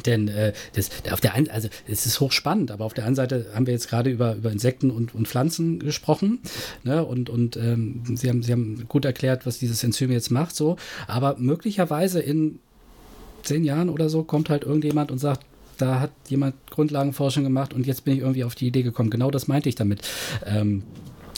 denn 0.06 0.28
äh, 0.28 0.54
das, 0.74 0.90
auf 1.12 1.22
der 1.22 1.34
einen, 1.34 1.50
also 1.50 1.70
es 1.88 2.06
ist 2.06 2.20
hochspannend, 2.20 2.72
aber 2.72 2.86
auf 2.86 2.94
der 2.94 3.06
einen 3.06 3.16
Seite 3.16 3.48
haben 3.54 3.66
wir 3.68 3.74
jetzt 3.74 3.90
gerade 3.90 4.10
über, 4.10 4.36
über 4.36 4.52
Insekten 4.52 4.92
und, 4.92 5.14
und 5.16 5.28
Pflanzen 5.28 5.80
gesprochen. 5.80 6.40
Ne? 6.84 7.04
Und, 7.04 7.30
und 7.30 7.58
ähm, 7.58 8.04
Sie, 8.16 8.30
haben, 8.30 8.44
Sie 8.44 8.52
haben 8.52 8.86
gut 8.88 9.06
erklärt, 9.06 9.46
was 9.46 9.60
dieses 9.60 9.84
Enzym 9.84 10.12
jetzt 10.12 10.32
macht, 10.32 10.56
so. 10.56 10.78
Aber 11.08 11.36
möglicherweise 11.38 12.20
in 12.20 12.60
zehn 13.44 13.64
Jahren 13.64 13.90
oder 13.90 14.10
so 14.10 14.24
kommt 14.24 14.50
halt 14.50 14.64
irgendjemand 14.64 15.12
und 15.12 15.18
sagt, 15.18 15.46
da 15.78 16.00
hat 16.00 16.12
jemand 16.28 16.56
Grundlagenforschung 16.70 17.44
gemacht 17.44 17.74
und 17.74 17.88
jetzt 17.88 18.06
bin 18.06 18.14
ich 18.16 18.20
irgendwie 18.20 18.44
auf 18.44 18.56
die 18.56 18.68
Idee 18.68 18.84
gekommen. 18.84 19.10
Genau 19.10 19.32
das 19.32 19.48
meinte 19.48 19.68
ich 19.68 19.76
damit, 19.76 20.08
ähm, 20.46 20.84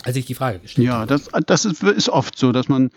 als 0.04 0.18
ich 0.18 0.26
die 0.26 0.36
Frage 0.36 0.60
gestellt 0.60 0.90
habe. 0.90 1.00
Ja, 1.02 1.06
das, 1.06 1.30
das 1.46 1.66
ist 1.66 2.10
oft 2.10 2.38
so, 2.38 2.52
dass 2.52 2.68
man, 2.68 2.90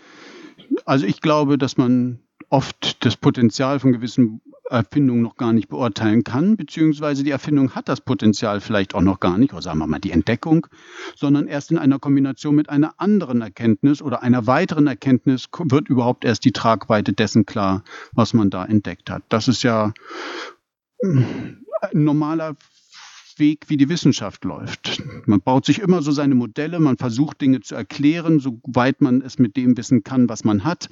also 0.85 1.05
ich 1.05 1.21
glaube, 1.21 1.57
dass 1.57 1.77
man 1.77 2.19
oft 2.49 3.05
das 3.05 3.15
Potenzial 3.15 3.79
von 3.79 3.93
gewissen 3.93 4.41
Erfindung 4.69 5.21
noch 5.21 5.35
gar 5.35 5.53
nicht 5.53 5.69
beurteilen 5.69 6.23
kann, 6.23 6.57
beziehungsweise 6.57 7.23
die 7.23 7.31
Erfindung 7.31 7.75
hat 7.75 7.89
das 7.89 8.01
Potenzial 8.01 8.61
vielleicht 8.61 8.95
auch 8.95 9.01
noch 9.01 9.19
gar 9.19 9.37
nicht, 9.37 9.53
oder 9.53 9.61
sagen 9.61 9.79
wir 9.79 9.87
mal 9.87 9.99
die 9.99 10.11
Entdeckung, 10.11 10.67
sondern 11.15 11.47
erst 11.47 11.71
in 11.71 11.77
einer 11.77 11.99
Kombination 11.99 12.55
mit 12.55 12.69
einer 12.69 12.93
anderen 12.97 13.41
Erkenntnis 13.41 14.01
oder 14.01 14.23
einer 14.23 14.47
weiteren 14.47 14.87
Erkenntnis 14.87 15.45
wird 15.57 15.89
überhaupt 15.89 16.25
erst 16.25 16.45
die 16.45 16.51
Tragweite 16.51 17.13
dessen 17.13 17.45
klar, 17.45 17.83
was 18.11 18.33
man 18.33 18.49
da 18.49 18.65
entdeckt 18.65 19.09
hat. 19.09 19.23
Das 19.29 19.47
ist 19.47 19.63
ja 19.63 19.93
ein 21.01 21.63
normaler 21.93 22.55
Weg, 23.39 23.65
wie 23.67 23.77
die 23.77 23.89
Wissenschaft 23.89 24.43
läuft. 24.45 25.03
Man 25.25 25.41
baut 25.41 25.65
sich 25.65 25.79
immer 25.79 26.01
so 26.01 26.11
seine 26.11 26.35
Modelle, 26.35 26.79
man 26.79 26.97
versucht 26.97 27.41
Dinge 27.41 27.61
zu 27.61 27.75
erklären, 27.75 28.39
soweit 28.39 29.01
man 29.01 29.21
es 29.21 29.37
mit 29.37 29.55
dem 29.57 29.77
wissen 29.77 30.03
kann, 30.03 30.27
was 30.27 30.43
man 30.43 30.63
hat. 30.63 30.89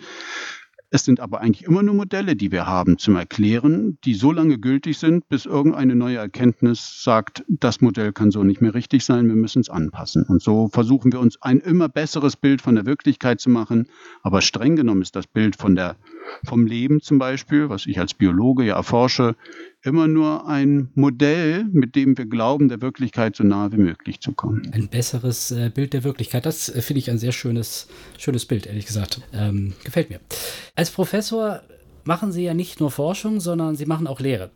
Es 0.95 1.03
sind 1.03 1.19
aber 1.19 1.41
eigentlich 1.41 1.65
immer 1.67 1.83
nur 1.83 1.93
Modelle, 1.93 2.37
die 2.37 2.53
wir 2.53 2.67
haben 2.67 2.97
zum 2.97 3.17
Erklären, 3.17 3.97
die 4.05 4.13
so 4.13 4.31
lange 4.31 4.57
gültig 4.57 4.97
sind, 4.97 5.27
bis 5.27 5.45
irgendeine 5.45 5.93
neue 5.93 6.15
Erkenntnis 6.15 7.03
sagt, 7.03 7.43
das 7.49 7.81
Modell 7.81 8.13
kann 8.13 8.31
so 8.31 8.45
nicht 8.45 8.61
mehr 8.61 8.73
richtig 8.73 9.03
sein, 9.03 9.27
wir 9.27 9.35
müssen 9.35 9.59
es 9.59 9.69
anpassen. 9.69 10.23
Und 10.23 10.41
so 10.41 10.69
versuchen 10.69 11.11
wir 11.11 11.19
uns 11.19 11.41
ein 11.41 11.59
immer 11.59 11.89
besseres 11.89 12.37
Bild 12.37 12.61
von 12.61 12.75
der 12.75 12.85
Wirklichkeit 12.85 13.41
zu 13.41 13.49
machen. 13.49 13.89
Aber 14.23 14.41
streng 14.41 14.77
genommen 14.77 15.01
ist 15.01 15.17
das 15.17 15.27
Bild 15.27 15.57
von 15.57 15.75
der, 15.75 15.97
vom 16.45 16.65
Leben 16.65 17.01
zum 17.01 17.19
Beispiel, 17.19 17.67
was 17.67 17.87
ich 17.87 17.99
als 17.99 18.13
Biologe 18.13 18.63
ja 18.63 18.77
erforsche, 18.77 19.35
immer 19.85 20.07
nur 20.07 20.47
ein 20.47 20.89
Modell, 20.95 21.65
mit 21.71 21.95
dem 21.95 22.17
wir 22.17 22.25
glauben, 22.25 22.69
der 22.69 22.81
Wirklichkeit 22.81 23.35
so 23.35 23.43
nahe 23.43 23.71
wie 23.71 23.77
möglich 23.77 24.19
zu 24.19 24.33
kommen. 24.33 24.69
Ein 24.73 24.87
besseres 24.87 25.51
äh, 25.51 25.69
Bild 25.73 25.93
der 25.93 26.03
Wirklichkeit. 26.03 26.45
Das 26.45 26.69
äh, 26.69 26.81
finde 26.81 26.99
ich 26.99 27.11
ein 27.11 27.19
sehr 27.19 27.31
schönes, 27.31 27.87
schönes 28.17 28.45
Bild, 28.45 28.65
ehrlich 28.65 28.87
gesagt. 28.87 29.21
Ähm, 29.33 29.73
gefällt 29.83 30.09
mir. 30.09 30.19
Als 30.75 30.89
Professor 30.89 31.61
machen 32.03 32.31
Sie 32.31 32.43
ja 32.43 32.53
nicht 32.53 32.79
nur 32.79 32.89
Forschung, 32.89 33.39
sondern 33.39 33.75
Sie 33.75 33.85
machen 33.85 34.07
auch 34.07 34.19
Lehre. 34.19 34.49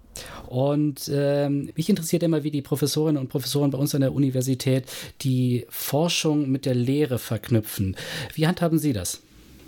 Und 0.47 1.09
ähm, 1.13 1.69
mich 1.75 1.89
interessiert 1.89 2.23
immer, 2.23 2.43
wie 2.43 2.51
die 2.51 2.61
Professorinnen 2.61 3.21
und 3.21 3.29
Professoren 3.29 3.69
bei 3.69 3.77
uns 3.77 3.93
an 3.93 4.01
der 4.01 4.13
Universität 4.13 4.85
die 5.21 5.65
Forschung 5.69 6.49
mit 6.49 6.65
der 6.65 6.75
Lehre 6.75 7.19
verknüpfen. 7.19 7.95
Wie 8.33 8.47
handhaben 8.47 8.79
Sie 8.79 8.93
das? 8.93 9.21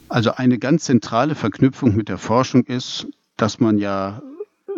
Also 0.09 0.31
eine 0.31 0.57
ganz 0.57 0.85
zentrale 0.85 1.35
Verknüpfung 1.35 1.95
mit 1.95 2.09
der 2.09 2.17
Forschung 2.17 2.65
ist, 2.65 3.07
dass 3.37 3.59
man 3.59 3.77
ja 3.77 4.21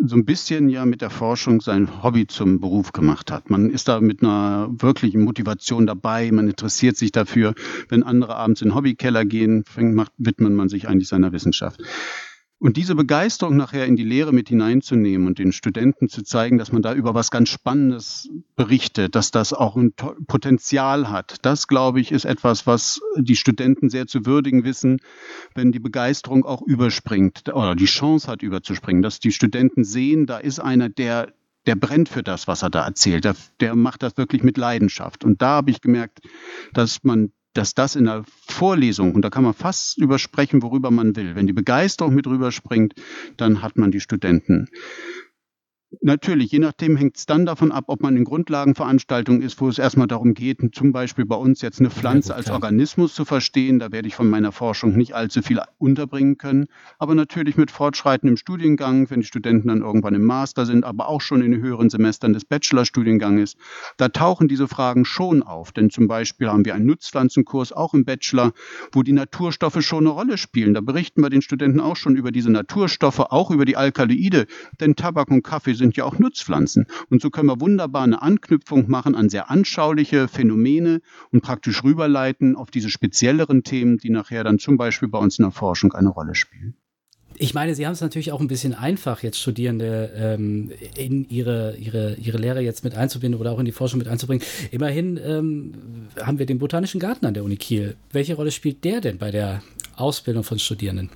so 0.08 0.16
ein 0.16 0.24
bisschen 0.24 0.68
ja 0.68 0.84
mit 0.84 1.00
der 1.00 1.10
Forschung 1.10 1.60
sein 1.60 2.02
Hobby 2.02 2.26
zum 2.26 2.60
Beruf 2.60 2.92
gemacht 2.92 3.30
hat. 3.30 3.50
Man 3.50 3.70
ist 3.70 3.88
da 3.88 4.00
mit 4.00 4.22
einer 4.22 4.68
wirklichen 4.70 5.22
Motivation 5.22 5.86
dabei, 5.86 6.30
man 6.30 6.48
interessiert 6.48 6.96
sich 6.96 7.12
dafür. 7.12 7.54
Wenn 7.88 8.02
andere 8.02 8.36
abends 8.36 8.62
in 8.62 8.68
den 8.68 8.74
Hobbykeller 8.74 9.24
gehen, 9.24 9.64
fängt, 9.64 9.94
macht, 9.94 10.12
widmet 10.18 10.52
man 10.52 10.68
sich 10.68 10.88
eigentlich 10.88 11.08
seiner 11.08 11.32
Wissenschaft. 11.32 11.80
Und 12.64 12.78
diese 12.78 12.94
Begeisterung 12.94 13.58
nachher 13.58 13.84
in 13.84 13.94
die 13.94 14.04
Lehre 14.04 14.32
mit 14.32 14.48
hineinzunehmen 14.48 15.26
und 15.26 15.38
den 15.38 15.52
Studenten 15.52 16.08
zu 16.08 16.22
zeigen, 16.22 16.56
dass 16.56 16.72
man 16.72 16.80
da 16.80 16.94
über 16.94 17.12
was 17.12 17.30
ganz 17.30 17.50
Spannendes 17.50 18.30
berichtet, 18.56 19.14
dass 19.14 19.30
das 19.30 19.52
auch 19.52 19.76
ein 19.76 19.92
Potenzial 19.92 21.10
hat, 21.10 21.36
das, 21.42 21.68
glaube 21.68 22.00
ich, 22.00 22.10
ist 22.10 22.24
etwas, 22.24 22.66
was 22.66 23.02
die 23.18 23.36
Studenten 23.36 23.90
sehr 23.90 24.06
zu 24.06 24.24
würdigen 24.24 24.64
wissen, 24.64 25.00
wenn 25.54 25.72
die 25.72 25.78
Begeisterung 25.78 26.46
auch 26.46 26.62
überspringt 26.62 27.52
oder 27.52 27.74
die 27.74 27.84
Chance 27.84 28.28
hat, 28.28 28.42
überzuspringen, 28.42 29.02
dass 29.02 29.20
die 29.20 29.32
Studenten 29.32 29.84
sehen, 29.84 30.24
da 30.24 30.38
ist 30.38 30.58
einer, 30.58 30.88
der 30.88 31.34
der 31.66 31.76
brennt 31.76 32.08
für 32.08 32.22
das, 32.22 32.48
was 32.48 32.62
er 32.62 32.70
da 32.70 32.84
erzählt. 32.86 33.24
Der, 33.24 33.36
der 33.60 33.74
macht 33.74 34.02
das 34.02 34.16
wirklich 34.16 34.42
mit 34.42 34.58
Leidenschaft. 34.58 35.24
Und 35.24 35.40
da 35.40 35.48
habe 35.48 35.70
ich 35.70 35.80
gemerkt, 35.80 36.20
dass 36.74 37.04
man 37.04 37.32
dass 37.54 37.74
das 37.74 37.96
in 37.96 38.04
der 38.04 38.24
Vorlesung, 38.46 39.14
und 39.14 39.22
da 39.22 39.30
kann 39.30 39.44
man 39.44 39.54
fast 39.54 39.96
übersprechen, 39.98 40.62
worüber 40.62 40.90
man 40.90 41.16
will, 41.16 41.34
wenn 41.34 41.46
die 41.46 41.52
Begeisterung 41.52 42.14
mit 42.14 42.26
rüberspringt, 42.26 42.94
dann 43.36 43.62
hat 43.62 43.76
man 43.78 43.90
die 43.90 44.00
Studenten. 44.00 44.68
Natürlich, 46.00 46.50
je 46.52 46.58
nachdem 46.58 46.96
hängt 46.96 47.16
es 47.16 47.26
dann 47.26 47.46
davon 47.46 47.72
ab, 47.72 47.84
ob 47.88 48.02
man 48.02 48.16
in 48.16 48.24
Grundlagenveranstaltungen 48.24 49.42
ist, 49.42 49.60
wo 49.60 49.68
es 49.68 49.78
erstmal 49.78 50.06
darum 50.06 50.34
geht, 50.34 50.58
zum 50.74 50.92
Beispiel 50.92 51.26
bei 51.26 51.36
uns 51.36 51.60
jetzt 51.62 51.80
eine 51.80 51.90
Pflanze 51.90 52.30
ja, 52.30 52.36
als 52.36 52.50
Organismus 52.50 53.14
zu 53.14 53.24
verstehen. 53.24 53.78
Da 53.78 53.92
werde 53.92 54.08
ich 54.08 54.14
von 54.14 54.28
meiner 54.28 54.52
Forschung 54.52 54.96
nicht 54.96 55.14
allzu 55.14 55.42
viel 55.42 55.60
unterbringen 55.78 56.38
können. 56.38 56.66
Aber 56.98 57.14
natürlich 57.14 57.56
mit 57.56 57.70
Fortschreiten 57.70 58.28
im 58.28 58.36
Studiengang, 58.36 59.10
wenn 59.10 59.20
die 59.20 59.26
Studenten 59.26 59.68
dann 59.68 59.82
irgendwann 59.82 60.14
im 60.14 60.24
Master 60.24 60.64
sind, 60.64 60.84
aber 60.84 61.08
auch 61.08 61.20
schon 61.20 61.42
in 61.42 61.52
den 61.52 61.60
höheren 61.60 61.90
Semestern 61.90 62.32
des 62.32 62.44
Bachelorstudienganges, 62.44 63.56
da 63.96 64.08
tauchen 64.08 64.48
diese 64.48 64.68
Fragen 64.68 65.04
schon 65.04 65.42
auf. 65.42 65.72
Denn 65.72 65.90
zum 65.90 66.08
Beispiel 66.08 66.48
haben 66.48 66.64
wir 66.64 66.74
einen 66.74 66.86
Nutzpflanzenkurs 66.86 67.72
auch 67.72 67.94
im 67.94 68.04
Bachelor, 68.04 68.52
wo 68.92 69.02
die 69.02 69.12
Naturstoffe 69.12 69.82
schon 69.82 70.06
eine 70.06 70.10
Rolle 70.10 70.38
spielen. 70.38 70.74
Da 70.74 70.80
berichten 70.80 71.20
wir 71.22 71.30
den 71.30 71.42
Studenten 71.42 71.80
auch 71.80 71.96
schon 71.96 72.16
über 72.16 72.32
diese 72.32 72.50
Naturstoffe, 72.50 73.20
auch 73.20 73.50
über 73.50 73.64
die 73.64 73.76
Alkaloide. 73.76 74.46
Denn 74.80 74.96
Tabak 74.96 75.30
und 75.30 75.42
Kaffee 75.42 75.74
sind 75.74 75.83
sind 75.84 75.96
ja 75.96 76.04
auch 76.04 76.18
Nutzpflanzen. 76.18 76.86
Und 77.10 77.20
so 77.20 77.30
können 77.30 77.48
wir 77.48 77.60
wunderbar 77.60 78.04
eine 78.04 78.22
Anknüpfung 78.22 78.88
machen 78.88 79.14
an 79.14 79.28
sehr 79.28 79.50
anschauliche 79.50 80.28
Phänomene 80.28 81.00
und 81.30 81.42
praktisch 81.42 81.84
rüberleiten 81.84 82.56
auf 82.56 82.70
diese 82.70 82.88
spezielleren 82.88 83.62
Themen, 83.64 83.98
die 83.98 84.10
nachher 84.10 84.44
dann 84.44 84.58
zum 84.58 84.78
Beispiel 84.78 85.08
bei 85.08 85.18
uns 85.18 85.38
in 85.38 85.44
der 85.44 85.52
Forschung 85.52 85.92
eine 85.92 86.08
Rolle 86.08 86.34
spielen. 86.34 86.74
Ich 87.36 87.52
meine, 87.52 87.74
Sie 87.74 87.84
haben 87.84 87.92
es 87.92 88.00
natürlich 88.00 88.30
auch 88.30 88.40
ein 88.40 88.46
bisschen 88.46 88.74
einfach, 88.74 89.22
jetzt 89.22 89.40
Studierende 89.40 90.10
ähm, 90.16 90.70
in 90.96 91.28
ihre, 91.28 91.76
ihre, 91.76 92.14
ihre 92.14 92.38
Lehre 92.38 92.60
jetzt 92.60 92.84
mit 92.84 92.94
einzubinden 92.94 93.40
oder 93.40 93.50
auch 93.50 93.58
in 93.58 93.64
die 93.64 93.72
Forschung 93.72 93.98
mit 93.98 94.06
einzubringen. 94.08 94.44
Immerhin 94.70 95.18
ähm, 95.22 95.72
haben 96.22 96.38
wir 96.38 96.46
den 96.46 96.60
Botanischen 96.60 97.00
Garten 97.00 97.26
an 97.26 97.34
der 97.34 97.44
Uni 97.44 97.56
Kiel. 97.56 97.96
Welche 98.12 98.36
Rolle 98.36 98.52
spielt 98.52 98.84
der 98.84 99.00
denn 99.00 99.18
bei 99.18 99.32
der 99.32 99.62
Ausbildung 99.96 100.44
von 100.44 100.60
Studierenden? 100.60 101.10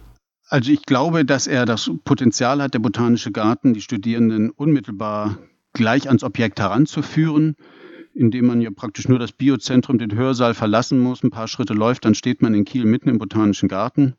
Also 0.51 0.73
ich 0.73 0.83
glaube, 0.87 1.27
dass 1.27 1.47
er 1.47 1.67
das 1.67 1.91
Potenzial 2.05 2.63
hat, 2.63 2.73
der 2.73 2.79
Botanische 2.79 3.33
Garten, 3.33 3.75
die 3.75 3.83
Studierenden 3.83 4.51
unmittelbar 4.51 5.37
gleich 5.75 6.09
ans 6.09 6.25
Objekt 6.25 6.59
heranzuführen, 6.59 7.55
indem 8.15 8.47
man 8.47 8.63
ja 8.63 8.71
praktisch 8.75 9.09
nur 9.09 9.19
das 9.19 9.33
Biozentrum, 9.33 9.99
den 9.99 10.15
Hörsaal 10.15 10.55
verlassen 10.55 11.01
muss, 11.01 11.23
ein 11.23 11.31
paar 11.31 11.49
Schritte 11.49 11.75
läuft, 11.75 12.07
dann 12.07 12.15
steht 12.15 12.41
man 12.41 12.55
in 12.55 12.65
Kiel 12.65 12.87
mitten 12.87 13.11
im 13.11 13.19
Botanischen 13.19 13.69
Garten. 13.69 14.15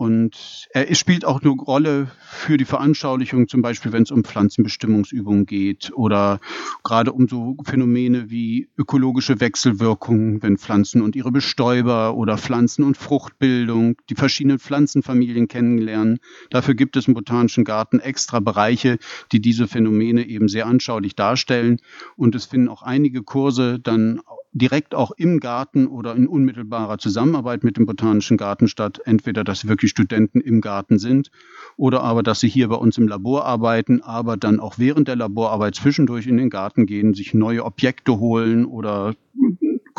Und 0.00 0.66
er 0.70 0.94
spielt 0.94 1.26
auch 1.26 1.42
eine 1.42 1.50
Rolle 1.50 2.10
für 2.22 2.56
die 2.56 2.64
Veranschaulichung, 2.64 3.48
zum 3.48 3.60
Beispiel 3.60 3.92
wenn 3.92 4.04
es 4.04 4.10
um 4.10 4.24
Pflanzenbestimmungsübungen 4.24 5.44
geht 5.44 5.92
oder 5.94 6.40
gerade 6.82 7.12
um 7.12 7.28
so 7.28 7.54
Phänomene 7.64 8.30
wie 8.30 8.70
ökologische 8.78 9.40
Wechselwirkungen, 9.40 10.42
wenn 10.42 10.56
Pflanzen 10.56 11.02
und 11.02 11.16
ihre 11.16 11.30
Bestäuber 11.30 12.14
oder 12.14 12.38
Pflanzen 12.38 12.82
und 12.82 12.96
Fruchtbildung, 12.96 13.96
die 14.08 14.14
verschiedenen 14.14 14.58
Pflanzenfamilien 14.58 15.48
kennenlernen. 15.48 16.20
Dafür 16.48 16.74
gibt 16.74 16.96
es 16.96 17.06
im 17.06 17.12
Botanischen 17.12 17.64
Garten 17.64 18.00
extra 18.00 18.40
Bereiche, 18.40 18.96
die 19.32 19.42
diese 19.42 19.68
Phänomene 19.68 20.26
eben 20.26 20.48
sehr 20.48 20.64
anschaulich 20.64 21.14
darstellen. 21.14 21.78
Und 22.16 22.34
es 22.34 22.46
finden 22.46 22.70
auch 22.70 22.82
einige 22.82 23.22
Kurse 23.22 23.78
dann 23.78 24.22
direkt 24.52 24.94
auch 24.94 25.12
im 25.12 25.40
Garten 25.40 25.86
oder 25.86 26.14
in 26.16 26.26
unmittelbarer 26.26 26.98
Zusammenarbeit 26.98 27.62
mit 27.62 27.76
dem 27.76 27.86
Botanischen 27.86 28.36
Garten 28.36 28.68
statt. 28.68 29.00
Entweder, 29.04 29.44
dass 29.44 29.68
wirklich 29.68 29.90
Studenten 29.90 30.40
im 30.40 30.60
Garten 30.60 30.98
sind 30.98 31.30
oder 31.76 32.02
aber, 32.02 32.22
dass 32.22 32.40
sie 32.40 32.48
hier 32.48 32.68
bei 32.68 32.76
uns 32.76 32.98
im 32.98 33.06
Labor 33.06 33.44
arbeiten, 33.44 34.02
aber 34.02 34.36
dann 34.36 34.60
auch 34.60 34.78
während 34.78 35.08
der 35.08 35.16
Laborarbeit 35.16 35.76
zwischendurch 35.76 36.26
in 36.26 36.36
den 36.36 36.50
Garten 36.50 36.86
gehen, 36.86 37.14
sich 37.14 37.34
neue 37.34 37.64
Objekte 37.64 38.18
holen 38.18 38.64
oder 38.64 39.14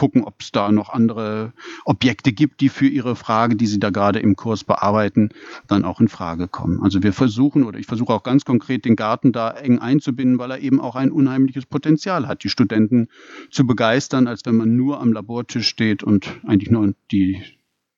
gucken, 0.01 0.23
ob 0.23 0.41
es 0.41 0.51
da 0.51 0.71
noch 0.71 0.89
andere 0.89 1.53
Objekte 1.85 2.33
gibt, 2.33 2.61
die 2.61 2.69
für 2.69 2.87
ihre 2.87 3.15
Frage, 3.15 3.55
die 3.55 3.67
sie 3.67 3.79
da 3.79 3.91
gerade 3.91 4.17
im 4.17 4.35
Kurs 4.35 4.63
bearbeiten, 4.63 5.29
dann 5.67 5.85
auch 5.85 6.01
in 6.01 6.07
Frage 6.07 6.47
kommen. 6.47 6.81
Also 6.81 7.03
wir 7.03 7.13
versuchen 7.13 7.63
oder 7.63 7.77
ich 7.77 7.85
versuche 7.85 8.11
auch 8.11 8.23
ganz 8.23 8.43
konkret 8.43 8.83
den 8.83 8.95
Garten 8.95 9.31
da 9.31 9.51
eng 9.51 9.77
einzubinden, 9.77 10.39
weil 10.39 10.49
er 10.49 10.59
eben 10.59 10.81
auch 10.81 10.95
ein 10.95 11.11
unheimliches 11.11 11.67
Potenzial 11.67 12.27
hat, 12.27 12.43
die 12.43 12.49
Studenten 12.49 13.09
zu 13.51 13.67
begeistern, 13.67 14.25
als 14.25 14.41
wenn 14.43 14.55
man 14.55 14.75
nur 14.75 14.99
am 14.99 15.13
Labortisch 15.13 15.67
steht 15.67 16.01
und 16.01 16.27
eigentlich 16.47 16.71
nur 16.71 16.95
die 17.11 17.39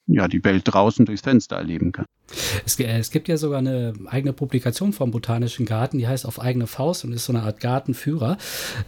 ja, 0.06 0.28
die 0.28 0.44
Welt 0.44 0.64
draußen 0.66 1.06
durchs 1.06 1.22
Fenster 1.22 1.56
erleben 1.56 1.94
kann. 1.94 2.06
Es, 2.66 2.78
es, 2.78 3.12
gibt 3.12 3.30
ja 3.30 3.38
sogar 3.38 3.60
eine 3.60 3.94
eigene 4.08 4.34
Publikation 4.34 4.92
vom 4.92 5.12
Botanischen 5.12 5.66
Garten, 5.66 5.98
die 5.98 6.08
heißt 6.08 6.26
Auf 6.26 6.42
eigene 6.42 6.68
Faust 6.68 7.06
und 7.06 7.14
ist 7.14 7.26
so 7.26 7.34
eine 7.34 7.44
Art 7.44 7.60
Gartenführer. 7.60 8.38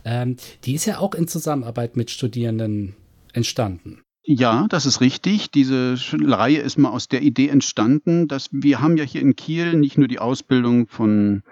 Ähm, 0.03 0.35
die 0.65 0.73
ist 0.73 0.85
ja 0.85 0.99
auch 0.99 1.13
in 1.13 1.27
Zusammenarbeit 1.27 1.95
mit 1.95 2.11
Studierenden 2.11 2.95
entstanden. 3.35 4.01
Ja, 4.27 4.65
das 4.69 4.87
ist 4.87 5.01
richtig. 5.01 5.51
Diese 5.51 5.95
Reihe 6.19 6.57
ist 6.57 6.79
mal 6.79 6.89
aus 6.89 7.07
der 7.07 7.21
Idee 7.21 7.49
entstanden, 7.49 8.27
dass 8.27 8.49
wir 8.51 8.81
haben 8.81 8.97
ja 8.97 9.03
hier 9.03 9.21
in 9.21 9.35
Kiel 9.35 9.75
nicht 9.75 9.99
nur 9.99 10.07
die 10.07 10.17
Ausbildung 10.17 10.87
von 10.87 11.43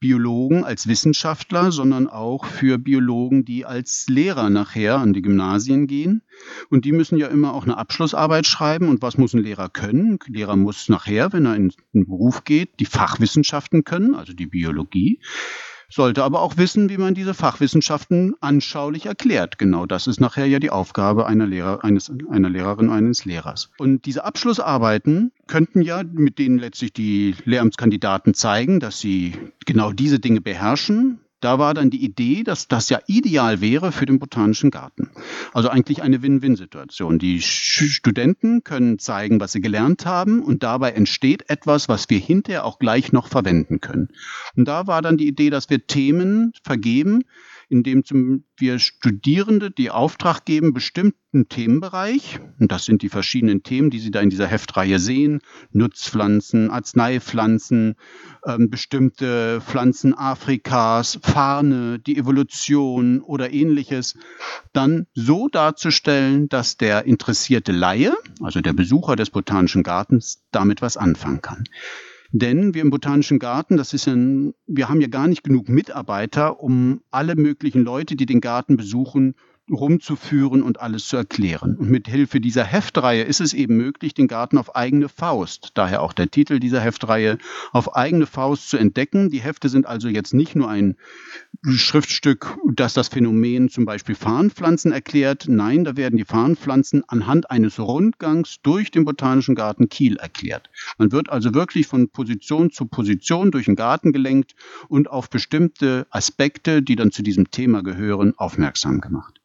Biologen 0.00 0.64
als 0.64 0.86
Wissenschaftler, 0.86 1.72
sondern 1.72 2.06
auch 2.06 2.44
für 2.44 2.76
Biologen, 2.76 3.46
die 3.46 3.64
als 3.64 4.04
Lehrer 4.10 4.50
nachher 4.50 4.98
an 4.98 5.14
die 5.14 5.22
Gymnasien 5.22 5.86
gehen. 5.86 6.20
Und 6.68 6.84
die 6.84 6.92
müssen 6.92 7.16
ja 7.16 7.28
immer 7.28 7.54
auch 7.54 7.64
eine 7.64 7.78
Abschlussarbeit 7.78 8.46
schreiben. 8.46 8.90
Und 8.90 9.00
was 9.00 9.16
muss 9.16 9.32
ein 9.32 9.42
Lehrer 9.42 9.70
können? 9.70 10.18
Ein 10.26 10.34
Lehrer 10.34 10.56
muss 10.56 10.90
nachher, 10.90 11.32
wenn 11.32 11.46
er 11.46 11.56
in 11.56 11.72
den 11.94 12.06
Beruf 12.06 12.44
geht, 12.44 12.80
die 12.80 12.84
Fachwissenschaften 12.84 13.82
können, 13.84 14.14
also 14.14 14.34
die 14.34 14.46
Biologie 14.46 15.20
sollte 15.94 16.24
aber 16.24 16.40
auch 16.40 16.56
wissen, 16.56 16.88
wie 16.90 16.98
man 16.98 17.14
diese 17.14 17.34
Fachwissenschaften 17.34 18.34
anschaulich 18.40 19.06
erklärt. 19.06 19.58
Genau 19.58 19.86
das 19.86 20.08
ist 20.08 20.20
nachher 20.20 20.46
ja 20.46 20.58
die 20.58 20.70
Aufgabe 20.70 21.26
einer, 21.26 21.46
Lehrer, 21.46 21.84
eines, 21.84 22.10
einer 22.28 22.50
Lehrerin, 22.50 22.90
eines 22.90 23.24
Lehrers. 23.24 23.70
Und 23.78 24.04
diese 24.04 24.24
Abschlussarbeiten 24.24 25.30
könnten 25.46 25.82
ja, 25.82 26.02
mit 26.02 26.40
denen 26.40 26.58
letztlich 26.58 26.92
die 26.92 27.36
Lehramtskandidaten 27.44 28.34
zeigen, 28.34 28.80
dass 28.80 28.98
sie 28.98 29.34
genau 29.66 29.92
diese 29.92 30.18
Dinge 30.18 30.40
beherrschen, 30.40 31.20
da 31.44 31.58
war 31.58 31.74
dann 31.74 31.90
die 31.90 32.02
Idee, 32.02 32.42
dass 32.42 32.68
das 32.68 32.88
ja 32.88 33.00
ideal 33.06 33.60
wäre 33.60 33.92
für 33.92 34.06
den 34.06 34.18
Botanischen 34.18 34.70
Garten. 34.70 35.10
Also 35.52 35.68
eigentlich 35.68 36.02
eine 36.02 36.22
Win-Win-Situation. 36.22 37.18
Die 37.18 37.42
Studenten 37.42 38.64
können 38.64 38.98
zeigen, 38.98 39.40
was 39.40 39.52
sie 39.52 39.60
gelernt 39.60 40.06
haben 40.06 40.42
und 40.42 40.62
dabei 40.62 40.92
entsteht 40.92 41.50
etwas, 41.50 41.88
was 41.88 42.08
wir 42.08 42.18
hinterher 42.18 42.64
auch 42.64 42.78
gleich 42.78 43.12
noch 43.12 43.28
verwenden 43.28 43.80
können. 43.82 44.08
Und 44.56 44.66
da 44.66 44.86
war 44.86 45.02
dann 45.02 45.18
die 45.18 45.28
Idee, 45.28 45.50
dass 45.50 45.68
wir 45.68 45.86
Themen 45.86 46.52
vergeben, 46.62 47.24
indem 47.68 48.02
wir 48.56 48.78
Studierende 48.78 49.70
die 49.70 49.90
Auftrag 49.90 50.44
geben, 50.44 50.72
bestimmten 50.72 51.48
Themenbereich, 51.48 52.38
und 52.60 52.70
das 52.70 52.84
sind 52.84 53.02
die 53.02 53.08
verschiedenen 53.08 53.62
Themen, 53.62 53.90
die 53.90 53.98
Sie 53.98 54.10
da 54.10 54.20
in 54.20 54.30
dieser 54.30 54.46
Heftreihe 54.46 54.98
sehen, 54.98 55.40
Nutzpflanzen, 55.72 56.70
Arzneipflanzen, 56.70 57.96
ähm, 58.46 58.70
bestimmte 58.70 59.60
Pflanzen 59.60 60.16
Afrikas, 60.16 61.18
Farne, 61.22 61.98
die 61.98 62.16
Evolution 62.16 63.20
oder 63.20 63.52
ähnliches, 63.52 64.16
dann 64.72 65.06
so 65.14 65.48
darzustellen, 65.48 66.48
dass 66.48 66.76
der 66.76 67.04
interessierte 67.04 67.72
Laie, 67.72 68.14
also 68.40 68.60
der 68.60 68.72
Besucher 68.72 69.16
des 69.16 69.30
Botanischen 69.30 69.82
Gartens, 69.82 70.42
damit 70.50 70.82
was 70.82 70.96
anfangen 70.96 71.42
kann. 71.42 71.64
Denn 72.30 72.74
wir 72.74 72.82
im 72.82 72.90
Botanischen 72.90 73.38
Garten, 73.38 73.76
das 73.76 73.92
ist 73.92 74.08
ein, 74.08 74.54
wir 74.66 74.88
haben 74.88 75.00
ja 75.00 75.08
gar 75.08 75.28
nicht 75.28 75.44
genug 75.44 75.68
Mitarbeiter, 75.68 76.60
um 76.60 77.00
alle 77.10 77.36
möglichen 77.36 77.82
Leute, 77.82 78.16
die 78.16 78.26
den 78.26 78.40
Garten 78.40 78.76
besuchen, 78.76 79.34
rumzuführen 79.70 80.62
und 80.62 80.80
alles 80.80 81.06
zu 81.06 81.16
erklären. 81.16 81.76
Und 81.76 81.90
mit 81.90 82.06
Hilfe 82.06 82.40
dieser 82.40 82.64
Heftreihe 82.64 83.22
ist 83.22 83.40
es 83.40 83.54
eben 83.54 83.76
möglich, 83.76 84.12
den 84.12 84.28
Garten 84.28 84.58
auf 84.58 84.76
eigene 84.76 85.08
Faust, 85.08 85.70
daher 85.74 86.02
auch 86.02 86.12
der 86.12 86.30
Titel 86.30 86.58
dieser 86.60 86.80
Heftreihe, 86.80 87.38
auf 87.72 87.96
eigene 87.96 88.26
Faust 88.26 88.68
zu 88.68 88.76
entdecken. 88.76 89.30
Die 89.30 89.40
Hefte 89.40 89.68
sind 89.68 89.86
also 89.86 90.08
jetzt 90.08 90.34
nicht 90.34 90.54
nur 90.54 90.68
ein 90.68 90.96
Schriftstück, 91.66 92.58
das 92.74 92.92
das 92.92 93.08
Phänomen 93.08 93.70
zum 93.70 93.86
Beispiel 93.86 94.14
Farnpflanzen 94.14 94.92
erklärt. 94.92 95.46
Nein, 95.48 95.84
da 95.84 95.96
werden 95.96 96.18
die 96.18 96.26
Farnpflanzen 96.26 97.02
anhand 97.08 97.50
eines 97.50 97.78
Rundgangs 97.80 98.58
durch 98.62 98.90
den 98.90 99.06
Botanischen 99.06 99.54
Garten 99.54 99.88
Kiel 99.88 100.16
erklärt. 100.16 100.68
Man 100.98 101.10
wird 101.10 101.30
also 101.30 101.54
wirklich 101.54 101.86
von 101.86 102.10
Position 102.10 102.70
zu 102.70 102.84
Position 102.84 103.50
durch 103.50 103.64
den 103.64 103.76
Garten 103.76 104.12
gelenkt 104.12 104.54
und 104.88 105.08
auf 105.08 105.30
bestimmte 105.30 106.06
Aspekte, 106.10 106.82
die 106.82 106.96
dann 106.96 107.12
zu 107.12 107.22
diesem 107.22 107.50
Thema 107.50 107.82
gehören, 107.82 108.34
aufmerksam 108.36 109.00
gemacht. 109.00 109.40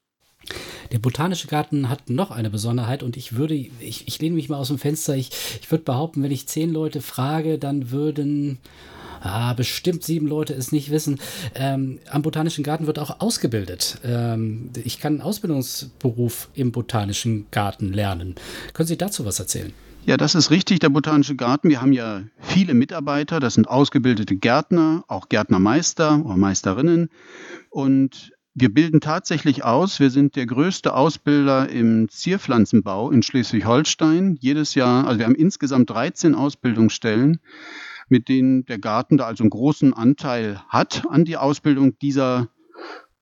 Der 0.92 1.00
Botanische 1.00 1.48
Garten 1.48 1.90
hat 1.90 2.10
noch 2.10 2.32
eine 2.32 2.50
Besonderheit 2.50 3.04
und 3.04 3.18
ich 3.18 3.36
würde, 3.36 3.56
ich, 3.56 4.08
ich 4.08 4.20
lehne 4.20 4.36
mich 4.36 4.50
mal 4.50 4.58
aus 4.58 4.70
dem 4.70 4.78
Fenster, 4.78 5.16
ich, 5.16 5.32
ich 5.62 5.70
würde 5.72 5.84
behaupten, 5.84 6.24
wenn 6.24 6.32
ich 6.32 6.48
zehn 6.48 6.72
Leute 6.72 7.02
frage, 7.02 7.58
dann 7.58 7.92
würden 7.92 8.58
ah, 9.22 9.54
bestimmt 9.54 10.04
sieben 10.04 10.28
Leute 10.28 10.54
es 10.54 10.72
nicht 10.72 10.92
wissen. 10.92 11.20
Ähm, 11.56 12.00
am 12.10 12.22
Botanischen 12.22 12.64
Garten 12.64 12.88
wird 12.88 13.00
auch 13.00 13.20
ausgebildet. 13.20 14.00
Ähm, 14.04 14.70
ich 14.84 15.00
kann 15.00 15.14
einen 15.14 15.22
Ausbildungsberuf 15.22 16.50
im 16.54 16.72
Botanischen 16.72 17.48
Garten 17.52 17.94
lernen. 17.94 18.36
Können 18.74 18.88
Sie 18.88 18.98
dazu 18.98 19.26
was 19.26 19.40
erzählen? 19.40 19.74
Ja, 20.06 20.18
das 20.18 20.34
ist 20.34 20.50
richtig, 20.50 20.80
der 20.80 20.90
Botanische 20.90 21.36
Garten. 21.36 21.70
Wir 21.70 21.82
haben 21.82 21.94
ja 21.94 22.24
viele 22.40 22.74
Mitarbeiter, 22.74 23.40
das 23.40 23.54
sind 23.56 23.68
ausgebildete 23.68 24.36
Gärtner, 24.36 25.04
auch 25.08 25.30
Gärtnermeister 25.30 26.26
oder 26.26 26.38
Meisterinnen. 26.38 27.10
Und 27.70 28.32
wir 28.56 28.74
bilden 28.74 29.00
tatsächlich 29.00 29.64
aus. 29.64 30.00
Wir 30.00 30.10
sind 30.10 30.36
der 30.36 30.46
größte 30.46 30.94
Ausbilder 30.94 31.70
im 31.70 32.10
Zierpflanzenbau 32.10 33.12
in 33.12 33.24
Schleswig-Holstein. 33.24 34.38
Jedes 34.40 34.76
Jahr, 34.76 35.08
also 35.08 35.20
wir 35.20 35.26
haben 35.26 35.36
insgesamt 35.36 35.90
13 35.90 36.36
Ausbildungsstellen, 36.36 37.40
mit 38.10 38.28
denen 38.28 38.66
der 38.66 38.80
Garten 38.80 39.18
da 39.18 39.26
also 39.26 39.44
einen 39.44 39.52
großen 39.52 39.94
Anteil 39.94 40.62
hat 40.68 41.04
an 41.10 41.26
die 41.26 41.38
Ausbildung 41.38 41.98
dieser 42.00 42.50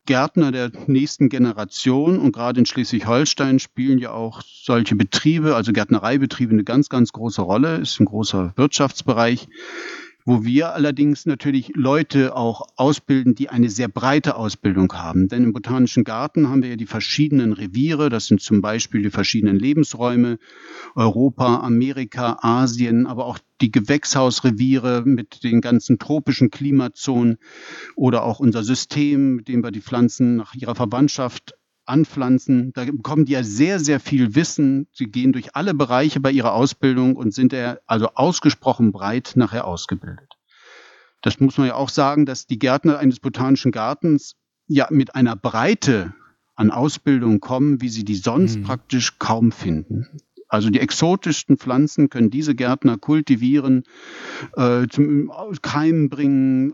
Gärtner 0.06 0.52
der 0.52 0.72
nächsten 0.88 1.30
Generation. 1.30 2.18
Und 2.18 2.32
gerade 2.32 2.60
in 2.60 2.66
Schleswig-Holstein 2.66 3.60
spielen 3.60 4.00
ja 4.00 4.12
auch 4.12 4.42
solche 4.42 4.96
Betriebe, 4.96 5.56
also 5.56 5.74
Gärtnereibetriebe, 5.74 6.54
eine 6.54 6.64
ganz, 6.64 6.90
ganz 6.90 7.12
große 7.12 7.42
Rolle. 7.42 7.78
Ist 7.78 8.00
ein 8.00 8.06
großer 8.06 8.54
Wirtschaftsbereich 8.56 9.50
wo 10.28 10.44
wir 10.44 10.74
allerdings 10.74 11.26
natürlich 11.26 11.72
Leute 11.74 12.36
auch 12.36 12.68
ausbilden, 12.76 13.34
die 13.34 13.48
eine 13.48 13.70
sehr 13.70 13.88
breite 13.88 14.36
Ausbildung 14.36 14.92
haben. 14.92 15.30
Denn 15.30 15.46
im 15.46 15.54
Botanischen 15.54 16.04
Garten 16.04 16.50
haben 16.50 16.62
wir 16.62 16.72
ja 16.72 16.76
die 16.76 16.86
verschiedenen 16.86 17.54
Reviere, 17.54 18.10
das 18.10 18.26
sind 18.26 18.42
zum 18.42 18.60
Beispiel 18.60 19.04
die 19.04 19.10
verschiedenen 19.10 19.58
Lebensräume, 19.58 20.38
Europa, 20.96 21.62
Amerika, 21.62 22.40
Asien, 22.42 23.08
aber 23.08 23.26
auch 23.26 23.40
die 23.62 23.72
Gewächshausreviere 23.72 25.04
mit 25.06 25.46
den 25.46 25.62
ganzen 25.62 25.98
tropischen 25.98 26.52
Klimazonen 26.52 27.38
oder 27.96 28.24
auch 28.24 28.42
unser 28.42 28.64
System, 28.64 29.38
mit 29.38 29.48
dem 29.48 29.64
wir 29.64 29.72
die 29.72 29.82
Pflanzen 29.82 30.36
nach 30.36 30.54
ihrer 30.56 30.76
Verwandtschaft 30.76 31.57
anpflanzen. 31.88 32.74
Da 32.74 32.86
bekommen 32.86 33.26
die 33.26 33.34
ja 33.34 33.44
sehr, 33.44 33.80
sehr 33.80 34.00
viel 34.00 34.36
Wissen. 34.36 34.88
Sie 34.92 35.06
gehen 35.06 35.34
durch 35.34 35.56
alle 35.56 35.74
Bereiche 35.74 36.20
bei 36.20 36.32
ihrer 36.32 36.54
Ausbildung 36.54 37.16
und 37.16 37.34
sind 37.34 37.54
ja 37.54 37.78
also 37.86 38.10
ausgesprochen 38.16 38.92
breit 38.92 39.34
nachher 39.36 39.66
ausgebildet. 39.66 40.38
Das 41.22 41.40
muss 41.40 41.58
man 41.58 41.68
ja 41.68 41.76
auch 41.76 41.90
sagen, 41.90 42.26
dass 42.26 42.48
die 42.48 42.60
Gärtner 42.60 43.00
eines 43.00 43.20
botanischen 43.20 43.72
Gartens 43.72 44.36
ja 44.68 44.88
mit 44.92 45.16
einer 45.16 45.36
Breite 45.36 46.14
an 46.56 46.72
Ausbildung 46.72 47.40
kommen, 47.40 47.82
wie 47.82 47.90
sie 47.90 48.04
die 48.04 48.16
sonst 48.16 48.58
mhm. 48.58 48.64
praktisch 48.64 49.20
kaum 49.20 49.52
finden. 49.52 50.08
Also 50.50 50.70
die 50.70 50.80
exotischsten 50.80 51.58
Pflanzen 51.58 52.10
können 52.10 52.30
diese 52.30 52.56
Gärtner 52.56 52.98
kultivieren, 52.98 53.84
äh, 54.56 54.88
zum 54.88 55.32
Keimen 55.62 56.10
bringen, 56.10 56.74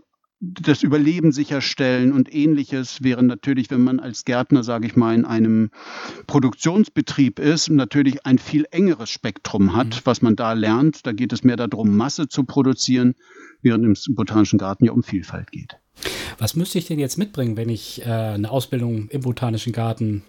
das 0.60 0.82
Überleben 0.82 1.32
sicherstellen 1.32 2.12
und 2.12 2.34
ähnliches 2.34 3.02
wäre 3.02 3.22
natürlich, 3.22 3.70
wenn 3.70 3.82
man 3.82 4.00
als 4.00 4.24
Gärtner, 4.24 4.62
sage 4.62 4.86
ich 4.86 4.96
mal, 4.96 5.14
in 5.14 5.24
einem 5.24 5.70
Produktionsbetrieb 6.26 7.38
ist, 7.38 7.70
natürlich 7.70 8.26
ein 8.26 8.38
viel 8.38 8.66
engeres 8.70 9.10
Spektrum 9.10 9.74
hat, 9.74 9.88
mhm. 9.88 10.00
was 10.04 10.22
man 10.22 10.36
da 10.36 10.52
lernt. 10.52 11.06
Da 11.06 11.12
geht 11.12 11.32
es 11.32 11.44
mehr 11.44 11.56
darum, 11.56 11.96
Masse 11.96 12.28
zu 12.28 12.44
produzieren, 12.44 13.14
während 13.62 13.84
im 13.84 14.14
Botanischen 14.14 14.58
Garten 14.58 14.84
ja 14.84 14.92
um 14.92 15.02
Vielfalt 15.02 15.50
geht. 15.50 15.76
Was 16.38 16.56
müsste 16.56 16.78
ich 16.78 16.86
denn 16.86 16.98
jetzt 16.98 17.18
mitbringen, 17.18 17.56
wenn 17.56 17.68
ich 17.68 18.02
äh, 18.02 18.10
eine 18.10 18.50
Ausbildung 18.50 19.08
im 19.08 19.20
Botanischen 19.22 19.72
Garten 19.72 20.22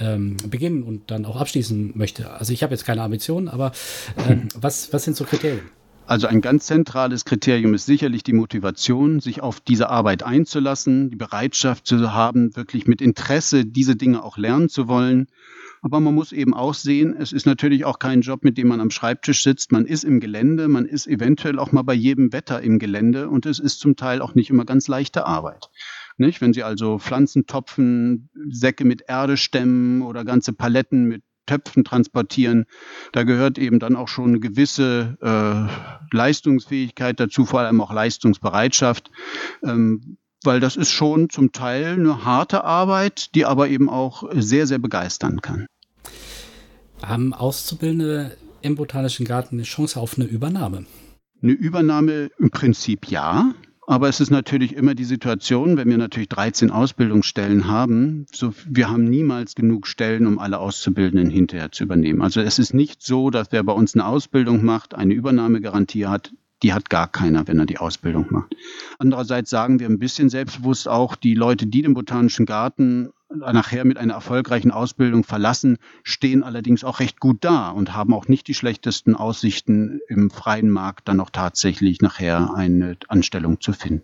ähm, 0.00 0.36
beginnen 0.48 0.82
und 0.82 1.10
dann 1.10 1.24
auch 1.24 1.36
abschließen 1.36 1.92
möchte? 1.94 2.30
Also 2.30 2.52
ich 2.52 2.62
habe 2.62 2.72
jetzt 2.74 2.84
keine 2.84 3.02
Ambitionen, 3.02 3.48
aber 3.48 3.72
äh, 4.16 4.36
was, 4.54 4.92
was 4.92 5.04
sind 5.04 5.16
so 5.16 5.24
Kriterien? 5.24 5.75
Also 6.08 6.28
ein 6.28 6.40
ganz 6.40 6.66
zentrales 6.66 7.24
Kriterium 7.24 7.74
ist 7.74 7.86
sicherlich 7.86 8.22
die 8.22 8.32
Motivation, 8.32 9.18
sich 9.18 9.40
auf 9.40 9.60
diese 9.60 9.90
Arbeit 9.90 10.22
einzulassen, 10.22 11.10
die 11.10 11.16
Bereitschaft 11.16 11.84
zu 11.84 12.12
haben, 12.12 12.54
wirklich 12.54 12.86
mit 12.86 13.02
Interesse 13.02 13.64
diese 13.64 13.96
Dinge 13.96 14.22
auch 14.22 14.38
lernen 14.38 14.68
zu 14.68 14.86
wollen. 14.86 15.26
Aber 15.82 15.98
man 15.98 16.14
muss 16.14 16.30
eben 16.30 16.54
auch 16.54 16.74
sehen, 16.74 17.16
es 17.18 17.32
ist 17.32 17.44
natürlich 17.44 17.84
auch 17.84 17.98
kein 17.98 18.20
Job, 18.20 18.44
mit 18.44 18.56
dem 18.56 18.68
man 18.68 18.80
am 18.80 18.90
Schreibtisch 18.90 19.42
sitzt. 19.42 19.72
Man 19.72 19.84
ist 19.84 20.04
im 20.04 20.20
Gelände, 20.20 20.68
man 20.68 20.86
ist 20.86 21.08
eventuell 21.08 21.58
auch 21.58 21.72
mal 21.72 21.82
bei 21.82 21.94
jedem 21.94 22.32
Wetter 22.32 22.62
im 22.62 22.78
Gelände 22.78 23.28
und 23.28 23.44
es 23.44 23.58
ist 23.58 23.80
zum 23.80 23.96
Teil 23.96 24.22
auch 24.22 24.36
nicht 24.36 24.48
immer 24.48 24.64
ganz 24.64 24.86
leichte 24.86 25.26
Arbeit. 25.26 25.70
Nicht? 26.18 26.40
Wenn 26.40 26.52
Sie 26.52 26.62
also 26.62 26.98
Pflanzen 26.98 27.46
topfen, 27.46 28.30
Säcke 28.48 28.84
mit 28.84 29.02
Erde 29.08 29.36
stemmen 29.36 30.02
oder 30.02 30.24
ganze 30.24 30.52
Paletten 30.52 31.04
mit 31.04 31.22
Töpfen 31.46 31.84
transportieren. 31.84 32.66
Da 33.12 33.22
gehört 33.22 33.58
eben 33.58 33.78
dann 33.78 33.96
auch 33.96 34.08
schon 34.08 34.30
eine 34.30 34.40
gewisse 34.40 35.16
äh, 35.22 36.14
Leistungsfähigkeit 36.14 37.18
dazu, 37.18 37.44
vor 37.44 37.60
allem 37.60 37.80
auch 37.80 37.92
Leistungsbereitschaft. 37.92 39.10
Ähm, 39.62 40.18
weil 40.44 40.60
das 40.60 40.76
ist 40.76 40.90
schon 40.90 41.28
zum 41.28 41.52
Teil 41.52 41.94
eine 41.94 42.24
harte 42.24 42.64
Arbeit, 42.64 43.34
die 43.34 43.44
aber 43.44 43.68
eben 43.68 43.88
auch 43.88 44.22
sehr, 44.32 44.66
sehr 44.66 44.78
begeistern 44.78 45.40
kann. 45.40 45.66
Haben 47.02 47.34
Auszubildende 47.34 48.36
im 48.62 48.76
Botanischen 48.76 49.26
Garten 49.26 49.56
eine 49.56 49.64
Chance 49.64 50.00
auf 50.00 50.16
eine 50.16 50.26
Übernahme? 50.26 50.86
Eine 51.42 51.52
Übernahme 51.52 52.30
im 52.38 52.50
Prinzip 52.50 53.10
ja. 53.10 53.54
Aber 53.86 54.08
es 54.08 54.20
ist 54.20 54.30
natürlich 54.30 54.74
immer 54.74 54.96
die 54.96 55.04
Situation, 55.04 55.76
wenn 55.76 55.88
wir 55.88 55.96
natürlich 55.96 56.28
13 56.28 56.70
Ausbildungsstellen 56.70 57.68
haben, 57.68 58.26
so, 58.32 58.52
wir 58.68 58.90
haben 58.90 59.04
niemals 59.04 59.54
genug 59.54 59.86
Stellen, 59.86 60.26
um 60.26 60.40
alle 60.40 60.58
Auszubildenden 60.58 61.30
hinterher 61.30 61.70
zu 61.70 61.84
übernehmen. 61.84 62.20
Also 62.20 62.40
es 62.40 62.58
ist 62.58 62.74
nicht 62.74 63.02
so, 63.02 63.30
dass 63.30 63.52
wer 63.52 63.62
bei 63.62 63.72
uns 63.72 63.94
eine 63.94 64.06
Ausbildung 64.06 64.64
macht, 64.64 64.94
eine 64.94 65.14
Übernahmegarantie 65.14 66.06
hat, 66.06 66.32
die 66.62 66.72
hat 66.72 66.90
gar 66.90 67.06
keiner, 67.06 67.46
wenn 67.46 67.60
er 67.60 67.66
die 67.66 67.78
Ausbildung 67.78 68.26
macht. 68.30 68.56
Andererseits 68.98 69.50
sagen 69.50 69.78
wir 69.78 69.86
ein 69.88 69.98
bisschen 69.98 70.30
selbstbewusst 70.30 70.88
auch, 70.88 71.14
die 71.14 71.34
Leute, 71.34 71.66
die 71.66 71.82
den 71.82 71.94
Botanischen 71.94 72.46
Garten 72.46 73.10
nachher 73.34 73.84
mit 73.84 73.98
einer 73.98 74.14
erfolgreichen 74.14 74.70
Ausbildung 74.70 75.24
verlassen, 75.24 75.78
stehen 76.02 76.42
allerdings 76.42 76.84
auch 76.84 77.00
recht 77.00 77.20
gut 77.20 77.38
da 77.40 77.70
und 77.70 77.94
haben 77.94 78.14
auch 78.14 78.28
nicht 78.28 78.46
die 78.48 78.54
schlechtesten 78.54 79.14
Aussichten 79.14 80.00
im 80.08 80.30
freien 80.30 80.70
Markt 80.70 81.08
dann 81.08 81.20
auch 81.20 81.30
tatsächlich 81.30 82.00
nachher 82.00 82.54
eine 82.54 82.96
Anstellung 83.08 83.60
zu 83.60 83.72
finden. 83.72 84.02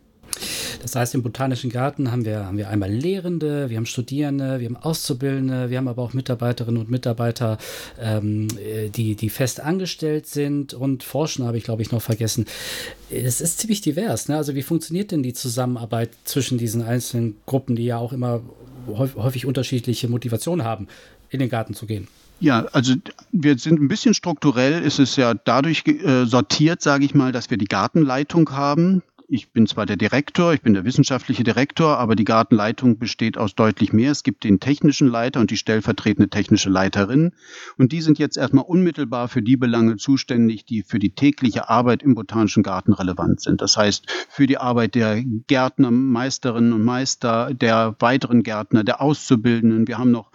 Das 0.80 0.96
heißt, 0.96 1.14
im 1.14 1.22
Botanischen 1.22 1.70
Garten 1.70 2.10
haben 2.10 2.24
wir, 2.24 2.46
haben 2.46 2.56
wir 2.56 2.68
einmal 2.68 2.90
Lehrende, 2.90 3.70
wir 3.70 3.76
haben 3.76 3.86
Studierende, 3.86 4.60
wir 4.60 4.66
haben 4.66 4.76
Auszubildende, 4.76 5.70
wir 5.70 5.78
haben 5.78 5.88
aber 5.88 6.02
auch 6.02 6.14
Mitarbeiterinnen 6.14 6.80
und 6.80 6.90
Mitarbeiter, 6.90 7.58
ähm, 8.00 8.48
die, 8.94 9.14
die 9.14 9.30
fest 9.30 9.60
angestellt 9.60 10.26
sind 10.26 10.74
und 10.74 11.02
Forschen 11.02 11.44
habe 11.44 11.58
ich, 11.58 11.64
glaube 11.64 11.82
ich, 11.82 11.92
noch 11.92 12.02
vergessen. 12.02 12.46
Es 13.10 13.40
ist 13.40 13.58
ziemlich 13.58 13.82
divers. 13.82 14.28
Ne? 14.28 14.36
Also 14.36 14.54
wie 14.54 14.62
funktioniert 14.62 15.10
denn 15.10 15.22
die 15.22 15.34
Zusammenarbeit 15.34 16.10
zwischen 16.24 16.58
diesen 16.58 16.82
einzelnen 16.82 17.36
Gruppen, 17.46 17.76
die 17.76 17.84
ja 17.84 17.98
auch 17.98 18.12
immer 18.12 18.40
häufig 18.86 19.46
unterschiedliche 19.46 20.08
Motivationen 20.08 20.64
haben, 20.64 20.88
in 21.30 21.38
den 21.38 21.48
Garten 21.48 21.74
zu 21.74 21.86
gehen? 21.86 22.08
Ja, 22.40 22.66
also 22.72 22.94
wir 23.30 23.56
sind 23.56 23.80
ein 23.80 23.86
bisschen 23.86 24.14
strukturell, 24.14 24.82
ist 24.82 24.98
es 24.98 25.14
ja 25.14 25.32
dadurch 25.32 25.84
äh, 25.86 26.24
sortiert, 26.24 26.82
sage 26.82 27.04
ich 27.04 27.14
mal, 27.14 27.30
dass 27.30 27.50
wir 27.50 27.56
die 27.56 27.66
Gartenleitung 27.66 28.50
haben. 28.50 29.02
Ich 29.34 29.50
bin 29.50 29.66
zwar 29.66 29.86
der 29.86 29.96
Direktor, 29.96 30.52
ich 30.52 30.60
bin 30.60 30.74
der 30.74 30.84
wissenschaftliche 30.84 31.42
Direktor, 31.42 31.96
aber 31.96 32.16
die 32.16 32.24
Gartenleitung 32.24 32.98
besteht 32.98 33.38
aus 33.38 33.54
deutlich 33.54 33.94
mehr. 33.94 34.10
Es 34.10 34.24
gibt 34.24 34.44
den 34.44 34.60
technischen 34.60 35.08
Leiter 35.08 35.40
und 35.40 35.50
die 35.50 35.56
stellvertretende 35.56 36.28
technische 36.28 36.68
Leiterin. 36.68 37.32
Und 37.78 37.92
die 37.92 38.02
sind 38.02 38.18
jetzt 38.18 38.36
erstmal 38.36 38.66
unmittelbar 38.66 39.28
für 39.28 39.40
die 39.40 39.56
Belange 39.56 39.96
zuständig, 39.96 40.66
die 40.66 40.82
für 40.82 40.98
die 40.98 41.14
tägliche 41.14 41.70
Arbeit 41.70 42.02
im 42.02 42.14
Botanischen 42.14 42.62
Garten 42.62 42.92
relevant 42.92 43.40
sind. 43.40 43.62
Das 43.62 43.78
heißt, 43.78 44.04
für 44.28 44.46
die 44.46 44.58
Arbeit 44.58 44.94
der 44.94 45.22
Gärtner, 45.46 45.90
Meisterinnen 45.90 46.74
und 46.74 46.84
Meister, 46.84 47.54
der 47.54 47.96
weiteren 48.00 48.42
Gärtner, 48.42 48.84
der 48.84 49.00
Auszubildenden. 49.00 49.88
Wir 49.88 49.96
haben 49.96 50.10
noch 50.10 50.30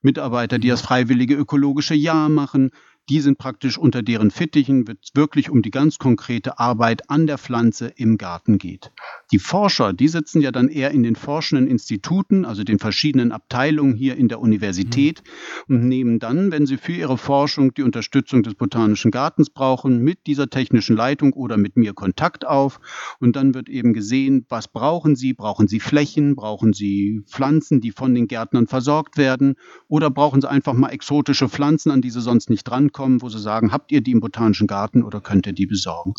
Mitarbeiter, 0.00 0.58
die 0.58 0.68
das 0.68 0.80
freiwillige 0.80 1.34
ökologische 1.34 1.94
Jahr 1.94 2.30
machen. 2.30 2.70
Die 3.08 3.20
sind 3.20 3.38
praktisch 3.38 3.78
unter 3.78 4.02
deren 4.02 4.30
Fittichen, 4.30 4.86
wird 4.86 4.98
es 5.02 5.10
wirklich 5.14 5.50
um 5.50 5.62
die 5.62 5.70
ganz 5.70 5.98
konkrete 5.98 6.58
Arbeit 6.58 7.10
an 7.10 7.26
der 7.26 7.38
Pflanze 7.38 7.88
im 7.88 8.16
Garten 8.16 8.58
geht. 8.58 8.92
Die 9.32 9.38
Forscher, 9.38 9.94
die 9.94 10.08
sitzen 10.08 10.42
ja 10.42 10.52
dann 10.52 10.68
eher 10.68 10.90
in 10.90 11.02
den 11.02 11.16
forschenden 11.16 11.66
Instituten, 11.66 12.44
also 12.44 12.64
den 12.64 12.78
verschiedenen 12.78 13.32
Abteilungen 13.32 13.94
hier 13.94 14.16
in 14.16 14.28
der 14.28 14.40
Universität 14.40 15.22
mhm. 15.66 15.76
und 15.76 15.88
nehmen 15.88 16.18
dann, 16.18 16.52
wenn 16.52 16.66
sie 16.66 16.76
für 16.76 16.92
ihre 16.92 17.16
Forschung 17.16 17.72
die 17.72 17.82
Unterstützung 17.82 18.42
des 18.42 18.54
Botanischen 18.54 19.10
Gartens 19.10 19.48
brauchen, 19.48 20.00
mit 20.00 20.26
dieser 20.26 20.50
technischen 20.50 20.96
Leitung 20.96 21.32
oder 21.32 21.56
mit 21.56 21.78
mir 21.78 21.94
Kontakt 21.94 22.46
auf. 22.46 22.78
Und 23.20 23.34
dann 23.34 23.54
wird 23.54 23.70
eben 23.70 23.94
gesehen, 23.94 24.44
was 24.50 24.68
brauchen 24.68 25.16
sie? 25.16 25.32
Brauchen 25.32 25.66
sie 25.66 25.80
Flächen? 25.80 26.36
Brauchen 26.36 26.74
sie 26.74 27.22
Pflanzen, 27.26 27.80
die 27.80 27.90
von 27.90 28.14
den 28.14 28.28
Gärtnern 28.28 28.66
versorgt 28.66 29.16
werden? 29.16 29.54
Oder 29.88 30.10
brauchen 30.10 30.42
sie 30.42 30.50
einfach 30.50 30.74
mal 30.74 30.90
exotische 30.90 31.48
Pflanzen, 31.48 31.90
an 31.90 32.02
die 32.02 32.10
sie 32.10 32.20
sonst 32.20 32.50
nicht 32.50 32.64
dran 32.64 32.92
kommen, 32.92 33.22
wo 33.22 33.30
sie 33.30 33.40
sagen, 33.40 33.72
habt 33.72 33.92
ihr 33.92 34.02
die 34.02 34.10
im 34.10 34.20
Botanischen 34.20 34.66
Garten 34.66 35.02
oder 35.02 35.22
könnt 35.22 35.46
ihr 35.46 35.54
die 35.54 35.66
besorgen? 35.66 36.12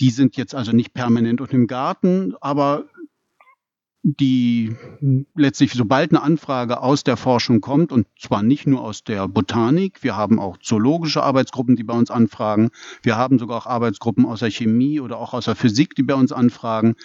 Die 0.00 0.10
sind 0.10 0.36
jetzt 0.36 0.54
also 0.54 0.72
nicht 0.72 0.92
permanent 0.94 1.40
und 1.40 1.52
im 1.52 1.66
Garten, 1.66 2.34
aber 2.40 2.86
die 4.04 4.76
letztlich, 5.34 5.72
sobald 5.72 6.10
eine 6.10 6.22
Anfrage 6.22 6.82
aus 6.82 7.04
der 7.04 7.16
Forschung 7.16 7.62
kommt, 7.62 7.90
und 7.90 8.06
zwar 8.20 8.42
nicht 8.42 8.66
nur 8.66 8.82
aus 8.82 9.02
der 9.02 9.26
Botanik, 9.28 10.02
wir 10.02 10.14
haben 10.14 10.38
auch 10.38 10.58
zoologische 10.58 11.22
Arbeitsgruppen, 11.22 11.74
die 11.74 11.84
bei 11.84 11.94
uns 11.94 12.10
anfragen, 12.10 12.70
wir 13.02 13.16
haben 13.16 13.38
sogar 13.38 13.56
auch 13.56 13.66
Arbeitsgruppen 13.66 14.26
aus 14.26 14.40
der 14.40 14.50
Chemie 14.50 15.00
oder 15.00 15.18
auch 15.18 15.32
aus 15.32 15.46
der 15.46 15.56
Physik, 15.56 15.94
die 15.94 16.02
bei 16.02 16.14
uns 16.14 16.32
anfragen. 16.32 16.96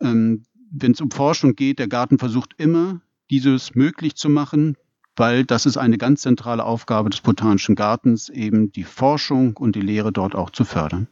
Ähm, 0.00 0.42
Wenn 0.70 0.92
es 0.92 1.00
um 1.00 1.10
Forschung 1.10 1.54
geht, 1.54 1.78
der 1.78 1.88
Garten 1.88 2.18
versucht 2.18 2.54
immer, 2.58 3.00
dieses 3.30 3.74
möglich 3.74 4.14
zu 4.14 4.28
machen, 4.28 4.76
weil 5.16 5.46
das 5.46 5.64
ist 5.64 5.78
eine 5.78 5.96
ganz 5.96 6.20
zentrale 6.20 6.64
Aufgabe 6.64 7.08
des 7.08 7.22
Botanischen 7.22 7.76
Gartens, 7.76 8.28
eben 8.28 8.72
die 8.72 8.84
Forschung 8.84 9.56
und 9.56 9.74
die 9.74 9.80
Lehre 9.80 10.12
dort 10.12 10.34
auch 10.34 10.50
zu 10.50 10.66
fördern. 10.66 11.08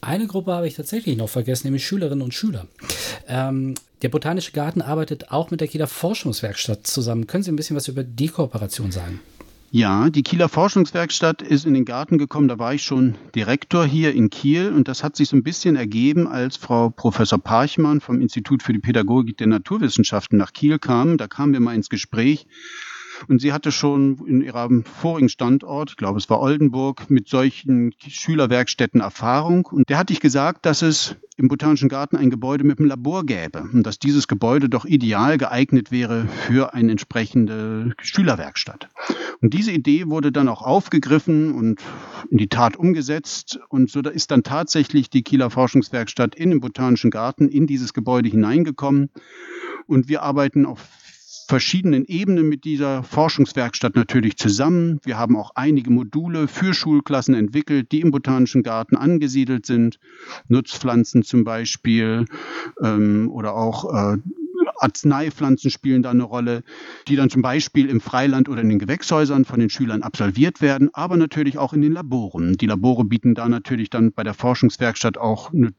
Eine 0.00 0.26
Gruppe 0.26 0.52
habe 0.52 0.68
ich 0.68 0.74
tatsächlich 0.74 1.16
noch 1.16 1.28
vergessen, 1.28 1.66
nämlich 1.66 1.86
Schülerinnen 1.86 2.22
und 2.22 2.34
Schüler. 2.34 2.66
Ähm, 3.26 3.74
der 4.02 4.08
Botanische 4.08 4.52
Garten 4.52 4.80
arbeitet 4.80 5.32
auch 5.32 5.50
mit 5.50 5.60
der 5.60 5.68
Kieler 5.68 5.88
Forschungswerkstatt 5.88 6.86
zusammen. 6.86 7.26
Können 7.26 7.42
Sie 7.42 7.50
ein 7.50 7.56
bisschen 7.56 7.76
was 7.76 7.88
über 7.88 8.04
die 8.04 8.28
Kooperation 8.28 8.92
sagen? 8.92 9.20
Ja, 9.70 10.08
die 10.08 10.22
Kieler 10.22 10.48
Forschungswerkstatt 10.48 11.42
ist 11.42 11.66
in 11.66 11.74
den 11.74 11.84
Garten 11.84 12.16
gekommen. 12.16 12.48
Da 12.48 12.58
war 12.58 12.72
ich 12.72 12.84
schon 12.84 13.16
Direktor 13.34 13.84
hier 13.84 14.14
in 14.14 14.30
Kiel 14.30 14.72
und 14.72 14.88
das 14.88 15.04
hat 15.04 15.14
sich 15.14 15.28
so 15.28 15.36
ein 15.36 15.42
bisschen 15.42 15.76
ergeben, 15.76 16.26
als 16.26 16.56
Frau 16.56 16.88
Professor 16.88 17.38
Parchmann 17.38 18.00
vom 18.00 18.22
Institut 18.22 18.62
für 18.62 18.72
die 18.72 18.78
Pädagogik 18.78 19.36
der 19.36 19.48
Naturwissenschaften 19.48 20.38
nach 20.38 20.54
Kiel 20.54 20.78
kam. 20.78 21.18
Da 21.18 21.26
kamen 21.26 21.52
wir 21.52 21.60
mal 21.60 21.74
ins 21.74 21.90
Gespräch 21.90 22.46
und 23.26 23.40
sie 23.40 23.52
hatte 23.52 23.72
schon 23.72 24.18
in 24.26 24.42
ihrem 24.42 24.84
vorigen 24.84 25.28
Standort, 25.28 25.90
ich 25.90 25.96
glaube 25.96 26.18
es 26.18 26.30
war 26.30 26.40
Oldenburg, 26.40 27.10
mit 27.10 27.28
solchen 27.28 27.94
Schülerwerkstätten 27.98 29.00
Erfahrung. 29.00 29.66
Und 29.66 29.88
der 29.88 29.98
hatte 29.98 30.12
ich 30.12 30.20
gesagt, 30.20 30.66
dass 30.66 30.82
es 30.82 31.16
im 31.36 31.48
Botanischen 31.48 31.88
Garten 31.88 32.16
ein 32.16 32.30
Gebäude 32.30 32.64
mit 32.64 32.78
einem 32.78 32.88
Labor 32.88 33.24
gäbe 33.24 33.62
und 33.72 33.84
dass 33.84 33.98
dieses 33.98 34.26
Gebäude 34.28 34.68
doch 34.68 34.84
ideal 34.84 35.38
geeignet 35.38 35.90
wäre 35.90 36.26
für 36.46 36.74
eine 36.74 36.90
entsprechende 36.90 37.94
Schülerwerkstatt. 38.02 38.88
Und 39.40 39.54
diese 39.54 39.70
Idee 39.70 40.08
wurde 40.08 40.32
dann 40.32 40.48
auch 40.48 40.62
aufgegriffen 40.62 41.52
und 41.52 41.80
in 42.30 42.38
die 42.38 42.48
Tat 42.48 42.76
umgesetzt. 42.76 43.60
Und 43.68 43.88
so 43.88 44.00
ist 44.00 44.32
dann 44.32 44.42
tatsächlich 44.42 45.10
die 45.10 45.22
Kieler 45.22 45.50
Forschungswerkstatt 45.50 46.34
in 46.34 46.50
den 46.50 46.60
Botanischen 46.60 47.10
Garten 47.10 47.48
in 47.48 47.68
dieses 47.68 47.94
Gebäude 47.94 48.28
hineingekommen. 48.28 49.10
Und 49.86 50.08
wir 50.08 50.22
arbeiten 50.22 50.66
auf 50.66 50.80
verschiedenen 51.48 52.04
Ebenen 52.04 52.48
mit 52.48 52.64
dieser 52.64 53.02
Forschungswerkstatt 53.02 53.96
natürlich 53.96 54.36
zusammen. 54.36 55.00
Wir 55.02 55.18
haben 55.18 55.34
auch 55.34 55.52
einige 55.54 55.90
Module 55.90 56.46
für 56.46 56.74
Schulklassen 56.74 57.34
entwickelt, 57.34 57.90
die 57.90 58.02
im 58.02 58.10
Botanischen 58.10 58.62
Garten 58.62 58.96
angesiedelt 58.96 59.64
sind. 59.64 59.98
Nutzpflanzen 60.48 61.22
zum 61.22 61.44
Beispiel 61.44 62.26
ähm, 62.82 63.30
oder 63.30 63.54
auch 63.54 64.14
äh, 64.14 64.18
Arzneipflanzen 64.76 65.70
spielen 65.70 66.02
da 66.02 66.10
eine 66.10 66.24
Rolle, 66.24 66.62
die 67.08 67.16
dann 67.16 67.30
zum 67.30 67.40
Beispiel 67.40 67.88
im 67.88 68.00
Freiland 68.00 68.48
oder 68.48 68.60
in 68.60 68.68
den 68.68 68.78
Gewächshäusern 68.78 69.46
von 69.46 69.58
den 69.58 69.70
Schülern 69.70 70.02
absolviert 70.02 70.60
werden, 70.60 70.90
aber 70.92 71.16
natürlich 71.16 71.56
auch 71.56 71.72
in 71.72 71.80
den 71.80 71.92
Laboren. 71.92 72.58
Die 72.58 72.66
Labore 72.66 73.04
bieten 73.04 73.34
da 73.34 73.48
natürlich 73.48 73.88
dann 73.88 74.12
bei 74.12 74.22
der 74.22 74.34
Forschungswerkstatt 74.34 75.16
auch 75.16 75.52
eine 75.52 75.72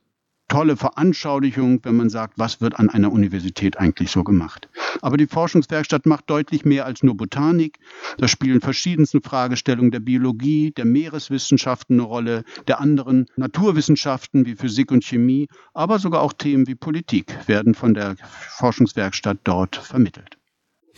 tolle 0.50 0.76
Veranschaulichung, 0.76 1.80
wenn 1.84 1.95
man 1.95 2.10
sagt, 2.10 2.34
was 2.38 2.60
wird 2.60 2.78
an 2.78 2.89
einer 2.89 3.12
Universität 3.12 3.78
eigentlich 3.78 4.12
so 4.12 4.26
gemacht. 4.26 4.68
Aber 5.02 5.16
die 5.16 5.28
Forschungswerkstatt 5.28 6.06
macht 6.06 6.30
deutlich 6.30 6.66
mehr 6.66 6.86
als 6.86 7.04
nur 7.04 7.16
Botanik. 7.16 7.78
Da 8.18 8.28
spielen 8.28 8.60
verschiedenste 8.60 9.22
Fragestellungen 9.22 9.91
der 9.91 10.02
Biologie, 10.02 10.72
der 10.72 10.86
Meereswissenschaften 10.86 12.00
eine 12.00 12.04
Rolle, 12.04 12.43
der 12.68 12.82
anderen 12.82 13.28
Naturwissenschaften 13.38 14.45
wie 14.45 14.56
Physik 14.56 14.91
und 14.91 15.06
Chemie, 15.06 15.47
aber 15.74 16.00
sogar 16.00 16.22
auch 16.22 16.34
Themen 16.34 16.68
wie 16.68 16.76
Politik 16.76 17.47
werden 17.47 17.74
von 17.74 17.93
der 17.93 18.16
Forschungswerkstatt 18.58 19.38
dort 19.45 19.78
vermittelt. 19.78 20.38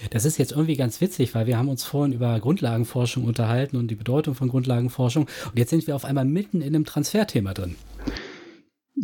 Das 0.10 0.26
ist 0.26 0.40
jetzt 0.40 0.52
irgendwie 0.52 0.78
ganz 0.78 1.00
witzig, 1.00 1.36
weil 1.36 1.46
wir 1.46 1.58
haben 1.58 1.70
uns 1.70 1.84
vorhin 1.84 2.14
über 2.14 2.40
Grundlagenforschung 2.40 3.26
unterhalten 3.26 3.78
und 3.78 3.90
die 3.90 3.96
Bedeutung 3.96 4.34
von 4.34 4.50
Grundlagenforschung 4.50 5.24
und 5.24 5.60
jetzt 5.60 5.70
sind 5.70 5.86
wir 5.86 5.96
auf 5.96 6.06
einmal 6.06 6.26
mitten 6.26 6.62
in 6.62 6.76
einem 6.76 6.86
Transferthema 6.86 7.54
drin. 7.54 7.76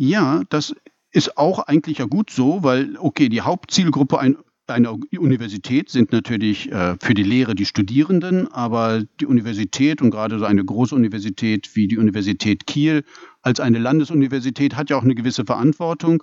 Ja, 0.00 0.44
das 0.48 0.76
ist 1.10 1.36
auch 1.36 1.58
eigentlich 1.58 1.98
ja 1.98 2.04
gut 2.04 2.30
so, 2.30 2.62
weil, 2.62 2.96
okay, 3.00 3.28
die 3.28 3.40
Hauptzielgruppe 3.40 4.20
ein, 4.20 4.36
einer 4.68 4.96
Universität 5.18 5.90
sind 5.90 6.12
natürlich 6.12 6.70
äh, 6.70 6.94
für 7.00 7.14
die 7.14 7.24
Lehre 7.24 7.56
die 7.56 7.64
Studierenden, 7.64 8.46
aber 8.46 9.02
die 9.18 9.26
Universität 9.26 10.00
und 10.00 10.12
gerade 10.12 10.38
so 10.38 10.44
eine 10.44 10.64
große 10.64 10.94
Universität 10.94 11.74
wie 11.74 11.88
die 11.88 11.98
Universität 11.98 12.68
Kiel 12.68 13.02
als 13.42 13.58
eine 13.58 13.80
Landesuniversität 13.80 14.76
hat 14.76 14.88
ja 14.90 14.96
auch 14.96 15.02
eine 15.02 15.16
gewisse 15.16 15.44
Verantwortung. 15.44 16.22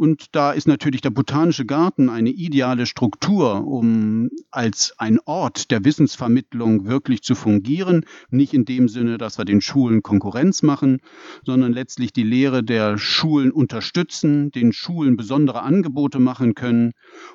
Und 0.00 0.34
da 0.34 0.52
ist 0.52 0.66
natürlich 0.66 1.02
der 1.02 1.10
Botanische 1.10 1.66
Garten 1.66 2.08
eine 2.08 2.30
ideale 2.30 2.86
Struktur, 2.86 3.66
um 3.66 4.30
als 4.50 4.94
ein 4.96 5.18
Ort 5.26 5.70
der 5.70 5.84
Wissensvermittlung 5.84 6.86
wirklich 6.86 7.20
zu 7.20 7.34
fungieren. 7.34 8.06
Nicht 8.30 8.54
in 8.54 8.64
dem 8.64 8.88
Sinne, 8.88 9.18
dass 9.18 9.36
wir 9.36 9.44
den 9.44 9.60
Schulen 9.60 10.02
Konkurrenz 10.02 10.62
machen, 10.62 11.00
sondern 11.44 11.74
letztlich 11.74 12.14
die 12.14 12.22
Lehre 12.22 12.64
der 12.64 12.96
Schulen 12.96 13.52
unterstützen, 13.52 14.50
den 14.52 14.72
Schulen 14.72 15.18
besondere 15.18 15.60
Angebote 15.60 16.18
machen 16.18 16.54
können 16.54 16.92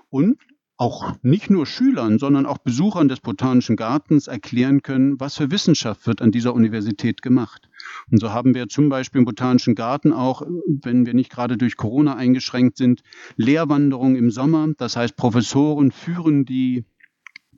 und 0.10 0.40
auch 0.78 1.14
nicht 1.22 1.50
nur 1.50 1.66
Schülern, 1.66 2.20
sondern 2.20 2.46
auch 2.46 2.58
Besuchern 2.58 3.08
des 3.08 3.22
Botanischen 3.22 3.76
Gartens 3.76 4.28
erklären 4.28 4.82
können, 4.82 5.20
was 5.20 5.38
für 5.38 5.52
Wissenschaft 5.52 6.06
wird 6.06 6.22
an 6.22 6.32
dieser 6.32 6.54
Universität 6.54 7.22
gemacht. 7.22 7.70
Und 8.12 8.20
so 8.20 8.32
haben 8.32 8.54
wir 8.54 8.68
zum 8.68 8.90
Beispiel 8.90 9.20
im 9.20 9.26
Botanischen 9.26 9.76
Garten 9.76 10.12
auch, 10.12 10.42
wenn 10.68 11.06
wir 11.06 11.14
nicht 11.14 11.32
gerade 11.32 11.58
durch 11.58 11.78
Corona 11.78 12.16
eingeschränkt 12.16 12.78
sind, 12.78 13.04
Lehrwanderungen 13.38 14.16
im 14.16 14.32
Sommer. 14.32 14.68
Das 14.78 14.98
heißt, 14.98 15.16
Professoren 15.16 15.92
führen 15.92 16.46
die 16.46 16.86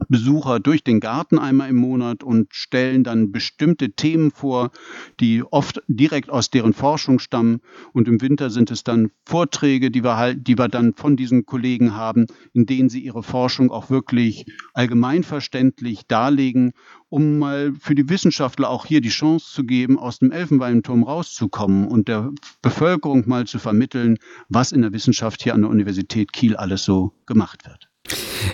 Besucher 0.09 0.59
durch 0.59 0.83
den 0.83 0.99
Garten 0.99 1.39
einmal 1.39 1.69
im 1.69 1.75
Monat 1.75 2.23
und 2.23 2.53
stellen 2.53 3.03
dann 3.03 3.31
bestimmte 3.31 3.91
Themen 3.91 4.31
vor, 4.31 4.71
die 5.19 5.43
oft 5.43 5.81
direkt 5.87 6.29
aus 6.29 6.49
deren 6.49 6.73
Forschung 6.73 7.19
stammen. 7.19 7.61
Und 7.93 8.07
im 8.07 8.21
Winter 8.21 8.49
sind 8.49 8.71
es 8.71 8.83
dann 8.83 9.11
Vorträge, 9.25 9.91
die 9.91 10.03
wir 10.03 10.17
halt, 10.17 10.47
die 10.47 10.57
wir 10.57 10.67
dann 10.67 10.93
von 10.93 11.15
diesen 11.15 11.45
Kollegen 11.45 11.95
haben, 11.95 12.27
in 12.53 12.65
denen 12.65 12.89
sie 12.89 12.99
ihre 12.99 13.23
Forschung 13.23 13.71
auch 13.71 13.89
wirklich 13.89 14.45
allgemeinverständlich 14.73 16.07
darlegen, 16.07 16.73
um 17.09 17.37
mal 17.39 17.73
für 17.79 17.95
die 17.95 18.09
Wissenschaftler 18.09 18.69
auch 18.69 18.85
hier 18.85 19.01
die 19.01 19.09
Chance 19.09 19.53
zu 19.53 19.63
geben, 19.63 19.97
aus 19.97 20.19
dem 20.19 20.31
Elfenbeinturm 20.31 21.03
rauszukommen 21.03 21.87
und 21.87 22.07
der 22.07 22.31
Bevölkerung 22.61 23.27
mal 23.27 23.47
zu 23.47 23.59
vermitteln, 23.59 24.17
was 24.49 24.71
in 24.71 24.81
der 24.81 24.93
Wissenschaft 24.93 25.41
hier 25.41 25.53
an 25.53 25.61
der 25.61 25.69
Universität 25.69 26.33
Kiel 26.33 26.55
alles 26.55 26.83
so 26.83 27.13
gemacht 27.25 27.65
wird. 27.65 27.89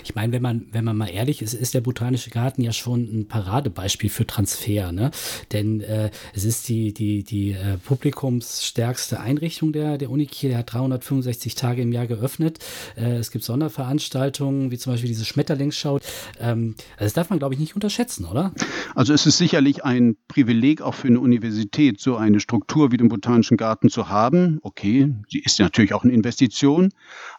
Ich 0.02 0.14
meine, 0.14 0.32
wenn 0.32 0.42
man, 0.42 0.66
wenn 0.72 0.84
man 0.84 0.96
mal 0.96 1.08
ehrlich 1.08 1.42
ist, 1.42 1.54
ist 1.54 1.74
der 1.74 1.80
Botanische 1.80 2.30
Garten 2.30 2.62
ja 2.62 2.72
schon 2.72 3.02
ein 3.02 3.28
Paradebeispiel 3.28 4.10
für 4.10 4.26
Transfer, 4.26 4.92
ne? 4.92 5.10
Denn 5.52 5.80
äh, 5.80 6.10
es 6.34 6.44
ist 6.44 6.68
die, 6.68 6.92
die, 6.92 7.22
die 7.22 7.52
äh, 7.52 7.78
publikumsstärkste 7.78 9.20
Einrichtung 9.20 9.72
der, 9.72 9.98
der 9.98 10.10
Uni 10.10 10.26
Kiel. 10.26 10.50
Der 10.50 10.58
hat 10.58 10.72
365 10.72 11.54
Tage 11.54 11.82
im 11.82 11.92
Jahr 11.92 12.06
geöffnet. 12.06 12.58
Äh, 12.96 13.16
es 13.16 13.30
gibt 13.30 13.44
Sonderveranstaltungen, 13.44 14.70
wie 14.70 14.78
zum 14.78 14.92
Beispiel 14.92 15.08
diese 15.08 15.24
Schmetterlingsschau. 15.24 16.00
Ähm, 16.40 16.74
also 16.96 17.04
das 17.04 17.12
darf 17.12 17.30
man, 17.30 17.38
glaube 17.38 17.54
ich, 17.54 17.60
nicht 17.60 17.74
unterschätzen, 17.74 18.24
oder? 18.24 18.52
Also 18.94 19.12
es 19.12 19.26
ist 19.26 19.38
sicherlich 19.38 19.84
ein 19.84 20.16
Privileg 20.28 20.82
auch 20.82 20.94
für 20.94 21.08
eine 21.08 21.20
Universität, 21.20 22.00
so 22.00 22.16
eine 22.16 22.40
Struktur 22.40 22.92
wie 22.92 22.96
den 22.96 23.08
Botanischen 23.08 23.56
Garten 23.56 23.90
zu 23.90 24.08
haben. 24.08 24.58
Okay, 24.62 25.14
sie 25.28 25.40
ist 25.40 25.58
natürlich 25.58 25.94
auch 25.94 26.04
eine 26.04 26.12
Investition, 26.12 26.90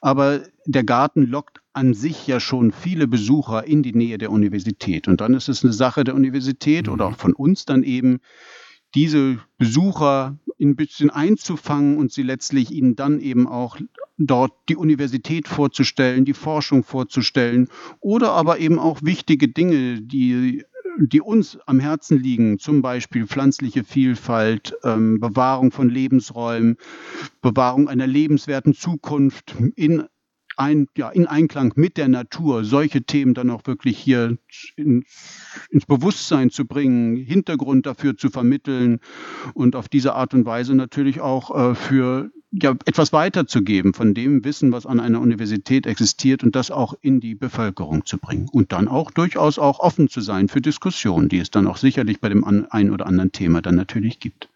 aber 0.01 0.41
der 0.65 0.83
Garten 0.83 1.23
lockt 1.23 1.61
an 1.75 1.93
sich 1.93 2.25
ja 2.27 2.39
schon 2.39 2.71
viele 2.71 3.07
Besucher 3.07 3.67
in 3.67 3.83
die 3.83 3.93
Nähe 3.93 4.17
der 4.17 4.31
Universität. 4.31 5.07
Und 5.07 5.21
dann 5.21 5.33
ist 5.33 5.49
es 5.49 5.63
eine 5.63 5.73
Sache 5.73 6.03
der 6.03 6.15
Universität 6.15 6.87
oder 6.87 7.07
auch 7.07 7.11
mhm. 7.11 7.15
von 7.15 7.33
uns 7.33 7.65
dann 7.65 7.83
eben, 7.83 8.19
diese 8.95 9.39
Besucher 9.57 10.39
ein 10.59 10.77
bisschen 10.77 11.09
einzufangen 11.09 11.97
und 11.97 12.13
sie 12.13 12.23
letztlich 12.23 12.71
ihnen 12.71 12.95
dann 12.95 13.19
eben 13.19 13.45
auch 13.45 13.77
dort 14.17 14.53
die 14.69 14.77
Universität 14.77 15.49
vorzustellen, 15.49 16.23
die 16.23 16.33
Forschung 16.33 16.83
vorzustellen 16.83 17.67
oder 17.99 18.31
aber 18.31 18.59
eben 18.59 18.79
auch 18.79 19.01
wichtige 19.03 19.49
Dinge, 19.49 20.01
die 20.01 20.63
die 20.97 21.19
uns 21.19 21.57
am 21.65 21.81
Herzen 21.81 22.17
liegen, 22.17 22.57
zum 22.57 22.81
Beispiel 22.81 23.27
pflanzliche 23.27 23.83
Vielfalt, 23.83 24.75
ähm, 24.85 25.19
Bewahrung 25.19 25.71
von 25.71 25.89
Lebensräumen, 25.89 26.77
Bewahrung 27.41 27.89
einer 27.89 28.07
lebenswerten 28.07 28.73
Zukunft 28.73 29.55
in 29.75 30.05
ein, 30.57 30.87
ja, 30.97 31.09
in 31.09 31.27
Einklang 31.27 31.73
mit 31.75 31.97
der 31.97 32.07
Natur 32.07 32.63
solche 32.63 33.03
Themen 33.03 33.33
dann 33.33 33.49
auch 33.49 33.65
wirklich 33.65 33.97
hier 33.97 34.37
ins, 34.75 35.05
ins 35.69 35.85
Bewusstsein 35.85 36.49
zu 36.49 36.65
bringen, 36.65 37.15
Hintergrund 37.15 37.85
dafür 37.85 38.17
zu 38.17 38.29
vermitteln 38.29 38.99
und 39.53 39.75
auf 39.75 39.89
diese 39.89 40.15
Art 40.15 40.33
und 40.33 40.45
Weise 40.45 40.75
natürlich 40.75 41.21
auch 41.21 41.71
äh, 41.71 41.75
für 41.75 42.31
ja, 42.51 42.71
etwas 42.85 43.11
weiterzugeben 43.11 43.93
von 43.93 44.13
dem 44.13 44.45
Wissen, 44.45 44.71
was 44.71 44.85
an 44.85 44.99
einer 44.99 45.19
Universität 45.19 45.85
existiert 45.85 46.43
und 46.43 46.55
das 46.55 46.71
auch 46.71 46.93
in 47.01 47.19
die 47.19 47.35
Bevölkerung 47.35 48.05
zu 48.05 48.17
bringen. 48.17 48.47
Und 48.49 48.71
dann 48.71 48.87
auch 48.87 49.11
durchaus 49.11 49.59
auch 49.59 49.79
offen 49.79 50.07
zu 50.09 50.21
sein 50.21 50.47
für 50.47 50.61
Diskussionen, 50.61 51.27
die 51.27 51.39
es 51.39 51.51
dann 51.51 51.67
auch 51.67 51.77
sicherlich 51.77 52.21
bei 52.21 52.29
dem 52.29 52.45
ein 52.45 52.91
oder 52.91 53.07
anderen 53.07 53.31
Thema 53.31 53.61
dann 53.61 53.75
natürlich 53.75 54.19
gibt. 54.19 54.49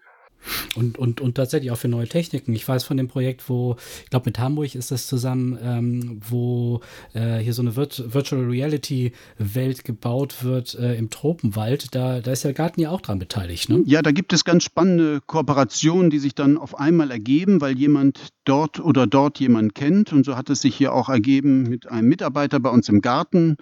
Und, 0.75 0.97
und, 0.97 1.21
und 1.21 1.35
tatsächlich 1.35 1.71
auch 1.71 1.77
für 1.77 1.87
neue 1.87 2.07
Techniken. 2.07 2.53
Ich 2.53 2.67
weiß 2.67 2.83
von 2.83 2.97
dem 2.97 3.07
Projekt, 3.07 3.49
wo, 3.49 3.75
ich 4.03 4.09
glaube, 4.09 4.29
mit 4.29 4.39
Hamburg 4.39 4.75
ist 4.75 4.91
das 4.91 5.07
zusammen, 5.07 5.57
ähm, 5.61 6.21
wo 6.27 6.81
äh, 7.13 7.37
hier 7.39 7.53
so 7.53 7.61
eine 7.61 7.75
Virt 7.75 8.13
Virtual 8.13 8.43
Reality 8.43 9.13
Welt 9.37 9.83
gebaut 9.83 10.43
wird 10.43 10.75
äh, 10.75 10.95
im 10.95 11.09
Tropenwald. 11.09 11.93
Da, 11.93 12.21
da 12.21 12.31
ist 12.31 12.43
der 12.43 12.53
Garten 12.53 12.81
ja 12.81 12.89
auch 12.89 13.01
dran 13.01 13.19
beteiligt. 13.19 13.69
Ne? 13.69 13.83
Ja, 13.85 14.01
da 14.01 14.11
gibt 14.11 14.33
es 14.33 14.45
ganz 14.45 14.63
spannende 14.63 15.21
Kooperationen, 15.25 16.09
die 16.09 16.19
sich 16.19 16.35
dann 16.35 16.57
auf 16.57 16.79
einmal 16.79 17.11
ergeben, 17.11 17.61
weil 17.61 17.77
jemand 17.77 18.29
dort 18.45 18.79
oder 18.79 19.07
dort 19.07 19.39
jemand 19.39 19.75
kennt. 19.75 20.13
Und 20.13 20.25
so 20.25 20.35
hat 20.35 20.49
es 20.49 20.61
sich 20.61 20.75
hier 20.75 20.93
auch 20.93 21.09
ergeben 21.09 21.63
mit 21.63 21.87
einem 21.87 22.07
Mitarbeiter 22.07 22.59
bei 22.59 22.69
uns 22.69 22.89
im 22.89 23.01
Garten. 23.01 23.57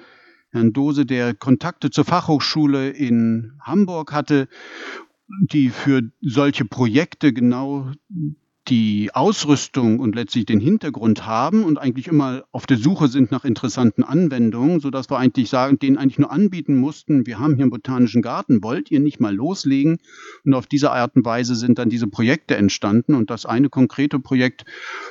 Herrn 0.51 0.71
Dose, 0.71 1.05
der 1.05 1.33
Kontakte 1.33 1.89
zur 1.89 2.05
Fachhochschule 2.05 2.89
in 2.89 3.53
Hamburg 3.61 4.13
hatte 4.13 4.47
die 5.41 5.69
für 5.69 6.01
solche 6.21 6.65
Projekte 6.65 7.33
genau 7.33 7.91
die 8.69 9.11
Ausrüstung 9.13 9.99
und 9.99 10.15
letztlich 10.15 10.45
den 10.45 10.59
Hintergrund 10.59 11.25
haben 11.25 11.63
und 11.63 11.77
eigentlich 11.77 12.07
immer 12.07 12.43
auf 12.51 12.65
der 12.65 12.77
Suche 12.77 13.07
sind 13.07 13.31
nach 13.31 13.45
interessanten 13.45 14.03
Anwendungen, 14.03 14.81
so 14.81 14.89
dass 14.89 15.09
wir 15.09 15.17
eigentlich 15.17 15.49
sagen, 15.49 15.79
denen 15.79 15.97
eigentlich 15.97 16.19
nur 16.19 16.31
anbieten 16.31 16.75
mussten, 16.75 17.25
wir 17.25 17.39
haben 17.39 17.55
hier 17.55 17.63
einen 17.63 17.71
botanischen 17.71 18.21
Garten, 18.21 18.61
wollt 18.63 18.91
ihr 18.91 18.99
nicht 18.99 19.19
mal 19.19 19.33
loslegen? 19.33 19.99
Und 20.43 20.53
auf 20.53 20.67
diese 20.67 20.91
Art 20.91 21.15
und 21.15 21.23
Weise 21.23 21.55
sind 21.55 21.79
dann 21.79 21.89
diese 21.89 22.07
Projekte 22.07 22.57
entstanden 22.57 23.15
und 23.15 23.29
das 23.29 23.45
eine 23.45 23.69
konkrete 23.69 24.19
Projekt 24.19 24.65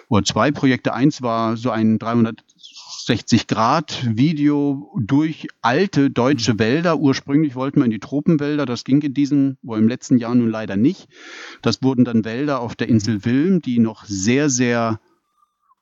oder 0.08 0.24
zwei 0.24 0.50
Projekte, 0.50 0.92
eins 0.92 1.22
war 1.22 1.56
so 1.56 1.70
ein 1.70 1.98
300 1.98 2.44
360-Grad-Video 3.06 4.92
durch 4.98 5.48
alte 5.62 6.10
deutsche 6.10 6.54
mhm. 6.54 6.58
Wälder. 6.58 6.98
Ursprünglich 6.98 7.54
wollten 7.54 7.80
wir 7.80 7.84
in 7.84 7.90
die 7.90 8.00
Tropenwälder. 8.00 8.66
Das 8.66 8.84
ging 8.84 9.00
in 9.02 9.14
diesem, 9.14 9.56
wohl 9.62 9.78
im 9.78 9.88
letzten 9.88 10.18
Jahr 10.18 10.34
nun 10.34 10.50
leider 10.50 10.76
nicht. 10.76 11.08
Das 11.62 11.82
wurden 11.82 12.04
dann 12.04 12.24
Wälder 12.24 12.60
auf 12.60 12.74
der 12.74 12.88
Insel 12.88 13.16
mhm. 13.16 13.24
Wilm, 13.24 13.62
die 13.62 13.78
noch 13.78 14.04
sehr, 14.04 14.50
sehr 14.50 15.00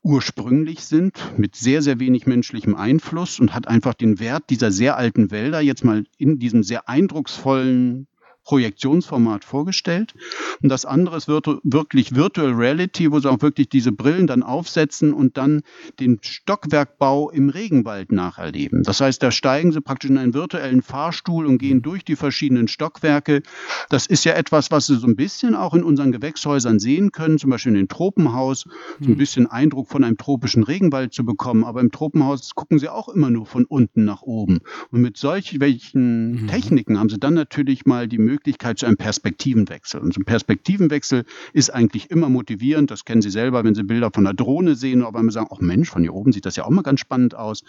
ursprünglich 0.03 0.85
sind, 0.85 1.19
mit 1.39 1.57
sehr, 1.57 1.81
sehr 1.81 1.99
wenig 1.99 2.27
menschlichem 2.27 2.75
Einfluss 2.75 3.41
und 3.41 3.55
hat 3.55 3.69
einfach 3.69 3.95
den 3.95 4.21
Wert 4.21 4.51
dieser 4.51 4.71
sehr 4.71 4.99
alten 4.99 5.31
Wälder 5.31 5.63
jetzt 5.63 5.83
mal 5.83 6.05
in 6.19 6.39
diesem 6.39 6.63
sehr 6.63 6.91
eindrucksvollen 6.91 8.07
Projektionsformat 8.45 9.45
vorgestellt. 9.45 10.15
Und 10.63 10.69
das 10.69 10.85
andere 10.85 11.17
ist 11.17 11.29
virtu 11.29 11.59
wirklich 11.65 12.15
Virtual 12.15 12.53
Reality, 12.53 13.11
wo 13.11 13.19
sie 13.19 13.31
auch 13.31 13.41
wirklich 13.41 13.69
diese 13.69 13.91
Brillen 13.91 14.27
dann 14.27 14.43
aufsetzen 14.43 15.13
und 15.13 15.37
dann 15.37 15.63
den 15.99 16.19
Stockwerkbau 16.23 17.31
im 17.31 17.49
Regenwald 17.49 18.13
nacherleben. 18.13 18.83
Das 18.83 19.01
heißt, 19.01 19.23
da 19.23 19.31
steigen 19.31 19.73
sie 19.73 19.81
praktisch 19.81 20.11
in 20.11 20.19
einen 20.19 20.35
virtuellen 20.35 20.83
Fahrstuhl 20.83 21.47
und 21.47 21.59
gehen 21.59 21.83
durch 21.83 22.05
die 22.05 22.17
verschiedenen 22.17 22.69
Stockwerke. 22.69 23.43
Das 23.89 24.07
ist 24.07 24.25
ja 24.25 24.35
etwas, 24.35 24.71
was 24.71 24.87
sie 24.87 24.97
so 24.97 25.07
ein 25.07 25.17
bisschen 25.17 25.55
auch 25.55 25.75
in 25.75 25.83
unseren 25.83 26.13
Gewächshäusern 26.13 26.79
sehen 26.79 27.13
können, 27.13 27.39
zum 27.39 27.51
Beispiel 27.51 27.73
in 27.73 27.79
den 27.79 27.89
Tropenhaus, 27.89 28.61
so 29.01 29.07
ein 29.07 29.13
mhm. 29.13 29.17
bisschen 29.17 29.47
Eindruck 29.47 29.89
von 29.89 30.05
einem 30.05 30.19
tropischen 30.19 30.65
Regenwald 30.65 31.15
zu 31.15 31.25
bekommen. 31.25 31.65
Aber 31.65 31.81
im 31.81 31.91
Tropenhaus 31.91 32.55
gucken 32.55 32.79
sie 32.79 32.89
auch 32.89 33.09
immer 33.09 33.31
nur 33.31 33.47
von 33.47 33.65
unten 33.65 34.05
nach 34.05 34.23
oben. 34.23 34.61
Und 34.91 35.01
mit 35.01 35.17
solchen 35.17 35.59
mhm. 35.59 36.47
Techniken 36.49 36.99
haben 36.99 37.09
sie 37.09 37.19
dann 37.19 37.35
natürlich 37.35 37.87
mal 37.87 38.07
die 38.07 38.19
Möglichkeit, 38.19 38.34
Möglichkeit 38.35 38.79
zu 38.79 38.87
einem 38.87 38.97
Perspektivenwechsel. 38.97 40.01
Und 40.01 40.13
so 40.13 40.21
ein 40.21 40.25
Perspektivenwechsel 40.25 41.25
ist 41.53 41.71
eigentlich 41.71 42.11
immer 42.11 42.29
motivierend. 42.29 42.91
Das 42.91 43.05
kennen 43.05 43.23
Sie 43.23 43.31
selber, 43.31 43.65
wenn 43.65 43.75
Sie 43.75 43.85
Bilder 43.85 44.11
von 44.13 44.27
einer 44.27 44.35
Drohne 44.35 44.75
sehen, 44.75 45.03
oder 45.03 45.19
wenn 45.19 45.29
Sie 45.29 45.35
sagen, 45.35 45.49
ach 45.51 45.61
Mensch, 45.61 45.91
von 45.91 46.03
hier 46.03 46.15
oben 46.15 46.33
sieht 46.33 46.47
das 46.47 46.57
ja 46.57 46.65
auch 46.65 46.71
mal 46.71 46.83
ganz 46.83 47.01
spannend 47.01 47.35
aus. 47.35 47.63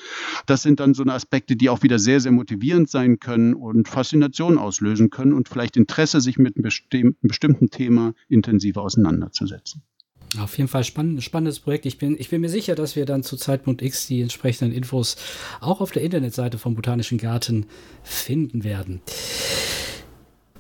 Das 0.46 0.64
sind 0.64 0.80
dann 0.80 0.94
so 0.94 1.04
Aspekte, 1.06 1.56
die 1.56 1.70
auch 1.70 1.84
wieder 1.84 2.00
sehr, 2.00 2.20
sehr 2.20 2.32
motivierend 2.32 2.90
sein 2.90 3.20
können 3.20 3.54
und 3.54 3.88
Faszination 3.88 4.58
auslösen 4.58 5.12
können 5.12 5.34
und 5.34 5.48
vielleicht 5.48 5.78
Interesse, 5.78 6.20
sich 6.20 6.38
mit 6.38 6.58
einem 6.58 7.16
bestimmten 7.22 7.70
Thema 7.70 8.14
intensiver 8.28 8.82
auseinanderzusetzen. 8.82 9.84
Auf 10.40 10.58
jeden 10.58 10.68
Fall 10.68 10.84
spann 10.84 11.22
spannendes 11.22 11.60
Projekt. 11.60 11.86
Ich 11.86 11.98
bin, 11.98 12.18
ich 12.20 12.30
bin 12.30 12.42
mir 12.42 12.50
sicher, 12.50 12.76
dass 12.76 12.96
wir 12.96 13.06
dann 13.06 13.24
zu 13.24 13.38
Zeitpunkt 13.38 13.82
X 13.82 14.08
die 14.08 14.22
entsprechenden 14.22 14.74
Infos 14.74 15.16
auch 15.62 15.82
auf 15.82 15.92
der 15.92 16.04
Internetseite 16.04 16.58
vom 16.58 16.76
Botanischen 16.76 17.18
Garten 17.18 17.68
finden 18.04 18.64
werden. 18.64 19.02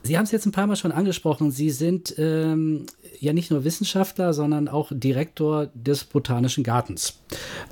Sie 0.05 0.17
haben 0.17 0.25
es 0.25 0.31
jetzt 0.31 0.45
ein 0.45 0.51
paar 0.51 0.67
Mal 0.67 0.75
schon 0.75 0.91
angesprochen. 0.91 1.49
Sie 1.49 1.71
sind 1.71 2.13
ähm, 2.19 2.85
ja 3.19 3.33
nicht 3.33 3.49
nur 3.49 3.63
Wissenschaftler, 3.63 4.33
sondern 4.33 4.67
auch 4.67 4.91
Direktor 4.93 5.67
des 5.73 6.03
Botanischen 6.03 6.63
Gartens. 6.63 7.19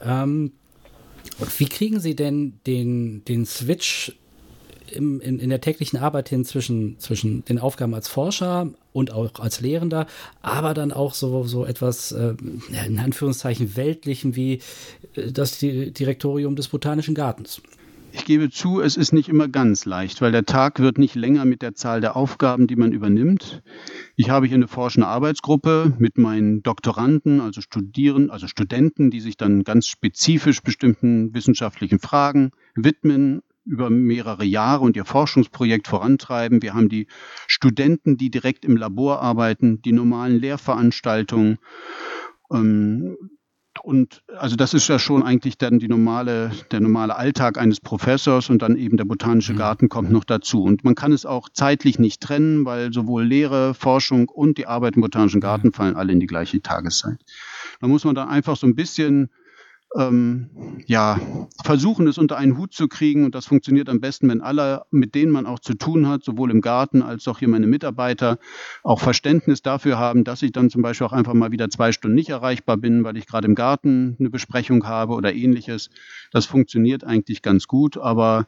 Ähm, 0.03 0.51
wie 1.57 1.67
kriegen 1.67 1.99
Sie 1.99 2.15
denn 2.15 2.53
den, 2.65 3.23
den 3.25 3.45
Switch 3.45 4.17
im, 4.91 5.21
in, 5.21 5.39
in, 5.39 5.49
der 5.49 5.61
täglichen 5.61 5.99
Arbeit 5.99 6.29
hin 6.29 6.43
zwischen, 6.43 6.99
zwischen 6.99 7.45
den 7.45 7.59
Aufgaben 7.59 7.93
als 7.93 8.07
Forscher 8.07 8.69
und 8.93 9.11
auch 9.11 9.39
als 9.39 9.61
Lehrender, 9.61 10.07
aber 10.41 10.73
dann 10.73 10.91
auch 10.91 11.13
so, 11.13 11.43
so 11.43 11.65
etwas, 11.65 12.11
äh, 12.11 12.34
in 12.88 12.99
Anführungszeichen, 12.99 13.75
Weltlichen 13.75 14.36
wie 14.36 14.59
äh, 15.15 15.31
das 15.31 15.59
Direktorium 15.59 16.55
des 16.55 16.67
Botanischen 16.67 17.13
Gartens? 17.13 17.61
Ich 18.16 18.26
gebe 18.26 18.51
zu, 18.51 18.80
es 18.80 18.95
ist 18.95 19.11
nicht 19.11 19.28
immer 19.28 19.47
ganz 19.47 19.86
leicht, 19.86 20.22
weil 20.22 20.32
der 20.32 20.45
Tag 20.45 20.80
wird 20.80 20.99
nicht 20.99 21.16
länger 21.16 21.45
mit 21.45 21.64
der 21.64 21.74
Zahl 21.74 21.99
der 21.99 22.16
Aufgaben, 22.16 22.68
die 22.68 22.76
man 22.76 22.91
übernimmt. 22.91 23.64
Ich 24.16 24.30
habe 24.30 24.45
hier 24.45 24.55
eine 24.55 24.68
forschende 24.68 25.07
Arbeitsgruppe 25.07 25.93
mit 25.97 26.20
meinen 26.20 26.61
Doktoranden, 26.61 27.41
also 27.41 27.59
Studieren, 27.59 28.30
also 28.30 28.45
Studenten, 28.45 29.09
die 29.09 29.20
sich 29.20 29.36
dann 29.36 29.64
ganz 29.64 29.88
spezifisch 29.88 30.61
bestimmten 30.61 31.34
wissenschaftlichen 31.34 31.97
Fragen 31.97 32.51
widmen 32.76 33.41
über 33.66 33.89
mehrere 33.89 34.45
Jahre 34.45 34.84
und 34.84 34.95
ihr 34.95 35.05
Forschungsprojekt 35.05 35.88
vorantreiben. 35.88 36.61
Wir 36.61 36.76
haben 36.76 36.89
die 36.89 37.07
Studenten, 37.47 38.18
die 38.18 38.30
direkt 38.30 38.64
im 38.64 38.78
Labor 38.78 39.24
arbeiten, 39.24 39.82
die 39.82 39.91
normalen 39.91 40.39
Lehrveranstaltungen. 40.39 41.57
Ähm, 42.51 43.18
und 43.84 44.23
also 44.38 44.55
das 44.55 44.73
ist 44.73 44.88
ja 44.88 44.97
schon 44.97 45.23
eigentlich 45.23 45.57
dann 45.57 45.77
die 45.77 45.89
normale, 45.89 46.51
der 46.71 46.79
normale 46.79 47.17
Alltag 47.17 47.57
eines 47.57 47.81
Professors 47.81 48.49
und 48.49 48.61
dann 48.61 48.77
eben 48.77 48.95
der 48.95 49.03
botanische 49.03 49.51
mhm. 49.51 49.57
Garten 49.57 49.89
kommt 49.89 50.09
noch 50.09 50.23
dazu. 50.23 50.63
Und 50.63 50.86
man 50.86 50.95
kann 50.95 51.11
es 51.11 51.25
auch 51.25 51.49
zeitlich 51.49 51.99
nicht 51.99 52.21
trennen, 52.21 52.63
weil 52.63 52.93
sowohl 52.93 53.25
Lehre, 53.25 53.73
Forschung 53.73 54.29
und 54.29 54.57
die 54.57 54.67
Arbeit 54.67 54.95
im 54.95 55.01
botanischen 55.01 55.41
Garten 55.41 55.73
fallen 55.73 55.97
alle 55.97 56.13
in 56.13 56.21
die 56.21 56.27
gleiche 56.27 56.61
Tageszeit. 56.61 57.19
Da 57.81 57.89
muss 57.89 58.05
man 58.05 58.15
dann 58.15 58.29
einfach 58.29 58.55
so 58.55 58.65
ein 58.65 58.75
bisschen 58.75 59.29
ähm, 59.96 60.50
ja, 60.88 61.20
versuchen, 61.64 62.08
es 62.08 62.18
unter 62.18 62.38
einen 62.38 62.58
Hut 62.58 62.74
zu 62.74 62.88
kriegen. 62.88 63.26
Und 63.26 63.36
das 63.36 63.46
funktioniert 63.46 63.89
am 63.89 64.00
besten, 64.00 64.30
wenn 64.30 64.41
alle, 64.41 64.84
mit 64.91 65.16
denen 65.16 65.32
man 65.32 65.46
auch 65.46 65.60
zu 65.60 65.74
tun 65.76 66.08
hat, 66.08 66.24
sowohl 66.24 66.52
im 66.52 66.62
Garten 66.62 67.02
als 67.02 67.28
auch 67.28 67.39
hier 67.39 67.48
meine 67.48 67.68
Mitarbeiter, 67.68 68.39
auch 68.84 69.00
Verständnis 69.00 69.62
dafür 69.62 69.98
haben, 69.98 70.24
dass 70.24 70.41
ich 70.41 70.52
dann 70.52 70.70
zum 70.70 70.82
Beispiel 70.82 71.08
auch 71.08 71.14
einfach 71.14 71.34
mal 71.34 71.52
wieder 71.52 71.70
zwei 71.70 71.91
Stunden 71.91 72.16
nicht 72.16 72.30
erreichbar 72.30 72.78
bin, 72.78 73.04
weil 73.04 73.18
ich 73.18 73.28
gerade 73.28 73.48
im 73.48 73.56
Garten 73.56 74.16
eine 74.20 74.30
Besprechung 74.30 74.86
habe 74.88 75.14
oder 75.14 75.34
ähnliches. 75.34 75.89
Das 76.32 76.46
funktioniert 76.46 77.04
eigentlich 77.04 77.41
ganz 77.41 77.68
gut, 77.68 77.98
aber 77.98 78.48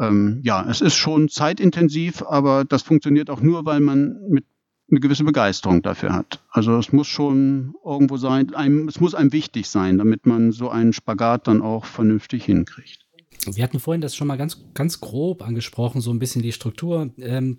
ähm, 0.00 0.40
ja, 0.42 0.68
es 0.70 0.80
ist 0.80 0.96
schon 0.96 1.28
zeitintensiv, 1.28 2.22
aber 2.22 2.64
das 2.64 2.82
funktioniert 2.82 3.28
auch 3.28 3.40
nur, 3.40 3.66
weil 3.66 3.80
man 3.80 4.16
mit 4.28 4.44
eine 4.92 5.00
gewisse 5.00 5.24
Begeisterung 5.24 5.82
dafür 5.82 6.12
hat. 6.12 6.40
Also 6.50 6.76
es 6.78 6.92
muss 6.92 7.08
schon 7.08 7.74
irgendwo 7.84 8.16
sein, 8.16 8.54
einem, 8.54 8.86
es 8.88 9.00
muss 9.00 9.14
einem 9.14 9.32
wichtig 9.32 9.68
sein, 9.68 9.98
damit 9.98 10.26
man 10.26 10.52
so 10.52 10.68
einen 10.68 10.92
Spagat 10.92 11.48
dann 11.48 11.62
auch 11.62 11.86
vernünftig 11.86 12.44
hinkriegt. 12.44 13.00
Wir 13.46 13.64
hatten 13.64 13.80
vorhin 13.80 14.00
das 14.00 14.14
schon 14.14 14.28
mal 14.28 14.36
ganz, 14.36 14.62
ganz 14.74 15.00
grob 15.00 15.42
angesprochen, 15.42 16.00
so 16.00 16.12
ein 16.12 16.20
bisschen 16.20 16.42
die 16.42 16.52
Struktur. 16.52 17.10
Ähm 17.18 17.58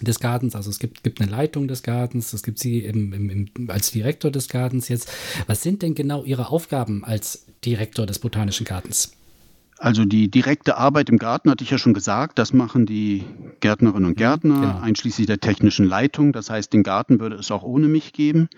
des 0.00 0.20
Gartens. 0.20 0.56
Also 0.56 0.70
es 0.70 0.78
gibt, 0.78 1.04
gibt 1.04 1.20
eine 1.20 1.30
Leitung 1.30 1.68
des 1.68 1.82
Gartens, 1.82 2.32
es 2.32 2.42
gibt 2.42 2.58
sie 2.58 2.80
im, 2.80 3.12
im, 3.12 3.30
im, 3.30 3.70
als 3.70 3.90
Direktor 3.90 4.30
des 4.30 4.48
Gartens 4.48 4.88
jetzt. 4.88 5.10
Was 5.46 5.62
sind 5.62 5.82
denn 5.82 5.94
genau 5.94 6.24
Ihre 6.24 6.48
Aufgaben 6.50 7.04
als 7.04 7.46
Direktor 7.64 8.06
des 8.06 8.18
Botanischen 8.18 8.64
Gartens? 8.64 9.12
Also 9.82 10.04
die 10.04 10.30
direkte 10.30 10.76
Arbeit 10.76 11.10
im 11.10 11.18
Garten 11.18 11.50
hatte 11.50 11.64
ich 11.64 11.70
ja 11.70 11.76
schon 11.76 11.92
gesagt, 11.92 12.38
das 12.38 12.52
machen 12.52 12.86
die 12.86 13.24
Gärtnerinnen 13.58 14.04
und 14.04 14.16
Gärtner, 14.16 14.60
genau. 14.60 14.80
einschließlich 14.80 15.26
der 15.26 15.40
technischen 15.40 15.86
Leitung. 15.86 16.32
Das 16.32 16.50
heißt, 16.50 16.72
den 16.72 16.84
Garten 16.84 17.18
würde 17.18 17.34
es 17.34 17.50
auch 17.50 17.64
ohne 17.64 17.88
mich 17.88 18.12
geben. 18.12 18.48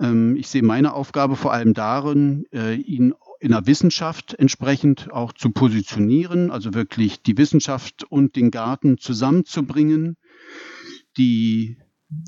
Ähm, 0.00 0.34
ich 0.34 0.48
sehe 0.48 0.64
meine 0.64 0.94
Aufgabe 0.94 1.36
vor 1.36 1.52
allem 1.52 1.74
darin, 1.74 2.44
äh, 2.52 2.74
ihn 2.74 3.14
in 3.38 3.52
der 3.52 3.68
Wissenschaft 3.68 4.34
entsprechend 4.34 5.12
auch 5.12 5.32
zu 5.32 5.50
positionieren, 5.50 6.50
also 6.50 6.74
wirklich 6.74 7.22
die 7.22 7.38
Wissenschaft 7.38 8.02
und 8.02 8.34
den 8.34 8.50
Garten 8.50 8.98
zusammenzubringen. 8.98 10.16
Die 11.18 11.76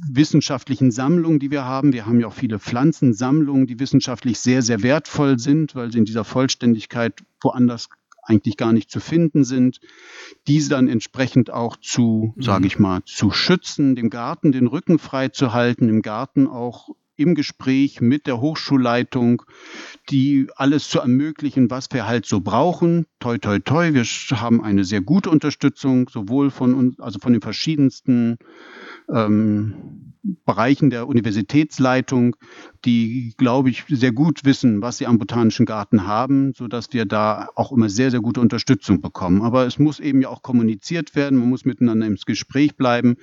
wissenschaftlichen 0.08 0.90
Sammlungen, 0.90 1.40
die 1.40 1.50
wir 1.50 1.64
haben. 1.64 1.92
Wir 1.92 2.06
haben 2.06 2.20
ja 2.20 2.28
auch 2.28 2.32
viele 2.32 2.58
Pflanzensammlungen, 2.60 3.66
die 3.66 3.80
wissenschaftlich 3.80 4.38
sehr, 4.38 4.62
sehr 4.62 4.82
wertvoll 4.82 5.38
sind, 5.38 5.74
weil 5.74 5.90
sie 5.90 5.98
in 5.98 6.04
dieser 6.04 6.24
Vollständigkeit 6.24 7.24
woanders 7.40 7.88
eigentlich 8.26 8.56
gar 8.56 8.72
nicht 8.72 8.90
zu 8.90 9.00
finden 9.00 9.44
sind, 9.44 9.80
diese 10.46 10.70
dann 10.70 10.88
entsprechend 10.88 11.50
auch 11.50 11.76
zu, 11.76 12.32
mhm. 12.36 12.42
sage 12.42 12.66
ich 12.66 12.78
mal, 12.78 13.02
zu 13.04 13.30
schützen, 13.30 13.94
dem 13.94 14.10
Garten 14.10 14.52
den 14.52 14.66
Rücken 14.66 14.98
frei 14.98 15.28
zu 15.28 15.52
halten, 15.52 15.88
im 15.88 16.02
Garten 16.02 16.46
auch 16.46 16.90
im 17.16 17.34
Gespräch 17.34 18.00
mit 18.00 18.26
der 18.26 18.40
Hochschulleitung, 18.40 19.42
die 20.10 20.48
alles 20.56 20.88
zu 20.88 21.00
ermöglichen, 21.00 21.70
was 21.70 21.88
wir 21.92 22.06
halt 22.06 22.26
so 22.26 22.40
brauchen. 22.40 23.06
Toi, 23.24 23.38
toi, 23.38 23.58
toi. 23.58 23.94
Wir 23.94 24.04
haben 24.38 24.62
eine 24.62 24.84
sehr 24.84 25.00
gute 25.00 25.30
Unterstützung, 25.30 26.10
sowohl 26.10 26.50
von 26.50 26.74
uns, 26.74 27.00
also 27.00 27.18
von 27.18 27.32
den 27.32 27.40
verschiedensten 27.40 28.36
ähm, 29.10 30.12
Bereichen 30.44 30.90
der 30.90 31.08
Universitätsleitung, 31.08 32.36
die, 32.84 33.32
glaube 33.38 33.70
ich, 33.70 33.84
sehr 33.88 34.12
gut 34.12 34.44
wissen, 34.44 34.82
was 34.82 34.98
sie 34.98 35.06
am 35.06 35.16
Botanischen 35.16 35.64
Garten 35.64 36.06
haben, 36.06 36.52
so 36.52 36.68
dass 36.68 36.92
wir 36.92 37.06
da 37.06 37.48
auch 37.54 37.72
immer 37.72 37.88
sehr, 37.88 38.10
sehr 38.10 38.20
gute 38.20 38.42
Unterstützung 38.42 39.00
bekommen. 39.00 39.40
Aber 39.40 39.64
es 39.64 39.78
muss 39.78 40.00
eben 40.00 40.20
ja 40.20 40.28
auch 40.28 40.42
kommuniziert 40.42 41.16
werden, 41.16 41.38
man 41.38 41.48
muss 41.48 41.64
miteinander 41.64 42.06
ins 42.06 42.26
Gespräch 42.26 42.76
bleiben. 42.76 43.16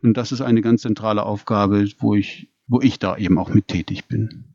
Und 0.00 0.16
das 0.16 0.30
ist 0.30 0.42
eine 0.42 0.60
ganz 0.60 0.82
zentrale 0.82 1.24
Aufgabe, 1.24 1.88
wo 1.98 2.14
ich, 2.14 2.52
wo 2.68 2.80
ich 2.80 3.00
da 3.00 3.16
eben 3.16 3.36
auch 3.36 3.52
mit 3.52 3.66
tätig 3.66 4.06
bin. 4.06 4.49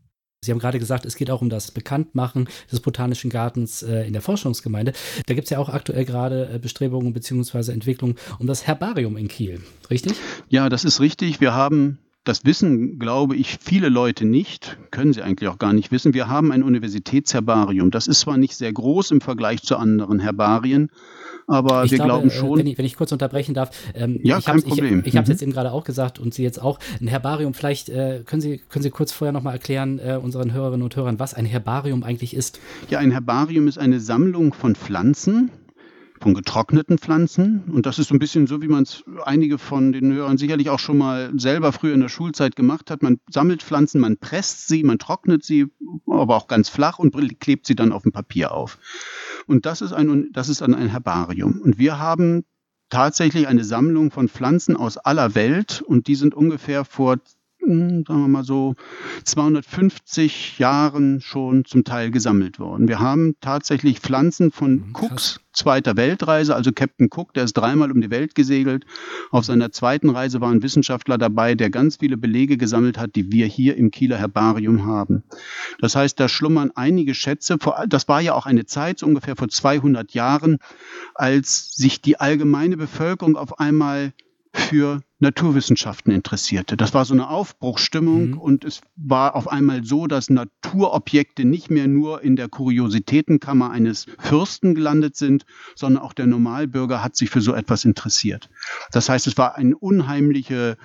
Sie 0.45 0.51
haben 0.51 0.59
gerade 0.59 0.79
gesagt, 0.79 1.05
es 1.05 1.15
geht 1.15 1.29
auch 1.31 1.41
um 1.41 1.49
das 1.49 1.71
Bekanntmachen 1.71 2.47
des 2.71 2.79
Botanischen 2.79 3.29
Gartens 3.29 3.83
äh, 3.83 4.07
in 4.07 4.13
der 4.13 4.21
Forschungsgemeinde. 4.21 4.93
Da 5.25 5.33
gibt 5.33 5.45
es 5.45 5.49
ja 5.49 5.59
auch 5.59 5.69
aktuell 5.69 6.05
gerade 6.05 6.49
äh, 6.53 6.59
Bestrebungen 6.59 7.13
bzw. 7.13 7.71
Entwicklungen 7.71 8.15
um 8.39 8.47
das 8.47 8.67
Herbarium 8.67 9.17
in 9.17 9.27
Kiel, 9.27 9.61
richtig? 9.89 10.13
Ja, 10.49 10.69
das 10.69 10.85
ist 10.85 10.99
richtig. 10.99 11.41
Wir 11.41 11.53
haben 11.53 11.97
das 12.25 12.43
wissen, 12.43 12.99
glaube 12.99 13.35
ich, 13.35 13.57
viele 13.61 13.89
Leute 13.89 14.25
nicht, 14.25 14.77
können 14.91 15.13
sie 15.13 15.21
eigentlich 15.21 15.49
auch 15.49 15.59
gar 15.59 15.73
nicht 15.73 15.91
wissen. 15.91 16.13
Wir 16.13 16.27
haben 16.27 16.51
ein 16.51 16.63
Universitätsherbarium. 16.63 17.91
Das 17.91 18.07
ist 18.07 18.21
zwar 18.21 18.37
nicht 18.37 18.55
sehr 18.55 18.73
groß 18.73 19.11
im 19.11 19.21
Vergleich 19.21 19.61
zu 19.61 19.77
anderen 19.77 20.19
Herbarien, 20.19 20.89
aber 21.47 21.85
ich 21.85 21.91
wir 21.91 21.97
glaube, 21.97 22.09
glauben 22.09 22.27
äh, 22.29 22.31
schon. 22.31 22.59
Wenn 22.59 22.67
ich, 22.67 22.77
wenn 22.77 22.85
ich, 22.85 22.95
kurz 22.95 23.11
unterbrechen 23.11 23.53
darf, 23.53 23.69
ähm, 23.93 24.19
ja, 24.23 24.39
ich 24.39 24.45
kein 24.45 24.63
Problem. 24.63 24.99
Ich, 25.01 25.07
ich 25.07 25.15
habe 25.15 25.23
es 25.23 25.29
mhm. 25.29 25.33
jetzt 25.33 25.41
eben 25.43 25.51
gerade 25.51 25.71
auch 25.71 25.83
gesagt 25.83 26.19
und 26.19 26.33
Sie 26.33 26.43
jetzt 26.43 26.61
auch. 26.61 26.79
Ein 26.99 27.07
Herbarium, 27.07 27.53
vielleicht 27.53 27.89
äh, 27.89 28.23
können, 28.25 28.41
Sie, 28.41 28.59
können 28.69 28.83
Sie 28.83 28.89
kurz 28.89 29.11
vorher 29.11 29.31
nochmal 29.31 29.53
erklären, 29.53 29.99
äh, 29.99 30.19
unseren 30.21 30.53
Hörerinnen 30.53 30.83
und 30.83 30.95
Hörern, 30.95 31.19
was 31.19 31.33
ein 31.33 31.45
Herbarium 31.45 32.03
eigentlich 32.03 32.35
ist? 32.35 32.59
Ja, 32.89 32.99
ein 32.99 33.11
Herbarium 33.11 33.67
ist 33.67 33.77
eine 33.77 33.99
Sammlung 33.99 34.53
von 34.53 34.75
Pflanzen, 34.75 35.51
von 36.19 36.33
getrockneten 36.33 36.97
Pflanzen. 36.97 37.63
Und 37.71 37.85
das 37.85 37.99
ist 37.99 38.07
so 38.07 38.15
ein 38.15 38.19
bisschen 38.19 38.47
so, 38.47 38.61
wie 38.61 38.67
man 38.67 38.83
es 38.83 39.03
einige 39.23 39.57
von 39.57 39.91
den 39.91 40.13
Hörern 40.13 40.37
sicherlich 40.37 40.69
auch 40.69 40.79
schon 40.79 40.97
mal 40.97 41.31
selber 41.37 41.71
früher 41.71 41.93
in 41.93 42.01
der 42.01 42.09
Schulzeit 42.09 42.55
gemacht 42.55 42.89
hat. 42.89 43.03
Man 43.03 43.19
sammelt 43.29 43.63
Pflanzen, 43.63 44.01
man 44.01 44.17
presst 44.17 44.67
sie, 44.67 44.83
man 44.83 44.99
trocknet 44.99 45.43
sie, 45.43 45.67
aber 46.07 46.35
auch 46.35 46.47
ganz 46.47 46.69
flach 46.69 46.99
und 46.99 47.39
klebt 47.39 47.65
sie 47.65 47.75
dann 47.75 47.91
auf 47.91 48.03
dem 48.03 48.11
Papier 48.11 48.53
auf. 48.53 48.79
Und 49.47 49.65
das 49.65 49.81
ist 49.81 49.93
ein, 49.93 50.29
das 50.31 50.49
ist 50.49 50.61
ein 50.61 50.75
Herbarium. 50.75 51.61
Und 51.61 51.77
wir 51.77 51.99
haben 51.99 52.45
tatsächlich 52.89 53.47
eine 53.47 53.63
Sammlung 53.63 54.11
von 54.11 54.29
Pflanzen 54.29 54.75
aus 54.75 54.97
aller 54.97 55.35
Welt 55.35 55.81
und 55.81 56.07
die 56.07 56.15
sind 56.15 56.33
ungefähr 56.33 56.85
vor 56.85 57.17
sagen 57.65 58.21
wir 58.21 58.27
mal 58.27 58.43
so 58.43 58.75
250 59.23 60.59
Jahren 60.59 61.21
schon 61.21 61.65
zum 61.65 61.83
Teil 61.83 62.11
gesammelt 62.11 62.59
worden. 62.59 62.87
Wir 62.87 62.99
haben 62.99 63.35
tatsächlich 63.41 63.99
Pflanzen 63.99 64.51
von 64.51 64.87
mhm, 64.87 64.93
Cooks 64.93 65.39
zweiter 65.55 65.95
Weltreise, 65.95 66.55
also 66.55 66.71
Captain 66.71 67.09
Cook, 67.09 67.33
der 67.33 67.45
ist 67.45 67.53
dreimal 67.53 67.91
um 67.91 68.01
die 68.01 68.09
Welt 68.09 68.35
gesegelt. 68.35 68.85
Auf 69.31 69.45
seiner 69.45 69.71
zweiten 69.71 70.09
Reise 70.09 70.41
war 70.41 70.51
ein 70.51 70.61
Wissenschaftler 70.61 71.17
dabei, 71.17 71.55
der 71.55 71.69
ganz 71.69 71.97
viele 71.97 72.17
Belege 72.17 72.57
gesammelt 72.57 72.97
hat, 72.97 73.15
die 73.15 73.31
wir 73.31 73.47
hier 73.47 73.77
im 73.77 73.89
Kieler 73.89 74.17
Herbarium 74.17 74.85
haben. 74.85 75.23
Das 75.79 75.95
heißt, 75.95 76.19
da 76.19 76.27
schlummern 76.27 76.71
einige 76.75 77.13
Schätze. 77.15 77.57
Das 77.87 78.07
war 78.07 78.21
ja 78.21 78.33
auch 78.33 78.45
eine 78.45 78.65
Zeit, 78.65 78.99
so 78.99 79.05
ungefähr 79.05 79.35
vor 79.35 79.47
200 79.47 80.13
Jahren, 80.13 80.57
als 81.15 81.71
sich 81.71 82.01
die 82.01 82.19
allgemeine 82.19 82.77
Bevölkerung 82.77 83.37
auf 83.37 83.59
einmal 83.59 84.13
für 84.55 85.01
Naturwissenschaften 85.19 86.11
interessierte. 86.11 86.77
Das 86.77 86.93
war 86.93 87.05
so 87.05 87.13
eine 87.13 87.29
Aufbruchsstimmung 87.29 88.31
mhm. 88.31 88.37
und 88.37 88.65
es 88.65 88.81
war 88.95 89.35
auf 89.35 89.47
einmal 89.47 89.83
so, 89.83 90.07
dass 90.07 90.29
Naturobjekte 90.29 91.45
nicht 91.45 91.69
mehr 91.69 91.87
nur 91.87 92.21
in 92.23 92.35
der 92.35 92.49
Kuriositätenkammer 92.49 93.69
eines 93.71 94.07
Fürsten 94.19 94.75
gelandet 94.75 95.15
sind, 95.15 95.45
sondern 95.75 96.03
auch 96.03 96.13
der 96.13 96.27
Normalbürger 96.27 97.03
hat 97.03 97.15
sich 97.15 97.29
für 97.29 97.41
so 97.41 97.53
etwas 97.53 97.85
interessiert. 97.85 98.49
Das 98.91 99.09
heißt, 99.09 99.27
es 99.27 99.37
war 99.37 99.55
eine 99.55 99.77
unheimliche 99.77 100.77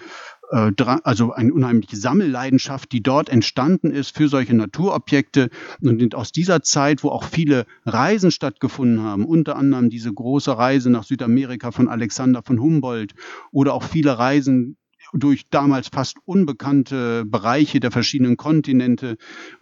äh, 0.51 0.73
also 1.05 1.33
eine 1.33 1.53
unheimliche 1.53 1.97
Sammelleidenschaft, 1.97 2.93
die 2.93 3.03
dort 3.03 3.29
entstanden 3.29 3.91
ist 3.91 4.17
für 4.17 4.29
solche 4.29 4.55
Naturobjekte. 4.55 5.51
Und 5.81 6.15
aus 6.15 6.33
dieser 6.33 6.63
Zeit, 6.63 7.03
wo 7.03 7.09
auch 7.09 7.25
viele 7.25 7.67
Reisen 7.85 8.31
stattgefunden 8.31 9.03
haben, 9.03 9.25
unter 9.25 9.57
anderem 9.57 9.91
diese 9.91 10.13
große 10.13 10.57
Reise 10.57 10.91
nach 10.91 11.05
Südamerika 11.05 11.71
von 11.71 11.89
Alexander 11.89 12.43
von 12.43 12.61
Humboldt 12.61 13.15
oder 13.53 13.75
auch 13.75 13.85
viele 13.85 14.19
Reisen 14.19 14.77
durch 15.13 15.49
damals 15.49 15.89
fast 15.89 16.19
unbekannte 16.25 17.25
Bereiche 17.25 17.81
der 17.81 17.91
verschiedenen 17.91 18.37
Kontinente 18.37 19.17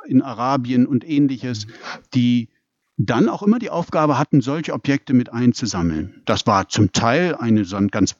in 0.07 0.21
Arabien 0.21 0.87
und 0.87 1.09
ähnliches, 1.09 1.67
die 2.13 2.49
dann 2.99 3.29
auch 3.29 3.43
immer 3.45 3.61
die 3.61 3.71
Aufgabe 3.71 4.19
hatten, 4.19 4.41
solche 4.41 4.73
Objekte 4.73 5.15
mit 5.15 5.33
einzusammeln. 5.33 6.21
Das 6.27 6.47
war 6.47 6.69
zum 6.69 6.93
Teil 6.93 7.37
eine 7.37 7.65
so 7.65 7.77
eine 7.77 7.89
ganz 7.89 8.17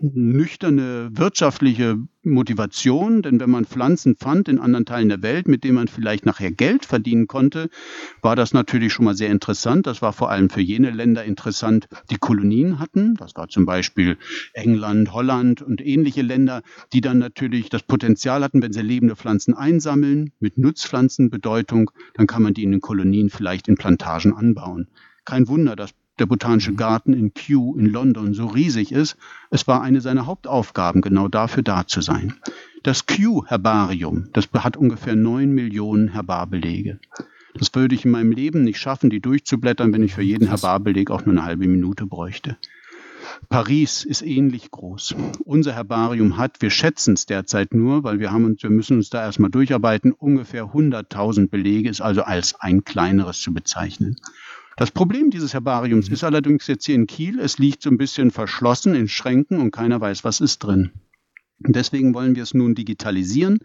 nüchterne 0.00 1.08
wirtschaftliche 1.12 1.96
Motivation, 2.24 3.22
denn 3.22 3.40
wenn 3.40 3.50
man 3.50 3.64
Pflanzen 3.64 4.16
fand 4.16 4.48
in 4.48 4.58
anderen 4.58 4.86
Teilen 4.86 5.08
der 5.08 5.22
Welt, 5.22 5.48
mit 5.48 5.64
denen 5.64 5.74
man 5.74 5.88
vielleicht 5.88 6.24
nachher 6.26 6.50
Geld 6.50 6.84
verdienen 6.84 7.26
konnte, 7.26 7.68
war 8.20 8.36
das 8.36 8.52
natürlich 8.52 8.92
schon 8.92 9.04
mal 9.04 9.16
sehr 9.16 9.30
interessant. 9.30 9.86
Das 9.86 10.02
war 10.02 10.12
vor 10.12 10.30
allem 10.30 10.48
für 10.48 10.60
jene 10.60 10.90
Länder 10.90 11.24
interessant, 11.24 11.88
die 12.10 12.16
Kolonien 12.16 12.78
hatten. 12.78 13.14
Das 13.14 13.34
war 13.36 13.48
zum 13.48 13.66
Beispiel 13.66 14.18
England, 14.52 15.12
Holland 15.12 15.62
und 15.62 15.84
ähnliche 15.84 16.22
Länder, 16.22 16.62
die 16.92 17.00
dann 17.00 17.18
natürlich 17.18 17.68
das 17.70 17.82
Potenzial 17.82 18.42
hatten, 18.44 18.62
wenn 18.62 18.72
sie 18.72 18.82
lebende 18.82 19.16
Pflanzen 19.16 19.54
einsammeln, 19.54 20.32
mit 20.38 20.58
Nutzpflanzenbedeutung, 20.58 21.90
dann 22.14 22.26
kann 22.26 22.42
man 22.42 22.54
die 22.54 22.62
in 22.62 22.70
den 22.70 22.80
Kolonien 22.80 23.30
vielleicht 23.30 23.68
in 23.68 23.76
Plantagen 23.76 24.32
anbauen. 24.32 24.88
Kein 25.24 25.46
Wunder, 25.46 25.76
dass 25.76 25.94
der 26.18 26.26
Botanische 26.26 26.74
Garten 26.74 27.12
in 27.12 27.34
Kew 27.34 27.74
in 27.76 27.86
London 27.86 28.34
so 28.34 28.46
riesig 28.46 28.92
ist. 28.92 29.16
Es 29.50 29.66
war 29.66 29.82
eine 29.82 30.00
seiner 30.00 30.26
Hauptaufgaben, 30.26 31.00
genau 31.00 31.28
dafür 31.28 31.62
da 31.62 31.86
zu 31.86 32.00
sein. 32.00 32.34
Das 32.82 33.06
Kew-Herbarium, 33.06 34.28
das 34.32 34.48
hat 34.52 34.76
ungefähr 34.76 35.16
neun 35.16 35.52
Millionen 35.52 36.08
Herbarbelege. 36.08 36.98
Das 37.54 37.74
würde 37.74 37.94
ich 37.94 38.04
in 38.04 38.10
meinem 38.10 38.32
Leben 38.32 38.64
nicht 38.64 38.78
schaffen, 38.78 39.10
die 39.10 39.20
durchzublättern, 39.20 39.92
wenn 39.92 40.02
ich 40.02 40.14
für 40.14 40.22
jeden 40.22 40.48
Herbarbeleg 40.48 41.10
auch 41.10 41.24
nur 41.24 41.34
eine 41.34 41.44
halbe 41.44 41.66
Minute 41.66 42.06
bräuchte. 42.06 42.56
Paris 43.48 44.04
ist 44.04 44.22
ähnlich 44.22 44.70
groß. 44.70 45.14
Unser 45.44 45.74
Herbarium 45.74 46.36
hat, 46.36 46.62
wir 46.62 46.70
schätzen 46.70 47.14
es 47.14 47.26
derzeit 47.26 47.74
nur, 47.74 48.04
weil 48.04 48.18
wir 48.18 48.32
haben 48.32 48.44
uns, 48.44 48.62
wir 48.62 48.70
müssen 48.70 48.96
uns 48.96 49.10
da 49.10 49.22
erstmal 49.22 49.50
durcharbeiten, 49.50 50.12
ungefähr 50.12 50.64
100.000 50.66 51.48
Belege, 51.48 51.88
ist 51.88 52.00
also 52.00 52.22
als 52.22 52.54
ein 52.60 52.84
kleineres 52.84 53.40
zu 53.40 53.52
bezeichnen. 53.52 54.16
Das 54.76 54.90
Problem 54.90 55.30
dieses 55.30 55.52
Herbariums 55.52 56.08
ist 56.08 56.24
allerdings 56.24 56.66
jetzt 56.66 56.86
hier 56.86 56.94
in 56.94 57.06
Kiel, 57.06 57.38
es 57.40 57.58
liegt 57.58 57.82
so 57.82 57.90
ein 57.90 57.98
bisschen 57.98 58.30
verschlossen 58.30 58.94
in 58.94 59.08
Schränken 59.08 59.60
und 59.60 59.70
keiner 59.70 60.00
weiß, 60.00 60.24
was 60.24 60.40
ist 60.40 60.60
drin. 60.60 60.92
Deswegen 61.58 62.14
wollen 62.14 62.34
wir 62.34 62.42
es 62.42 62.54
nun 62.54 62.74
digitalisieren. 62.74 63.58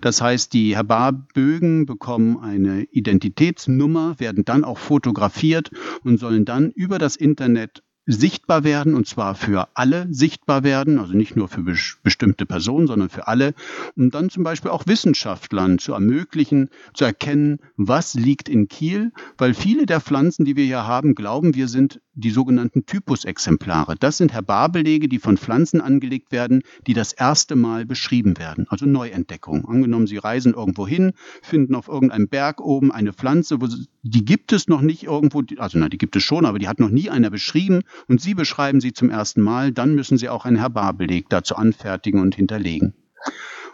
Das 0.00 0.22
heißt, 0.22 0.52
die 0.54 0.74
Herbarbögen 0.74 1.84
bekommen 1.84 2.38
eine 2.38 2.84
Identitätsnummer, 2.84 4.18
werden 4.18 4.44
dann 4.44 4.64
auch 4.64 4.78
fotografiert 4.78 5.70
und 6.02 6.18
sollen 6.18 6.46
dann 6.46 6.70
über 6.70 6.98
das 6.98 7.16
Internet 7.16 7.82
sichtbar 8.06 8.64
werden 8.64 8.94
und 8.94 9.06
zwar 9.06 9.34
für 9.34 9.68
alle 9.74 10.06
sichtbar 10.10 10.64
werden, 10.64 10.98
also 10.98 11.12
nicht 11.14 11.36
nur 11.36 11.48
für 11.48 11.62
bestimmte 12.02 12.46
Personen, 12.46 12.86
sondern 12.86 13.08
für 13.08 13.28
alle, 13.28 13.54
um 13.96 14.10
dann 14.10 14.28
zum 14.28 14.42
Beispiel 14.42 14.70
auch 14.70 14.86
Wissenschaftlern 14.86 15.78
zu 15.78 15.92
ermöglichen, 15.92 16.68
zu 16.94 17.04
erkennen, 17.04 17.60
was 17.76 18.14
liegt 18.14 18.48
in 18.48 18.68
Kiel, 18.68 19.12
weil 19.38 19.54
viele 19.54 19.86
der 19.86 20.00
Pflanzen, 20.00 20.44
die 20.44 20.56
wir 20.56 20.64
hier 20.64 20.86
haben, 20.86 21.14
glauben 21.14 21.54
wir 21.54 21.68
sind 21.68 22.00
die 22.14 22.30
sogenannten 22.30 22.84
Typusexemplare. 22.86 23.96
Das 23.98 24.18
sind 24.18 24.32
Herbarbelege, 24.32 25.08
die 25.08 25.18
von 25.18 25.36
Pflanzen 25.36 25.80
angelegt 25.80 26.32
werden, 26.32 26.62
die 26.86 26.94
das 26.94 27.12
erste 27.12 27.56
Mal 27.56 27.86
beschrieben 27.86 28.38
werden, 28.38 28.66
also 28.68 28.86
Neuentdeckung. 28.86 29.64
Angenommen, 29.64 30.06
Sie 30.06 30.18
reisen 30.18 30.54
irgendwo 30.54 30.86
hin, 30.86 31.12
finden 31.42 31.74
auf 31.74 31.88
irgendeinem 31.88 32.28
Berg 32.28 32.60
oben 32.60 32.92
eine 32.92 33.12
Pflanze, 33.12 33.60
wo 33.60 33.68
die 34.02 34.24
gibt 34.24 34.52
es 34.52 34.68
noch 34.68 34.80
nicht 34.80 35.04
irgendwo, 35.04 35.42
also 35.58 35.78
na, 35.78 35.88
die 35.88 35.98
gibt 35.98 36.16
es 36.16 36.22
schon, 36.22 36.44
aber 36.44 36.58
die 36.58 36.68
hat 36.68 36.80
noch 36.80 36.90
nie 36.90 37.08
einer 37.08 37.30
beschrieben 37.30 37.82
und 38.08 38.20
Sie 38.20 38.34
beschreiben 38.34 38.80
sie 38.80 38.92
zum 38.92 39.10
ersten 39.10 39.40
Mal, 39.40 39.72
dann 39.72 39.94
müssen 39.94 40.18
Sie 40.18 40.28
auch 40.28 40.44
einen 40.44 40.58
Herbarbeleg 40.58 41.28
dazu 41.28 41.56
anfertigen 41.56 42.20
und 42.20 42.34
hinterlegen. 42.34 42.94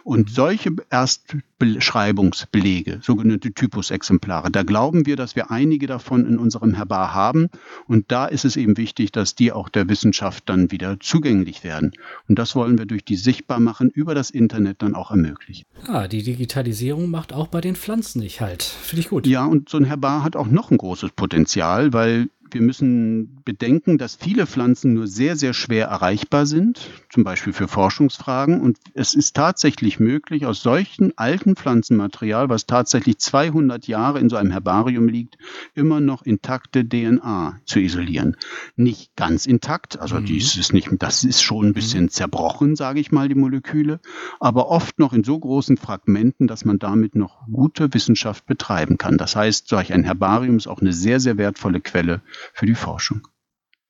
Und 0.09 0.31
solche 0.31 0.71
Erstbeschreibungsbelege, 0.89 2.97
sogenannte 3.03 3.53
Typusexemplare, 3.53 4.49
da 4.49 4.63
glauben 4.63 5.05
wir, 5.05 5.15
dass 5.15 5.35
wir 5.35 5.51
einige 5.51 5.85
davon 5.85 6.25
in 6.25 6.39
unserem 6.39 6.73
Herbar 6.73 7.13
haben. 7.13 7.49
Und 7.85 8.11
da 8.11 8.25
ist 8.25 8.43
es 8.43 8.55
eben 8.55 8.75
wichtig, 8.77 9.11
dass 9.11 9.35
die 9.35 9.51
auch 9.51 9.69
der 9.69 9.87
Wissenschaft 9.87 10.49
dann 10.49 10.71
wieder 10.71 10.99
zugänglich 10.99 11.63
werden. 11.63 11.91
Und 12.27 12.39
das 12.39 12.55
wollen 12.55 12.79
wir 12.79 12.87
durch 12.87 13.05
die 13.05 13.17
Sichtbarmachen 13.17 13.91
über 13.91 14.15
das 14.15 14.31
Internet 14.31 14.81
dann 14.81 14.95
auch 14.95 15.11
ermöglichen. 15.11 15.65
Ah, 15.85 16.07
die 16.07 16.23
Digitalisierung 16.23 17.11
macht 17.11 17.31
auch 17.31 17.45
bei 17.45 17.61
den 17.61 17.75
Pflanzen 17.75 18.21
nicht 18.21 18.41
halt. 18.41 18.63
Finde 18.63 19.01
ich 19.01 19.09
gut. 19.09 19.27
Ja, 19.27 19.45
und 19.45 19.69
so 19.69 19.77
ein 19.77 19.85
Herbar 19.85 20.23
hat 20.23 20.35
auch 20.35 20.47
noch 20.47 20.71
ein 20.71 20.79
großes 20.79 21.11
Potenzial, 21.11 21.93
weil 21.93 22.29
wir 22.51 22.61
müssen 22.61 23.41
bedenken, 23.43 23.97
dass 23.97 24.15
viele 24.15 24.45
Pflanzen 24.45 24.93
nur 24.93 25.07
sehr, 25.07 25.35
sehr 25.35 25.53
schwer 25.53 25.87
erreichbar 25.87 26.45
sind, 26.45 26.89
zum 27.09 27.23
Beispiel 27.23 27.53
für 27.53 27.67
Forschungsfragen. 27.67 28.61
Und 28.61 28.77
es 28.93 29.13
ist 29.13 29.35
tatsächlich 29.35 29.99
möglich, 29.99 30.45
aus 30.45 30.61
solchen 30.61 31.17
alten 31.17 31.55
Pflanzenmaterial, 31.55 32.49
was 32.49 32.65
tatsächlich 32.65 33.17
200 33.19 33.87
Jahre 33.87 34.19
in 34.19 34.29
so 34.29 34.35
einem 34.35 34.51
Herbarium 34.51 35.07
liegt, 35.07 35.37
immer 35.75 35.99
noch 35.99 36.23
intakte 36.23 36.87
DNA 36.87 37.59
zu 37.65 37.79
isolieren. 37.79 38.35
Nicht 38.75 39.15
ganz 39.15 39.45
intakt, 39.45 39.99
also 39.99 40.19
mhm. 40.19 40.25
dies 40.25 40.55
ist 40.57 40.73
nicht, 40.73 40.89
das 40.99 41.23
ist 41.23 41.41
schon 41.41 41.67
ein 41.67 41.73
bisschen 41.73 42.05
mhm. 42.05 42.09
zerbrochen, 42.09 42.75
sage 42.75 42.99
ich 42.99 43.11
mal, 43.11 43.29
die 43.29 43.35
Moleküle, 43.35 43.99
aber 44.39 44.69
oft 44.69 44.99
noch 44.99 45.13
in 45.13 45.23
so 45.23 45.39
großen 45.39 45.77
Fragmenten, 45.77 46.47
dass 46.47 46.65
man 46.65 46.79
damit 46.79 47.15
noch 47.15 47.45
gute 47.51 47.93
Wissenschaft 47.93 48.45
betreiben 48.45 48.97
kann. 48.97 49.17
Das 49.17 49.35
heißt, 49.35 49.67
solch 49.67 49.93
ein 49.93 50.03
Herbarium 50.03 50.57
ist 50.57 50.67
auch 50.67 50.81
eine 50.81 50.93
sehr, 50.93 51.19
sehr 51.19 51.37
wertvolle 51.37 51.81
Quelle 51.81 52.21
für 52.53 52.65
die 52.65 52.75
Forschung, 52.75 53.27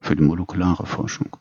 für 0.01 0.15
die 0.15 0.23
molekulare 0.23 0.85
Forschung. 0.85 1.35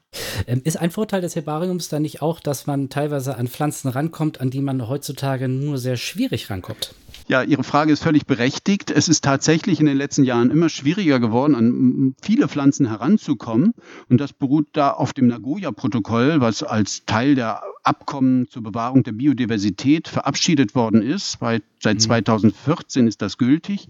Ähm, 0.46 0.62
ist 0.64 0.76
ein 0.76 0.90
Vorteil 0.90 1.20
des 1.20 1.36
Herbariums 1.36 1.88
dann 1.88 2.02
nicht 2.02 2.22
auch, 2.22 2.40
dass 2.40 2.66
man 2.66 2.88
teilweise 2.88 3.36
an 3.36 3.48
Pflanzen 3.48 3.88
rankommt, 3.88 4.40
an 4.40 4.50
die 4.50 4.60
man 4.60 4.88
heutzutage 4.88 5.48
nur 5.48 5.78
sehr 5.78 5.96
schwierig 5.96 6.50
rankommt? 6.50 6.94
Ja, 7.28 7.42
Ihre 7.42 7.62
Frage 7.62 7.92
ist 7.92 8.02
völlig 8.02 8.24
berechtigt. 8.24 8.90
Es 8.90 9.06
ist 9.06 9.22
tatsächlich 9.22 9.80
in 9.80 9.86
den 9.86 9.98
letzten 9.98 10.24
Jahren 10.24 10.50
immer 10.50 10.70
schwieriger 10.70 11.20
geworden, 11.20 11.54
an 11.54 12.14
viele 12.22 12.48
Pflanzen 12.48 12.88
heranzukommen. 12.88 13.74
Und 14.08 14.18
das 14.18 14.32
beruht 14.32 14.68
da 14.72 14.92
auf 14.92 15.12
dem 15.12 15.26
Nagoya-Protokoll, 15.26 16.40
was 16.40 16.62
als 16.62 17.04
Teil 17.04 17.34
der 17.34 17.60
Abkommen 17.88 18.46
zur 18.48 18.62
Bewahrung 18.62 19.02
der 19.02 19.12
Biodiversität 19.12 20.08
verabschiedet 20.08 20.74
worden 20.74 21.00
ist. 21.00 21.38
Seit 21.80 22.02
2014 22.02 23.02
mhm. 23.02 23.08
ist 23.08 23.22
das 23.22 23.38
gültig. 23.38 23.88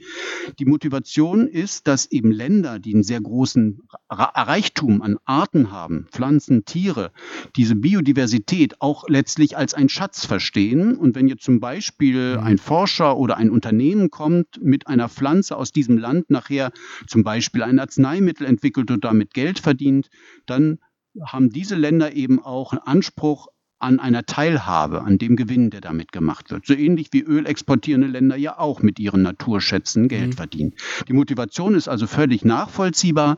Die 0.61 0.67
Motivation 0.67 1.49
ist, 1.49 1.89
dass 1.89 2.07
eben 2.07 2.31
Länder, 2.31 2.79
die 2.79 2.95
einen 2.95 3.03
sehr 3.03 3.21
großen 3.21 3.83
Reichtum 4.09 5.03
an 5.03 5.19
Arten 5.25 5.73
haben, 5.73 6.07
Pflanzen, 6.13 6.65
Tiere, 6.65 7.11
diese 7.57 7.75
Biodiversität 7.75 8.81
auch 8.81 9.09
letztlich 9.09 9.57
als 9.57 9.75
ein 9.75 9.89
Schatz 9.89 10.27
verstehen. 10.27 10.97
Und 10.97 11.17
wenn 11.17 11.27
jetzt 11.27 11.43
zum 11.43 11.59
Beispiel 11.59 12.37
mhm. 12.37 12.45
ein 12.45 12.59
Forscher 12.59 13.17
oder 13.17 13.28
ein 13.37 13.51
Unternehmen 13.51 14.11
kommt, 14.11 14.61
mit 14.63 14.87
einer 14.87 15.09
Pflanze 15.09 15.57
aus 15.57 15.73
diesem 15.73 15.99
Land 15.99 16.31
nachher 16.31 16.73
zum 17.07 17.23
Beispiel 17.23 17.63
ein 17.63 17.79
Arzneimittel 17.79 18.47
entwickelt 18.47 18.91
und 18.91 19.05
damit 19.05 19.35
Geld 19.35 19.59
verdient, 19.59 20.09
dann 20.47 20.79
haben 21.21 21.51
diese 21.51 21.75
Länder 21.75 22.15
eben 22.15 22.41
auch 22.43 22.73
Anspruch 22.87 23.49
an 23.81 24.01
einer 24.01 24.25
Teilhabe, 24.27 25.03
an 25.03 25.19
dem 25.19 25.37
Gewinn, 25.37 25.71
der 25.71 25.81
damit 25.81 26.11
gemacht 26.11 26.51
wird. 26.51 26.67
So 26.67 26.75
ähnlich 26.75 27.09
wie 27.13 27.23
ölexportierende 27.23 28.09
Länder 28.09 28.37
ja 28.37 28.59
auch 28.59 28.83
mit 28.83 28.99
ihren 28.99 29.23
Naturschätzen 29.23 30.09
Geld 30.09 30.31
mhm. 30.31 30.33
verdienen. 30.33 30.75
Die 31.07 31.13
Motivation 31.13 31.75
ist 31.75 31.89
also 31.89 32.07
völlig 32.07 32.45
nachvollziehbar. 32.45 33.37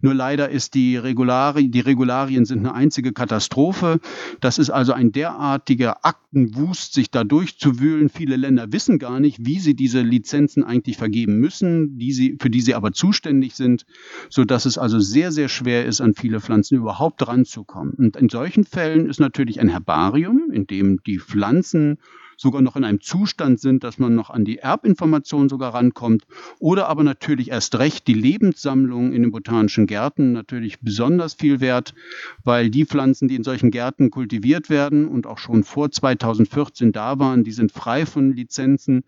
Nur 0.00 0.14
leider 0.14 0.48
ist 0.48 0.74
die 0.74 0.96
Regularien, 0.96 1.70
die 1.70 1.80
Regularien 1.80 2.44
sind 2.44 2.60
eine 2.60 2.74
einzige 2.74 3.12
Katastrophe. 3.12 4.00
Das 4.40 4.58
ist 4.58 4.70
also 4.70 4.92
ein 4.92 5.12
derartiger 5.12 6.04
Aktenwust, 6.04 6.94
sich 6.94 7.10
da 7.10 7.24
durchzuwühlen. 7.24 8.08
Viele 8.08 8.36
Länder 8.36 8.72
wissen 8.72 8.98
gar 8.98 9.20
nicht, 9.20 9.44
wie 9.44 9.58
sie 9.58 9.74
diese 9.74 10.00
Lizenzen 10.00 10.64
eigentlich 10.64 10.96
vergeben 10.96 11.38
müssen, 11.38 11.98
die 11.98 12.12
sie, 12.12 12.36
für 12.40 12.50
die 12.50 12.62
sie 12.62 12.74
aber 12.74 12.92
zuständig 12.92 13.54
sind, 13.54 13.84
so 14.30 14.44
dass 14.44 14.64
es 14.64 14.78
also 14.78 14.98
sehr, 15.00 15.32
sehr 15.32 15.48
schwer 15.48 15.84
ist, 15.84 16.00
an 16.00 16.14
viele 16.14 16.40
Pflanzen 16.40 16.76
überhaupt 16.76 17.26
ranzukommen. 17.26 17.92
Und 17.94 18.16
in 18.16 18.28
solchen 18.30 18.64
Fällen 18.64 19.08
ist 19.08 19.20
natürlich 19.20 19.60
ein 19.60 19.68
Herbarium, 19.82 20.50
in 20.52 20.66
dem 20.66 21.02
die 21.02 21.18
Pflanzen 21.18 21.98
sogar 22.36 22.62
noch 22.62 22.76
in 22.76 22.84
einem 22.84 23.00
Zustand 23.00 23.60
sind, 23.60 23.84
dass 23.84 23.98
man 23.98 24.14
noch 24.14 24.30
an 24.30 24.44
die 24.44 24.58
Erbinformation 24.58 25.48
sogar 25.48 25.74
rankommt. 25.74 26.24
Oder 26.58 26.88
aber 26.88 27.04
natürlich 27.04 27.50
erst 27.50 27.78
recht 27.78 28.06
die 28.06 28.14
Lebenssammlung 28.14 29.12
in 29.12 29.22
den 29.22 29.30
botanischen 29.30 29.86
Gärten 29.86 30.32
natürlich 30.32 30.80
besonders 30.80 31.34
viel 31.34 31.60
wert, 31.60 31.94
weil 32.42 32.70
die 32.70 32.84
Pflanzen, 32.84 33.28
die 33.28 33.36
in 33.36 33.44
solchen 33.44 33.70
Gärten 33.70 34.10
kultiviert 34.10 34.70
werden 34.70 35.06
und 35.06 35.26
auch 35.26 35.38
schon 35.38 35.62
vor 35.62 35.90
2014 35.90 36.92
da 36.92 37.18
waren, 37.18 37.44
die 37.44 37.52
sind 37.52 37.70
frei 37.70 38.06
von 38.06 38.32
Lizenzen 38.32 39.04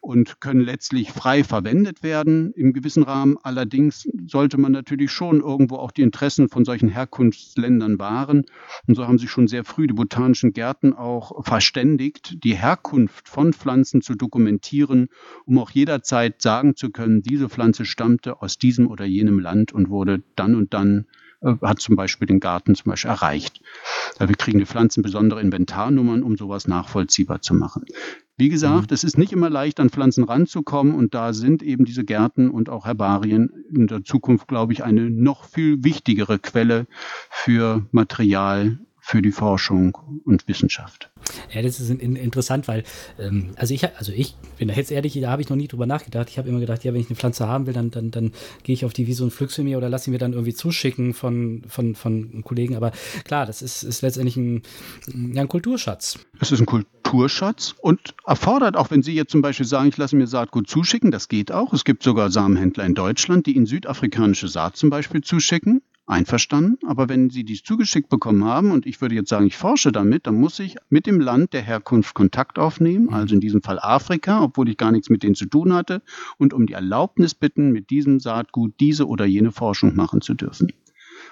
und 0.00 0.40
können 0.40 0.62
letztlich 0.62 1.12
frei 1.12 1.44
verwendet 1.44 2.02
werden 2.02 2.52
im 2.54 2.72
gewissen 2.72 3.02
Rahmen. 3.02 3.36
Allerdings 3.42 4.08
sollte 4.26 4.58
man 4.58 4.72
natürlich 4.72 5.10
schon 5.10 5.40
irgendwo 5.40 5.76
auch 5.76 5.90
die 5.90 6.02
Interessen 6.02 6.48
von 6.48 6.64
solchen 6.64 6.88
Herkunftsländern 6.88 7.98
wahren. 7.98 8.46
Und 8.86 8.94
so 8.94 9.06
haben 9.06 9.18
sich 9.18 9.30
schon 9.30 9.46
sehr 9.46 9.64
früh 9.64 9.86
die 9.86 9.94
botanischen 9.94 10.52
Gärten 10.52 10.94
auch 10.94 11.44
verständigt, 11.44 12.42
die 12.44 12.54
Herkunft 12.54 13.28
von 13.28 13.52
Pflanzen 13.52 14.00
zu 14.00 14.14
dokumentieren, 14.14 15.08
um 15.44 15.58
auch 15.58 15.70
jederzeit 15.70 16.40
sagen 16.40 16.76
zu 16.76 16.90
können, 16.90 17.22
diese 17.22 17.48
Pflanze 17.48 17.84
stammte 17.84 18.40
aus 18.40 18.58
diesem 18.58 18.88
oder 18.88 19.04
jenem 19.04 19.38
Land 19.38 19.72
und 19.72 19.90
wurde 19.90 20.22
dann 20.34 20.54
und 20.54 20.72
dann 20.72 21.06
äh, 21.42 21.54
hat 21.62 21.80
zum 21.80 21.96
Beispiel 21.96 22.26
den 22.26 22.40
Garten 22.40 22.74
zum 22.74 22.90
Beispiel 22.90 23.10
erreicht. 23.10 23.60
Wir 24.18 24.36
kriegen 24.36 24.58
die 24.58 24.66
Pflanzen 24.66 25.02
besondere 25.02 25.40
Inventarnummern, 25.40 26.22
um 26.22 26.36
sowas 26.36 26.68
nachvollziehbar 26.68 27.40
zu 27.40 27.54
machen. 27.54 27.84
Wie 28.36 28.48
gesagt, 28.48 28.90
mhm. 28.90 28.94
es 28.94 29.04
ist 29.04 29.18
nicht 29.18 29.32
immer 29.32 29.50
leicht, 29.50 29.80
an 29.80 29.90
Pflanzen 29.90 30.24
ranzukommen 30.24 30.94
und 30.94 31.14
da 31.14 31.32
sind 31.32 31.62
eben 31.62 31.84
diese 31.84 32.04
Gärten 32.04 32.50
und 32.50 32.70
auch 32.70 32.86
Herbarien 32.86 33.64
in 33.74 33.86
der 33.86 34.02
Zukunft, 34.02 34.48
glaube 34.48 34.72
ich, 34.72 34.82
eine 34.82 35.10
noch 35.10 35.44
viel 35.44 35.84
wichtigere 35.84 36.38
Quelle 36.38 36.86
für 37.28 37.86
Material 37.92 38.78
für 39.00 39.22
die 39.22 39.32
Forschung 39.32 39.96
und 40.24 40.46
Wissenschaft. 40.46 41.10
Ja, 41.52 41.62
das 41.62 41.80
ist 41.80 41.90
in, 41.90 42.16
interessant, 42.16 42.68
weil, 42.68 42.84
ähm, 43.18 43.50
also 43.56 43.74
ich, 43.74 43.84
also 43.96 44.12
ich 44.12 44.34
bin 44.58 44.68
da 44.68 44.74
jetzt 44.74 44.90
ehrlich, 44.90 45.18
da 45.20 45.30
habe 45.30 45.42
ich 45.42 45.48
noch 45.48 45.56
nie 45.56 45.68
drüber 45.68 45.86
nachgedacht. 45.86 46.28
Ich 46.28 46.38
habe 46.38 46.48
immer 46.48 46.60
gedacht, 46.60 46.84
ja, 46.84 46.92
wenn 46.92 47.00
ich 47.00 47.08
eine 47.08 47.16
Pflanze 47.16 47.48
haben 47.48 47.66
will, 47.66 47.72
dann, 47.72 47.90
dann, 47.90 48.10
dann 48.10 48.32
gehe 48.62 48.74
ich 48.74 48.84
auf 48.84 48.92
die 48.92 49.06
wie 49.06 49.14
so 49.14 49.24
ein 49.24 49.30
Flux 49.30 49.58
mir 49.58 49.78
oder 49.78 49.88
lasse 49.88 50.06
sie 50.06 50.10
mir 50.10 50.18
dann 50.18 50.32
irgendwie 50.32 50.54
zuschicken 50.54 51.14
von, 51.14 51.62
von, 51.66 51.94
von 51.94 52.42
Kollegen. 52.44 52.76
Aber 52.76 52.92
klar, 53.24 53.46
das 53.46 53.62
ist, 53.62 53.82
ist 53.82 54.02
letztendlich 54.02 54.36
ein, 54.36 54.62
ein 55.36 55.48
Kulturschatz. 55.48 56.18
Es 56.40 56.52
ist 56.52 56.60
ein 56.60 56.66
Kulturschatz 56.66 57.74
und 57.80 58.14
erfordert, 58.26 58.76
auch 58.76 58.90
wenn 58.90 59.02
Sie 59.02 59.14
jetzt 59.14 59.32
zum 59.32 59.42
Beispiel 59.42 59.66
sagen, 59.66 59.88
ich 59.88 59.96
lasse 59.96 60.16
mir 60.16 60.26
Saatgut 60.26 60.68
zuschicken, 60.68 61.10
das 61.10 61.28
geht 61.28 61.52
auch. 61.52 61.72
Es 61.72 61.84
gibt 61.84 62.02
sogar 62.02 62.30
Samenhändler 62.30 62.84
in 62.84 62.94
Deutschland, 62.94 63.46
die 63.46 63.56
Ihnen 63.56 63.66
südafrikanische 63.66 64.48
Saat 64.48 64.76
zum 64.76 64.90
Beispiel 64.90 65.22
zuschicken 65.22 65.82
Einverstanden, 66.10 66.78
aber 66.86 67.08
wenn 67.08 67.30
Sie 67.30 67.44
dies 67.44 67.62
zugeschickt 67.62 68.08
bekommen 68.08 68.44
haben 68.44 68.72
und 68.72 68.86
ich 68.86 69.00
würde 69.00 69.14
jetzt 69.14 69.30
sagen, 69.30 69.46
ich 69.46 69.56
forsche 69.56 69.92
damit, 69.92 70.26
dann 70.26 70.34
muss 70.34 70.58
ich 70.58 70.76
mit 70.88 71.06
dem 71.06 71.20
Land 71.20 71.52
der 71.52 71.62
Herkunft 71.62 72.14
Kontakt 72.14 72.58
aufnehmen, 72.58 73.06
mhm. 73.06 73.14
also 73.14 73.34
in 73.34 73.40
diesem 73.40 73.62
Fall 73.62 73.78
Afrika, 73.80 74.42
obwohl 74.42 74.68
ich 74.68 74.76
gar 74.76 74.92
nichts 74.92 75.10
mit 75.10 75.22
denen 75.22 75.34
zu 75.34 75.46
tun 75.46 75.72
hatte, 75.72 76.02
und 76.38 76.52
um 76.52 76.66
die 76.66 76.74
Erlaubnis 76.74 77.34
bitten, 77.34 77.70
mit 77.70 77.90
diesem 77.90 78.20
Saatgut 78.20 78.74
diese 78.80 79.06
oder 79.06 79.24
jene 79.24 79.52
Forschung 79.52 79.94
machen 79.94 80.20
zu 80.20 80.34
dürfen. 80.34 80.72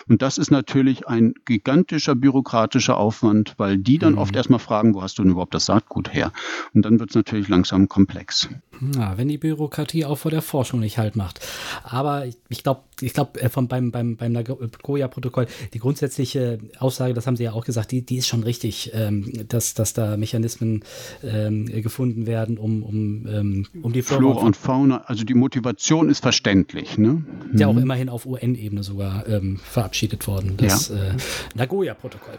Und 0.09 0.23
das 0.23 0.39
ist 0.39 0.51
natürlich 0.51 1.07
ein 1.07 1.35
gigantischer 1.45 2.15
bürokratischer 2.15 2.97
Aufwand, 2.97 3.55
weil 3.59 3.79
die 3.79 3.99
dann 3.99 4.13
mhm. 4.13 4.19
oft 4.19 4.35
erstmal 4.35 4.59
fragen, 4.59 4.95
wo 4.95 5.03
hast 5.03 5.19
du 5.19 5.23
denn 5.23 5.33
überhaupt 5.33 5.55
das 5.55 5.67
Saatgut 5.67 6.13
her? 6.13 6.33
Und 6.75 6.85
dann 6.85 6.99
wird 7.01 7.11
es 7.11 7.17
natürlich 7.17 7.49
langsam 7.49 7.89
komplex. 7.89 8.49
Ja, 8.95 9.19
wenn 9.19 9.29
die 9.29 9.39
Bürokratie 9.39 10.05
auch 10.05 10.19
vor 10.19 10.31
der 10.31 10.43
Forschung 10.43 10.81
nicht 10.81 10.99
halt 10.99 11.17
macht. 11.17 11.41
Aber 11.83 12.27
ich 12.49 12.63
glaube, 12.63 12.83
ich 13.01 13.13
glaube, 13.13 13.41
äh, 13.41 13.49
beim, 13.49 13.91
beim, 13.91 14.17
beim 14.17 14.33
Nagoya-Protokoll, 14.33 15.47
die 15.75 15.79
grundsätzliche 15.79 16.59
Aussage, 16.79 17.15
das 17.15 17.27
haben 17.27 17.37
Sie 17.37 17.45
ja 17.45 17.53
auch 17.53 17.65
gesagt, 17.65 17.91
die, 17.91 18.03
die 18.03 18.17
ist 18.17 18.29
schon 18.29 18.43
richtig, 18.43 18.93
ähm, 18.95 19.33
dass, 19.49 19.75
dass 19.75 19.95
da 19.95 20.17
Mechanismen 20.17 20.85
ähm, 21.25 21.67
gefunden 21.67 22.27
werden, 22.27 22.57
um, 22.59 22.83
um, 22.83 23.27
ähm, 23.27 23.67
um 23.83 23.93
die 23.93 24.03
Flora, 24.03 24.21
Flora 24.21 24.47
und 24.47 24.57
Fauna, 24.57 25.03
also 25.07 25.25
die 25.25 25.35
Motivation 25.35 26.09
ist 26.09 26.21
verständlich. 26.21 26.99
Ne? 26.99 27.25
Ja, 27.55 27.67
auch 27.67 27.73
mhm. 27.73 27.83
immerhin 27.83 28.09
auf 28.09 28.27
UN-Ebene 28.27 28.83
sogar 28.83 29.27
ähm, 29.29 29.59
verabschiedet 29.59 29.98
verabschiedet 29.99 30.27
worden, 30.27 30.57
das 30.57 30.89
ja. 30.89 30.97
äh, 30.97 31.17
Nagoya-Protokoll. 31.55 32.39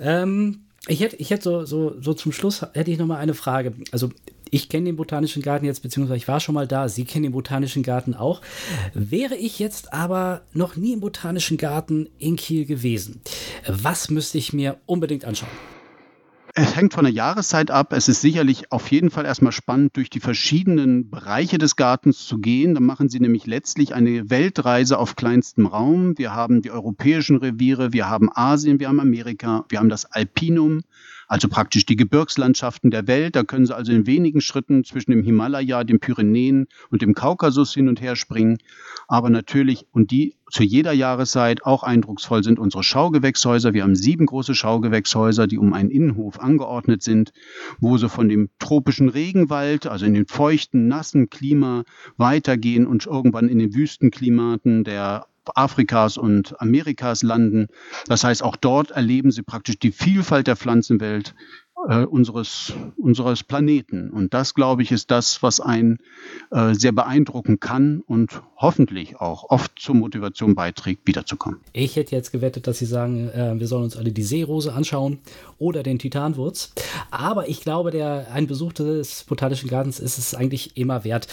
Ähm, 0.00 0.60
ich 0.88 1.00
hätte, 1.00 1.16
ich 1.16 1.30
hätte 1.30 1.42
so, 1.42 1.64
so, 1.64 2.00
so 2.00 2.14
zum 2.14 2.32
Schluss 2.32 2.64
hätte 2.72 2.90
ich 2.90 2.98
noch 2.98 3.06
mal 3.06 3.18
eine 3.18 3.34
Frage. 3.34 3.74
Also 3.92 4.10
ich 4.50 4.68
kenne 4.68 4.86
den 4.86 4.96
Botanischen 4.96 5.42
Garten 5.42 5.66
jetzt, 5.66 5.82
beziehungsweise 5.82 6.18
ich 6.18 6.28
war 6.28 6.38
schon 6.38 6.54
mal 6.54 6.68
da, 6.68 6.88
Sie 6.88 7.04
kennen 7.04 7.24
den 7.24 7.32
Botanischen 7.32 7.82
Garten 7.82 8.14
auch. 8.14 8.40
Wäre 8.94 9.34
ich 9.34 9.58
jetzt 9.58 9.92
aber 9.92 10.42
noch 10.52 10.76
nie 10.76 10.92
im 10.92 11.00
Botanischen 11.00 11.56
Garten 11.56 12.08
in 12.18 12.36
Kiel 12.36 12.64
gewesen, 12.64 13.20
was 13.66 14.10
müsste 14.10 14.38
ich 14.38 14.52
mir 14.52 14.76
unbedingt 14.86 15.24
anschauen? 15.24 15.50
Es 16.58 16.74
hängt 16.74 16.94
von 16.94 17.04
der 17.04 17.12
Jahreszeit 17.12 17.70
ab. 17.70 17.92
Es 17.92 18.08
ist 18.08 18.22
sicherlich 18.22 18.72
auf 18.72 18.90
jeden 18.90 19.10
Fall 19.10 19.26
erstmal 19.26 19.52
spannend, 19.52 19.94
durch 19.94 20.08
die 20.08 20.20
verschiedenen 20.20 21.10
Bereiche 21.10 21.58
des 21.58 21.76
Gartens 21.76 22.24
zu 22.24 22.38
gehen. 22.38 22.74
Dann 22.74 22.84
machen 22.84 23.10
Sie 23.10 23.20
nämlich 23.20 23.44
letztlich 23.44 23.94
eine 23.94 24.30
Weltreise 24.30 24.98
auf 24.98 25.16
kleinstem 25.16 25.66
Raum. 25.66 26.16
Wir 26.16 26.32
haben 26.32 26.62
die 26.62 26.70
europäischen 26.70 27.36
Reviere, 27.36 27.92
wir 27.92 28.08
haben 28.08 28.30
Asien, 28.34 28.80
wir 28.80 28.88
haben 28.88 29.00
Amerika, 29.00 29.66
wir 29.68 29.78
haben 29.78 29.90
das 29.90 30.06
Alpinum, 30.06 30.80
also 31.28 31.48
praktisch 31.48 31.86
die 31.86 31.96
Gebirgslandschaften 31.96 32.90
der 32.90 33.06
Welt. 33.06 33.36
Da 33.36 33.42
können 33.42 33.66
Sie 33.66 33.74
also 33.74 33.92
in 33.92 34.06
wenigen 34.06 34.40
Schritten 34.40 34.84
zwischen 34.84 35.10
dem 35.10 35.22
Himalaya, 35.22 35.84
dem 35.84 35.98
Pyrenäen 35.98 36.66
und 36.90 37.02
dem 37.02 37.14
Kaukasus 37.14 37.74
hin 37.74 37.88
und 37.88 38.00
her 38.00 38.16
springen. 38.16 38.58
Aber 39.08 39.30
natürlich, 39.30 39.86
und 39.92 40.10
die 40.10 40.36
zu 40.50 40.62
jeder 40.62 40.92
Jahreszeit 40.92 41.64
auch 41.64 41.82
eindrucksvoll 41.82 42.44
sind 42.44 42.58
unsere 42.58 42.84
Schaugewächshäuser. 42.84 43.74
Wir 43.74 43.82
haben 43.82 43.96
sieben 43.96 44.26
große 44.26 44.54
Schaugewächshäuser, 44.54 45.46
die 45.46 45.58
um 45.58 45.72
einen 45.72 45.90
Innenhof 45.90 46.38
angeordnet 46.38 47.02
sind, 47.02 47.32
wo 47.80 47.98
sie 47.98 48.08
von 48.08 48.28
dem 48.28 48.50
tropischen 48.58 49.08
Regenwald, 49.08 49.86
also 49.86 50.06
in 50.06 50.14
den 50.14 50.26
feuchten, 50.26 50.86
nassen 50.86 51.30
Klima 51.30 51.84
weitergehen 52.16 52.86
und 52.86 53.06
irgendwann 53.06 53.48
in 53.48 53.58
den 53.58 53.74
Wüstenklimaten 53.74 54.84
der 54.84 55.26
Afrikas 55.54 56.16
und 56.16 56.60
Amerikas 56.60 57.22
landen. 57.22 57.68
Das 58.06 58.24
heißt, 58.24 58.42
auch 58.42 58.56
dort 58.56 58.90
erleben 58.90 59.30
sie 59.30 59.42
praktisch 59.42 59.78
die 59.78 59.92
Vielfalt 59.92 60.46
der 60.46 60.56
Pflanzenwelt 60.56 61.34
äh, 61.88 62.04
unseres, 62.04 62.72
unseres 62.96 63.42
Planeten. 63.42 64.10
Und 64.10 64.34
das, 64.34 64.54
glaube 64.54 64.82
ich, 64.82 64.92
ist 64.92 65.10
das, 65.10 65.42
was 65.42 65.60
einen 65.60 65.98
äh, 66.50 66.74
sehr 66.74 66.92
beeindrucken 66.92 67.60
kann 67.60 68.00
und 68.00 68.42
hoffentlich 68.56 69.20
auch 69.20 69.50
oft 69.50 69.78
zur 69.78 69.94
Motivation 69.94 70.54
beiträgt, 70.54 71.06
wiederzukommen. 71.06 71.60
Ich 71.72 71.96
hätte 71.96 72.14
jetzt 72.14 72.32
gewettet, 72.32 72.66
dass 72.66 72.78
Sie 72.78 72.86
sagen, 72.86 73.28
äh, 73.28 73.58
wir 73.58 73.66
sollen 73.66 73.84
uns 73.84 73.96
alle 73.96 74.12
die 74.12 74.22
Seerose 74.22 74.72
anschauen 74.72 75.18
oder 75.58 75.82
den 75.82 75.98
Titanwurz. 75.98 76.72
Aber 77.10 77.48
ich 77.48 77.60
glaube, 77.60 77.90
der, 77.90 78.28
ein 78.32 78.46
Besuch 78.46 78.72
des 78.72 79.24
Botanischen 79.24 79.68
Gartens 79.68 80.00
ist 80.00 80.18
es 80.18 80.34
eigentlich 80.34 80.76
immer 80.76 81.04
wert. 81.04 81.28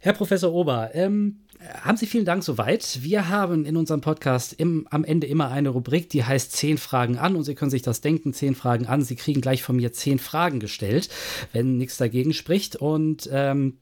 Herr 0.00 0.12
Professor 0.12 0.52
Ober, 0.52 0.90
ähm, 0.94 1.40
haben 1.82 1.96
Sie 1.96 2.06
vielen 2.06 2.24
Dank 2.24 2.44
soweit. 2.44 3.02
Wir 3.02 3.28
haben 3.28 3.64
in 3.64 3.76
unserem 3.76 4.00
Podcast 4.00 4.52
im, 4.52 4.86
am 4.90 5.04
Ende 5.04 5.26
immer 5.26 5.50
eine 5.50 5.70
Rubrik, 5.70 6.08
die 6.08 6.24
heißt 6.24 6.52
zehn 6.52 6.78
Fragen 6.78 7.18
an 7.18 7.34
und 7.36 7.44
Sie 7.44 7.54
können 7.54 7.70
sich 7.70 7.82
das 7.82 8.00
denken, 8.00 8.32
zehn 8.32 8.54
Fragen 8.54 8.86
an. 8.86 9.02
Sie 9.02 9.16
kriegen 9.16 9.40
gleich 9.40 9.62
von 9.62 9.76
mir 9.76 9.92
zehn 9.92 10.18
Fragen 10.18 10.60
gestellt, 10.60 11.08
wenn 11.52 11.76
nichts 11.76 11.96
dagegen 11.96 12.32
spricht 12.32 12.76
und 12.76 13.28
ähm, 13.32 13.76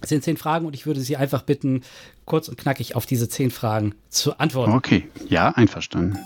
es 0.00 0.10
sind 0.10 0.22
zehn 0.22 0.36
Fragen 0.36 0.66
und 0.66 0.74
ich 0.74 0.84
würde 0.86 1.00
Sie 1.00 1.16
einfach 1.16 1.42
bitten, 1.42 1.82
kurz 2.26 2.48
und 2.48 2.58
knackig 2.58 2.94
auf 2.94 3.06
diese 3.06 3.28
zehn 3.28 3.50
Fragen 3.50 3.94
zu 4.10 4.38
antworten. 4.38 4.72
Okay, 4.72 5.08
ja, 5.28 5.50
einverstanden. 5.50 6.18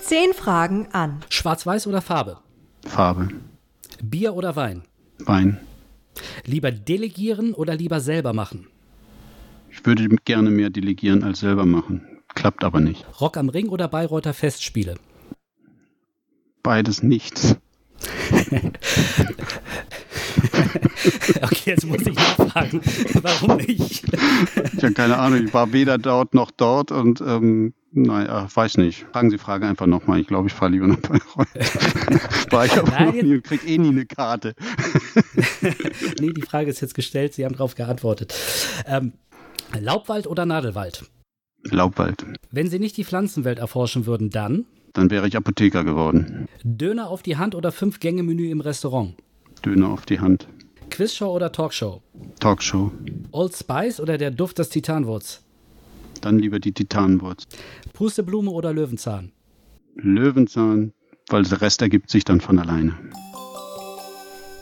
Zehn 0.00 0.32
Fragen 0.34 0.88
an. 0.92 1.22
Schwarz-Weiß 1.28 1.86
oder 1.88 2.00
Farbe? 2.00 2.38
Farbe. 2.86 3.28
Bier 4.02 4.34
oder 4.34 4.54
Wein? 4.54 4.84
Wein. 5.18 5.58
Lieber 6.44 6.70
delegieren 6.70 7.54
oder 7.54 7.74
lieber 7.74 8.00
selber 8.00 8.32
machen? 8.32 8.68
Ich 9.78 9.86
würde 9.86 10.08
gerne 10.24 10.50
mehr 10.50 10.70
delegieren 10.70 11.22
als 11.22 11.38
selber 11.38 11.64
machen. 11.64 12.02
Klappt 12.34 12.64
aber 12.64 12.80
nicht. 12.80 13.06
Rock 13.20 13.36
am 13.36 13.48
Ring 13.48 13.68
oder 13.68 13.86
Bayreuther 13.86 14.34
Festspiele? 14.34 14.96
Beides 16.64 17.04
nicht. 17.04 17.56
okay, 21.42 21.70
jetzt 21.70 21.86
muss 21.86 22.02
ich 22.02 22.14
nachfragen, 22.14 22.80
warum 23.22 23.56
nicht? 23.58 24.04
ich 24.76 24.82
habe 24.82 24.94
keine 24.94 25.18
Ahnung, 25.18 25.44
ich 25.44 25.54
war 25.54 25.72
weder 25.72 25.96
dort 25.96 26.34
noch 26.34 26.50
dort 26.50 26.90
und 26.90 27.20
ähm, 27.20 27.72
naja, 27.92 28.48
weiß 28.52 28.76
nicht. 28.78 29.06
Fragen 29.12 29.30
Sie 29.30 29.38
Frage 29.38 29.66
einfach 29.66 29.86
nochmal. 29.86 30.20
Ich 30.20 30.26
glaube, 30.26 30.48
ich 30.48 30.54
fahre 30.54 30.72
lieber 30.72 30.88
nach 30.88 31.00
Bayreuth. 31.00 31.48
war 32.52 32.66
ich 32.66 32.78
auf 32.78 32.90
Nein, 32.90 33.32
und 33.32 33.44
krieg 33.44 33.66
eh 33.66 33.78
nie 33.78 33.88
eine 33.88 34.06
Karte. 34.06 34.54
nee, 36.20 36.32
die 36.32 36.42
Frage 36.42 36.68
ist 36.70 36.80
jetzt 36.80 36.94
gestellt, 36.94 37.34
Sie 37.34 37.44
haben 37.44 37.52
darauf 37.52 37.74
geantwortet. 37.74 38.34
Ähm, 38.86 39.12
Laubwald 39.78 40.26
oder 40.26 40.46
Nadelwald? 40.46 41.04
Laubwald. 41.64 42.24
Wenn 42.50 42.68
Sie 42.70 42.78
nicht 42.78 42.96
die 42.96 43.04
Pflanzenwelt 43.04 43.58
erforschen 43.58 44.06
würden, 44.06 44.30
dann? 44.30 44.64
Dann 44.92 45.10
wäre 45.10 45.28
ich 45.28 45.36
Apotheker 45.36 45.84
geworden. 45.84 46.46
Döner 46.62 47.08
auf 47.08 47.22
die 47.22 47.36
Hand 47.36 47.54
oder 47.54 47.72
Fünf-Gänge-Menü 47.72 48.50
im 48.50 48.60
Restaurant? 48.60 49.14
Döner 49.64 49.88
auf 49.88 50.06
die 50.06 50.20
Hand. 50.20 50.48
Quizshow 50.90 51.34
oder 51.34 51.52
Talkshow? 51.52 52.02
Talkshow. 52.40 52.90
Old 53.32 53.54
Spice 53.54 54.00
oder 54.00 54.18
der 54.18 54.30
Duft 54.30 54.58
des 54.58 54.70
Titanwurz? 54.70 55.42
Dann 56.20 56.38
lieber 56.38 56.58
die 56.58 56.72
Titanwurz. 56.72 57.46
Pusteblume 57.92 58.50
oder 58.50 58.72
Löwenzahn? 58.72 59.32
Löwenzahn, 59.94 60.92
weil 61.28 61.42
der 61.42 61.60
Rest 61.60 61.82
ergibt 61.82 62.10
sich 62.10 62.24
dann 62.24 62.40
von 62.40 62.58
alleine. 62.58 62.94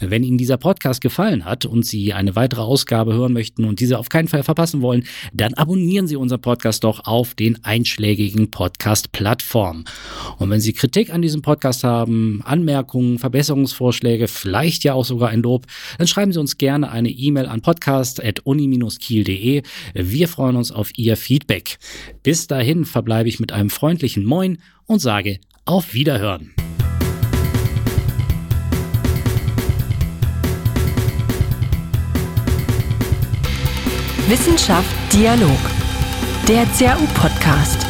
Wenn 0.00 0.22
Ihnen 0.22 0.38
dieser 0.38 0.56
Podcast 0.56 1.00
gefallen 1.00 1.44
hat 1.44 1.66
und 1.66 1.84
Sie 1.84 2.12
eine 2.12 2.36
weitere 2.36 2.60
Ausgabe 2.60 3.14
hören 3.14 3.32
möchten 3.32 3.64
und 3.64 3.80
diese 3.80 3.98
auf 3.98 4.08
keinen 4.08 4.28
Fall 4.28 4.42
verpassen 4.42 4.80
wollen, 4.80 5.04
dann 5.32 5.54
abonnieren 5.54 6.06
Sie 6.06 6.16
unseren 6.16 6.40
Podcast 6.40 6.84
doch 6.84 7.06
auf 7.06 7.34
den 7.34 7.64
einschlägigen 7.64 8.50
Podcast-Plattformen. 8.50 9.84
Und 10.38 10.50
wenn 10.50 10.60
Sie 10.60 10.72
Kritik 10.72 11.12
an 11.12 11.22
diesem 11.22 11.42
Podcast 11.42 11.84
haben, 11.84 12.42
Anmerkungen, 12.44 13.18
Verbesserungsvorschläge, 13.18 14.28
vielleicht 14.28 14.84
ja 14.84 14.94
auch 14.94 15.04
sogar 15.04 15.30
ein 15.30 15.42
Lob, 15.42 15.66
dann 15.98 16.06
schreiben 16.06 16.32
Sie 16.32 16.40
uns 16.40 16.58
gerne 16.58 16.90
eine 16.90 17.10
E-Mail 17.10 17.46
an 17.46 17.60
podcast.uni-kiel.de. 17.60 19.62
Wir 19.94 20.28
freuen 20.28 20.56
uns 20.56 20.72
auf 20.72 20.96
Ihr 20.96 21.16
Feedback. 21.16 21.78
Bis 22.22 22.46
dahin 22.46 22.84
verbleibe 22.84 23.28
ich 23.28 23.40
mit 23.40 23.52
einem 23.52 23.70
freundlichen 23.70 24.24
Moin 24.24 24.58
und 24.86 25.00
sage 25.00 25.40
auf 25.64 25.94
Wiederhören. 25.94 26.54
Wissenschaft 34.28 34.94
Dialog. 35.10 35.58
Der 36.46 36.66
CAU-Podcast. 36.66 37.87